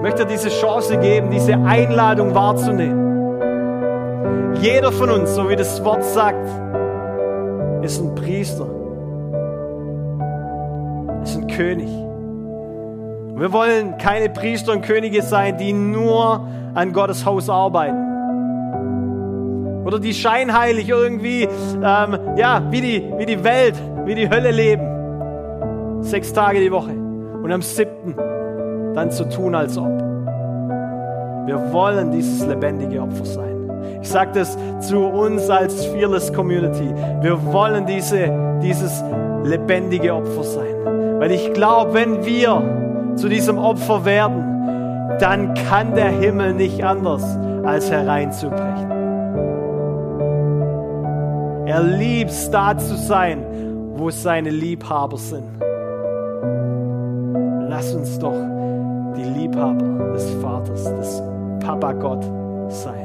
möchte 0.02 0.26
diese 0.26 0.48
Chance 0.48 0.98
geben, 0.98 1.30
diese 1.30 1.54
Einladung 1.54 2.34
wahrzunehmen. 2.34 3.12
Jeder 4.60 4.90
von 4.92 5.10
uns, 5.10 5.34
so 5.34 5.48
wie 5.48 5.56
das 5.56 5.82
Wort 5.84 6.04
sagt, 6.04 6.44
ist 7.82 8.00
ein 8.00 8.14
Priester, 8.14 8.66
König. 11.56 11.88
Wir 11.88 13.52
wollen 13.52 13.98
keine 13.98 14.28
Priester 14.28 14.72
und 14.72 14.82
Könige 14.82 15.22
sein, 15.22 15.56
die 15.56 15.72
nur 15.72 16.46
an 16.74 16.92
Gottes 16.92 17.24
Haus 17.24 17.48
arbeiten. 17.48 18.12
Oder 19.84 19.98
die 19.98 20.14
scheinheilig 20.14 20.88
irgendwie, 20.88 21.42
ähm, 21.42 22.18
ja, 22.36 22.62
wie 22.70 22.80
die, 22.80 23.12
wie 23.16 23.26
die 23.26 23.42
Welt, 23.42 23.74
wie 24.04 24.14
die 24.14 24.30
Hölle 24.30 24.50
leben. 24.50 26.02
Sechs 26.02 26.32
Tage 26.32 26.60
die 26.60 26.70
Woche. 26.70 26.90
Und 26.90 27.50
am 27.50 27.62
siebten 27.62 28.14
dann 28.94 29.10
zu 29.10 29.28
tun, 29.28 29.54
als 29.54 29.76
ob. 29.76 29.88
Wir 31.46 31.72
wollen 31.72 32.12
dieses 32.12 32.46
lebendige 32.46 33.02
Opfer 33.02 33.24
sein. 33.24 33.98
Ich 34.00 34.08
sage 34.08 34.30
das 34.34 34.56
zu 34.80 34.98
uns 34.98 35.50
als 35.50 35.84
Fearless 35.86 36.32
Community. 36.32 36.94
Wir 37.20 37.42
wollen 37.52 37.86
diese, 37.86 38.60
dieses 38.62 39.02
lebendige 39.44 40.14
Opfer 40.14 40.44
sein. 40.44 40.71
Weil 41.22 41.30
ich 41.30 41.52
glaube, 41.52 41.94
wenn 41.94 42.24
wir 42.24 43.14
zu 43.14 43.28
diesem 43.28 43.56
Opfer 43.56 44.04
werden, 44.04 45.18
dann 45.20 45.54
kann 45.54 45.94
der 45.94 46.08
Himmel 46.08 46.52
nicht 46.52 46.82
anders, 46.82 47.22
als 47.62 47.92
hereinzubrechen. 47.92 48.90
Er 51.64 51.80
liebt 51.80 52.32
es, 52.32 52.50
da 52.50 52.76
zu 52.76 52.96
sein, 52.96 53.44
wo 53.94 54.10
seine 54.10 54.50
Liebhaber 54.50 55.16
sind. 55.16 55.46
Lass 57.68 57.94
uns 57.94 58.18
doch 58.18 58.34
die 59.16 59.22
Liebhaber 59.22 60.12
des 60.14 60.28
Vaters, 60.42 60.82
des 60.82 61.22
Papa 61.64 61.92
Gott 61.92 62.24
sein. 62.68 63.01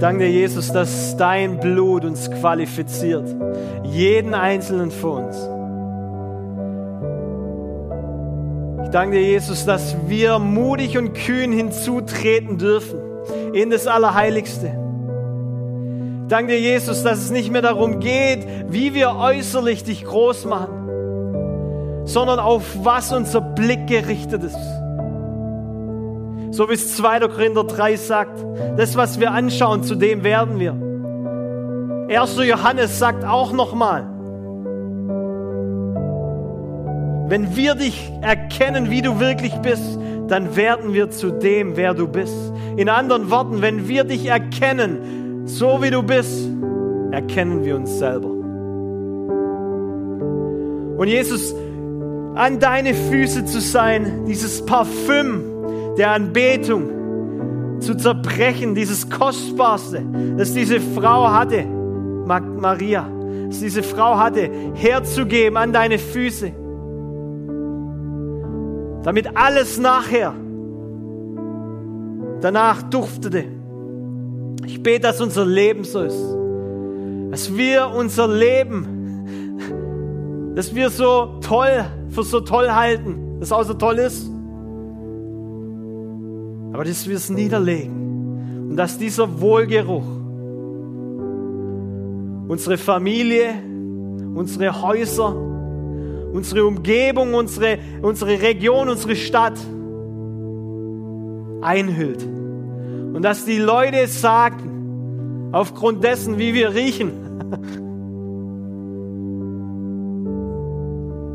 Danke 0.00 0.24
dir, 0.24 0.30
Jesus, 0.30 0.72
dass 0.72 1.16
dein 1.16 1.60
Blut 1.60 2.04
uns 2.04 2.30
qualifiziert. 2.30 3.24
Jeden 3.84 4.34
einzelnen 4.34 4.90
von 4.90 5.24
uns. 5.24 5.36
Ich 8.84 8.90
danke 8.90 9.16
dir, 9.18 9.22
Jesus, 9.22 9.64
dass 9.66 9.94
wir 10.08 10.38
mutig 10.38 10.98
und 10.98 11.12
kühn 11.14 11.52
hinzutreten 11.52 12.58
dürfen 12.58 12.98
in 13.52 13.70
das 13.70 13.86
Allerheiligste. 13.86 14.72
Danke 16.28 16.52
dir, 16.52 16.60
Jesus, 16.60 17.02
dass 17.02 17.18
es 17.18 17.30
nicht 17.30 17.50
mehr 17.50 17.62
darum 17.62 18.00
geht, 18.00 18.46
wie 18.68 18.94
wir 18.94 19.16
äußerlich 19.16 19.84
dich 19.84 20.04
groß 20.04 20.44
machen, 20.46 22.04
sondern 22.04 22.38
auf 22.38 22.62
was 22.82 23.12
unser 23.12 23.40
Blick 23.40 23.86
gerichtet 23.86 24.44
ist. 24.44 24.79
So 26.50 26.68
wie 26.68 26.74
es 26.74 26.96
2. 26.96 27.20
Korinther 27.20 27.64
3 27.64 27.96
sagt, 27.96 28.44
das, 28.76 28.96
was 28.96 29.20
wir 29.20 29.30
anschauen, 29.32 29.84
zu 29.84 29.94
dem 29.94 30.24
werden 30.24 30.58
wir. 30.58 30.72
1. 32.08 32.38
Johannes 32.44 32.98
sagt 32.98 33.24
auch 33.24 33.52
nochmal, 33.52 34.02
wenn 37.28 37.54
wir 37.54 37.76
dich 37.76 38.10
erkennen, 38.20 38.90
wie 38.90 39.00
du 39.02 39.20
wirklich 39.20 39.54
bist, 39.58 39.98
dann 40.26 40.56
werden 40.56 40.92
wir 40.92 41.10
zu 41.10 41.30
dem, 41.30 41.76
wer 41.76 41.94
du 41.94 42.08
bist. 42.08 42.34
In 42.76 42.88
anderen 42.88 43.30
Worten, 43.30 43.62
wenn 43.62 43.86
wir 43.86 44.02
dich 44.02 44.26
erkennen, 44.26 45.46
so 45.46 45.82
wie 45.82 45.90
du 45.90 46.02
bist, 46.02 46.48
erkennen 47.12 47.64
wir 47.64 47.76
uns 47.76 47.96
selber. 47.98 48.28
Und 50.98 51.06
Jesus, 51.06 51.54
an 52.34 52.58
deine 52.58 52.94
Füße 52.94 53.44
zu 53.44 53.60
sein, 53.60 54.24
dieses 54.26 54.66
Parfüm 54.66 55.49
der 56.00 56.12
Anbetung 56.12 57.78
zu 57.78 57.94
zerbrechen, 57.94 58.74
dieses 58.74 59.10
Kostbarste, 59.10 60.02
das 60.38 60.54
diese 60.54 60.80
Frau 60.80 61.30
hatte, 61.30 61.66
Maria, 62.24 63.06
das 63.48 63.60
diese 63.60 63.82
Frau 63.82 64.16
hatte, 64.16 64.48
herzugeben 64.72 65.58
an 65.58 65.74
deine 65.74 65.98
Füße, 65.98 66.52
damit 69.02 69.36
alles 69.36 69.78
nachher 69.78 70.32
danach 72.40 72.82
duftete. 72.84 73.44
Ich 74.64 74.82
bete, 74.82 75.00
dass 75.00 75.20
unser 75.20 75.44
Leben 75.44 75.84
so 75.84 76.00
ist, 76.00 76.34
dass 77.30 77.54
wir 77.54 77.90
unser 77.94 78.26
Leben, 78.26 78.86
dass 80.54 80.74
wir 80.74 80.88
so 80.88 81.40
toll, 81.42 81.84
für 82.08 82.22
so 82.22 82.40
toll 82.40 82.70
halten, 82.70 83.38
dass 83.38 83.52
auch 83.52 83.64
so 83.64 83.74
toll 83.74 83.98
ist, 83.98 84.30
aber 86.72 86.84
dass 86.84 87.08
wir 87.08 87.16
es 87.16 87.30
niederlegen 87.30 88.68
und 88.70 88.76
dass 88.76 88.98
dieser 88.98 89.40
Wohlgeruch 89.40 90.06
unsere 92.48 92.78
Familie, 92.78 93.54
unsere 94.34 94.82
Häuser, 94.82 95.34
unsere 96.32 96.64
Umgebung, 96.64 97.34
unsere, 97.34 97.78
unsere 98.02 98.40
Region, 98.40 98.88
unsere 98.88 99.16
Stadt 99.16 99.58
einhüllt. 101.62 102.22
Und 102.22 103.22
dass 103.22 103.44
die 103.44 103.58
Leute 103.58 104.06
sagen, 104.06 105.50
aufgrund 105.52 106.04
dessen, 106.04 106.38
wie 106.38 106.54
wir 106.54 106.74
riechen, 106.74 107.12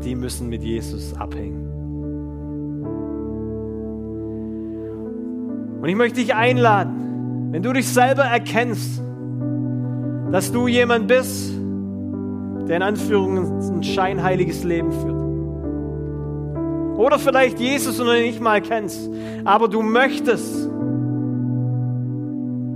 die 0.04 0.14
müssen 0.14 0.48
mit 0.48 0.62
Jesus 0.62 1.14
abhängen. 1.14 1.65
Und 5.80 5.88
ich 5.88 5.96
möchte 5.96 6.20
dich 6.20 6.34
einladen, 6.34 7.48
wenn 7.52 7.62
du 7.62 7.72
dich 7.72 7.88
selber 7.88 8.24
erkennst, 8.24 9.02
dass 10.32 10.52
du 10.52 10.66
jemand 10.68 11.06
bist, 11.06 11.52
der 12.68 12.76
in 12.76 12.82
Anführungen 12.82 13.78
ein 13.78 13.82
scheinheiliges 13.82 14.64
Leben 14.64 14.90
führt. 14.92 15.16
Oder 16.98 17.18
vielleicht 17.18 17.60
Jesus 17.60 17.98
noch 17.98 18.12
nicht 18.12 18.40
mal 18.40 18.60
kennst, 18.60 19.10
aber 19.44 19.68
du 19.68 19.82
möchtest 19.82 20.66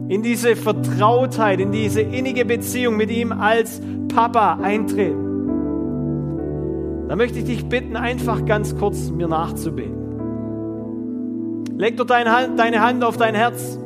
in 0.09 0.23
diese 0.23 0.57
Vertrautheit, 0.57 1.61
in 1.61 1.73
diese 1.73 2.01
innige 2.01 2.45
Beziehung 2.45 2.97
mit 2.97 3.11
ihm 3.11 3.33
als 3.33 3.81
Papa 4.09 4.59
eintreten. 4.63 5.31
Da 7.09 7.17
möchte 7.17 7.39
ich 7.39 7.45
dich 7.45 7.69
bitten, 7.69 7.97
einfach 7.97 8.45
ganz 8.45 8.77
kurz 8.77 9.11
mir 9.11 9.27
nachzubeten. 9.29 10.00
Leg 11.81 11.97
doch 11.97 12.05
deine 12.05 12.31
Hand, 12.31 12.59
deine 12.59 12.83
Hand 12.83 13.03
auf 13.03 13.17
dein 13.17 13.35
Herz. 13.35 13.79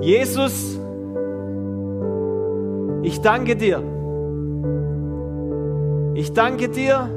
Jesus, 0.00 0.80
ich 3.02 3.20
danke 3.20 3.54
dir. 3.54 3.80
Ich 6.14 6.32
danke 6.32 6.70
dir, 6.70 7.08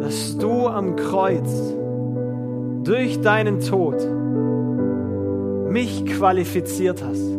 dass 0.00 0.36
du 0.38 0.66
am 0.66 0.96
Kreuz 0.96 1.72
durch 2.82 3.20
deinen 3.20 3.60
Tod 3.60 3.94
mich 5.70 6.04
qualifiziert 6.04 7.00
hast. 7.00 7.38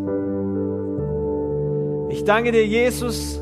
Ich 2.07 2.23
danke 2.23 2.53
dir, 2.53 2.65
Jesus, 2.65 3.41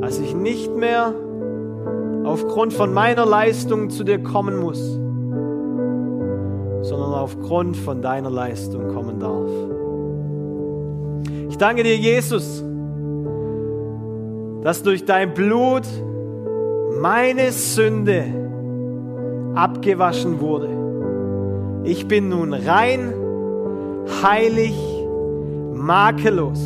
als 0.00 0.20
ich 0.20 0.32
nicht 0.36 0.76
mehr 0.76 1.12
aufgrund 2.28 2.74
von 2.74 2.92
meiner 2.92 3.24
Leistung 3.24 3.88
zu 3.88 4.04
dir 4.04 4.22
kommen 4.22 4.58
muss, 4.58 4.78
sondern 6.82 7.14
aufgrund 7.14 7.76
von 7.76 8.02
deiner 8.02 8.30
Leistung 8.30 8.88
kommen 8.88 9.18
darf. 9.18 9.50
Ich 11.48 11.56
danke 11.56 11.82
dir, 11.82 11.96
Jesus, 11.96 12.62
dass 14.62 14.82
durch 14.82 15.06
dein 15.06 15.32
Blut 15.32 15.86
meine 17.00 17.50
Sünde 17.50 18.24
abgewaschen 19.54 20.40
wurde. 20.40 20.68
Ich 21.84 22.06
bin 22.06 22.28
nun 22.28 22.52
rein, 22.52 23.14
heilig, 24.22 24.76
makellos. 25.72 26.60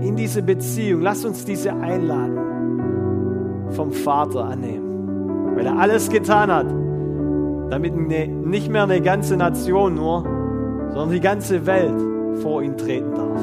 in 0.00 0.16
diese 0.16 0.42
Beziehung, 0.42 1.02
lass 1.02 1.24
uns 1.24 1.44
diese 1.44 1.74
Einladung 1.74 3.70
vom 3.70 3.92
Vater 3.92 4.44
annehmen, 4.44 5.56
weil 5.56 5.66
er 5.66 5.78
alles 5.78 6.08
getan 6.10 6.50
hat, 6.50 6.66
damit 7.70 7.96
ne, 7.96 8.28
nicht 8.28 8.70
mehr 8.70 8.84
eine 8.84 9.00
ganze 9.00 9.36
Nation 9.36 9.94
nur, 9.94 10.22
sondern 10.90 11.10
die 11.10 11.20
ganze 11.20 11.66
Welt 11.66 11.94
vor 12.42 12.62
ihn 12.62 12.76
treten 12.76 13.14
darf. 13.14 13.40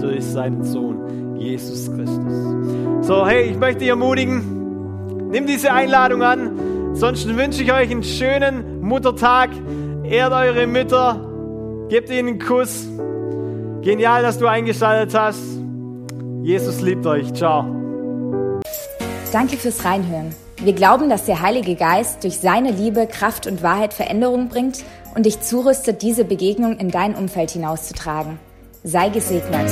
Durch 0.00 0.24
seinen 0.24 0.62
Sohn 0.64 1.36
Jesus 1.36 1.92
Christus. 1.92 3.06
So, 3.06 3.26
hey, 3.26 3.50
ich 3.50 3.58
möchte 3.58 3.80
dich 3.80 3.88
ermutigen, 3.88 5.28
nimm 5.30 5.46
diese 5.46 5.72
Einladung 5.72 6.22
an. 6.22 6.52
Sonst 6.98 7.28
wünsche 7.28 7.62
ich 7.62 7.72
euch 7.72 7.92
einen 7.92 8.02
schönen 8.02 8.80
Muttertag. 8.80 9.50
Ehrt 10.02 10.32
eure 10.32 10.66
Mütter, 10.66 11.86
gebt 11.88 12.10
ihnen 12.10 12.28
einen 12.28 12.38
Kuss. 12.40 12.88
Genial, 13.82 14.22
dass 14.22 14.38
du 14.38 14.48
eingeschaltet 14.48 15.16
hast. 15.16 15.40
Jesus 16.42 16.80
liebt 16.80 17.06
euch. 17.06 17.32
Ciao. 17.34 17.64
Danke 19.30 19.56
fürs 19.58 19.84
Reinhören. 19.84 20.34
Wir 20.56 20.72
glauben, 20.72 21.08
dass 21.08 21.24
der 21.24 21.40
Heilige 21.40 21.76
Geist 21.76 22.24
durch 22.24 22.38
seine 22.38 22.72
Liebe, 22.72 23.06
Kraft 23.06 23.46
und 23.46 23.62
Wahrheit 23.62 23.94
Veränderung 23.94 24.48
bringt 24.48 24.82
und 25.14 25.24
dich 25.24 25.40
zurüstet, 25.40 26.02
diese 26.02 26.24
Begegnung 26.24 26.78
in 26.78 26.90
dein 26.90 27.14
Umfeld 27.14 27.52
hinauszutragen. 27.52 28.40
Sei 28.82 29.08
gesegnet. 29.10 29.70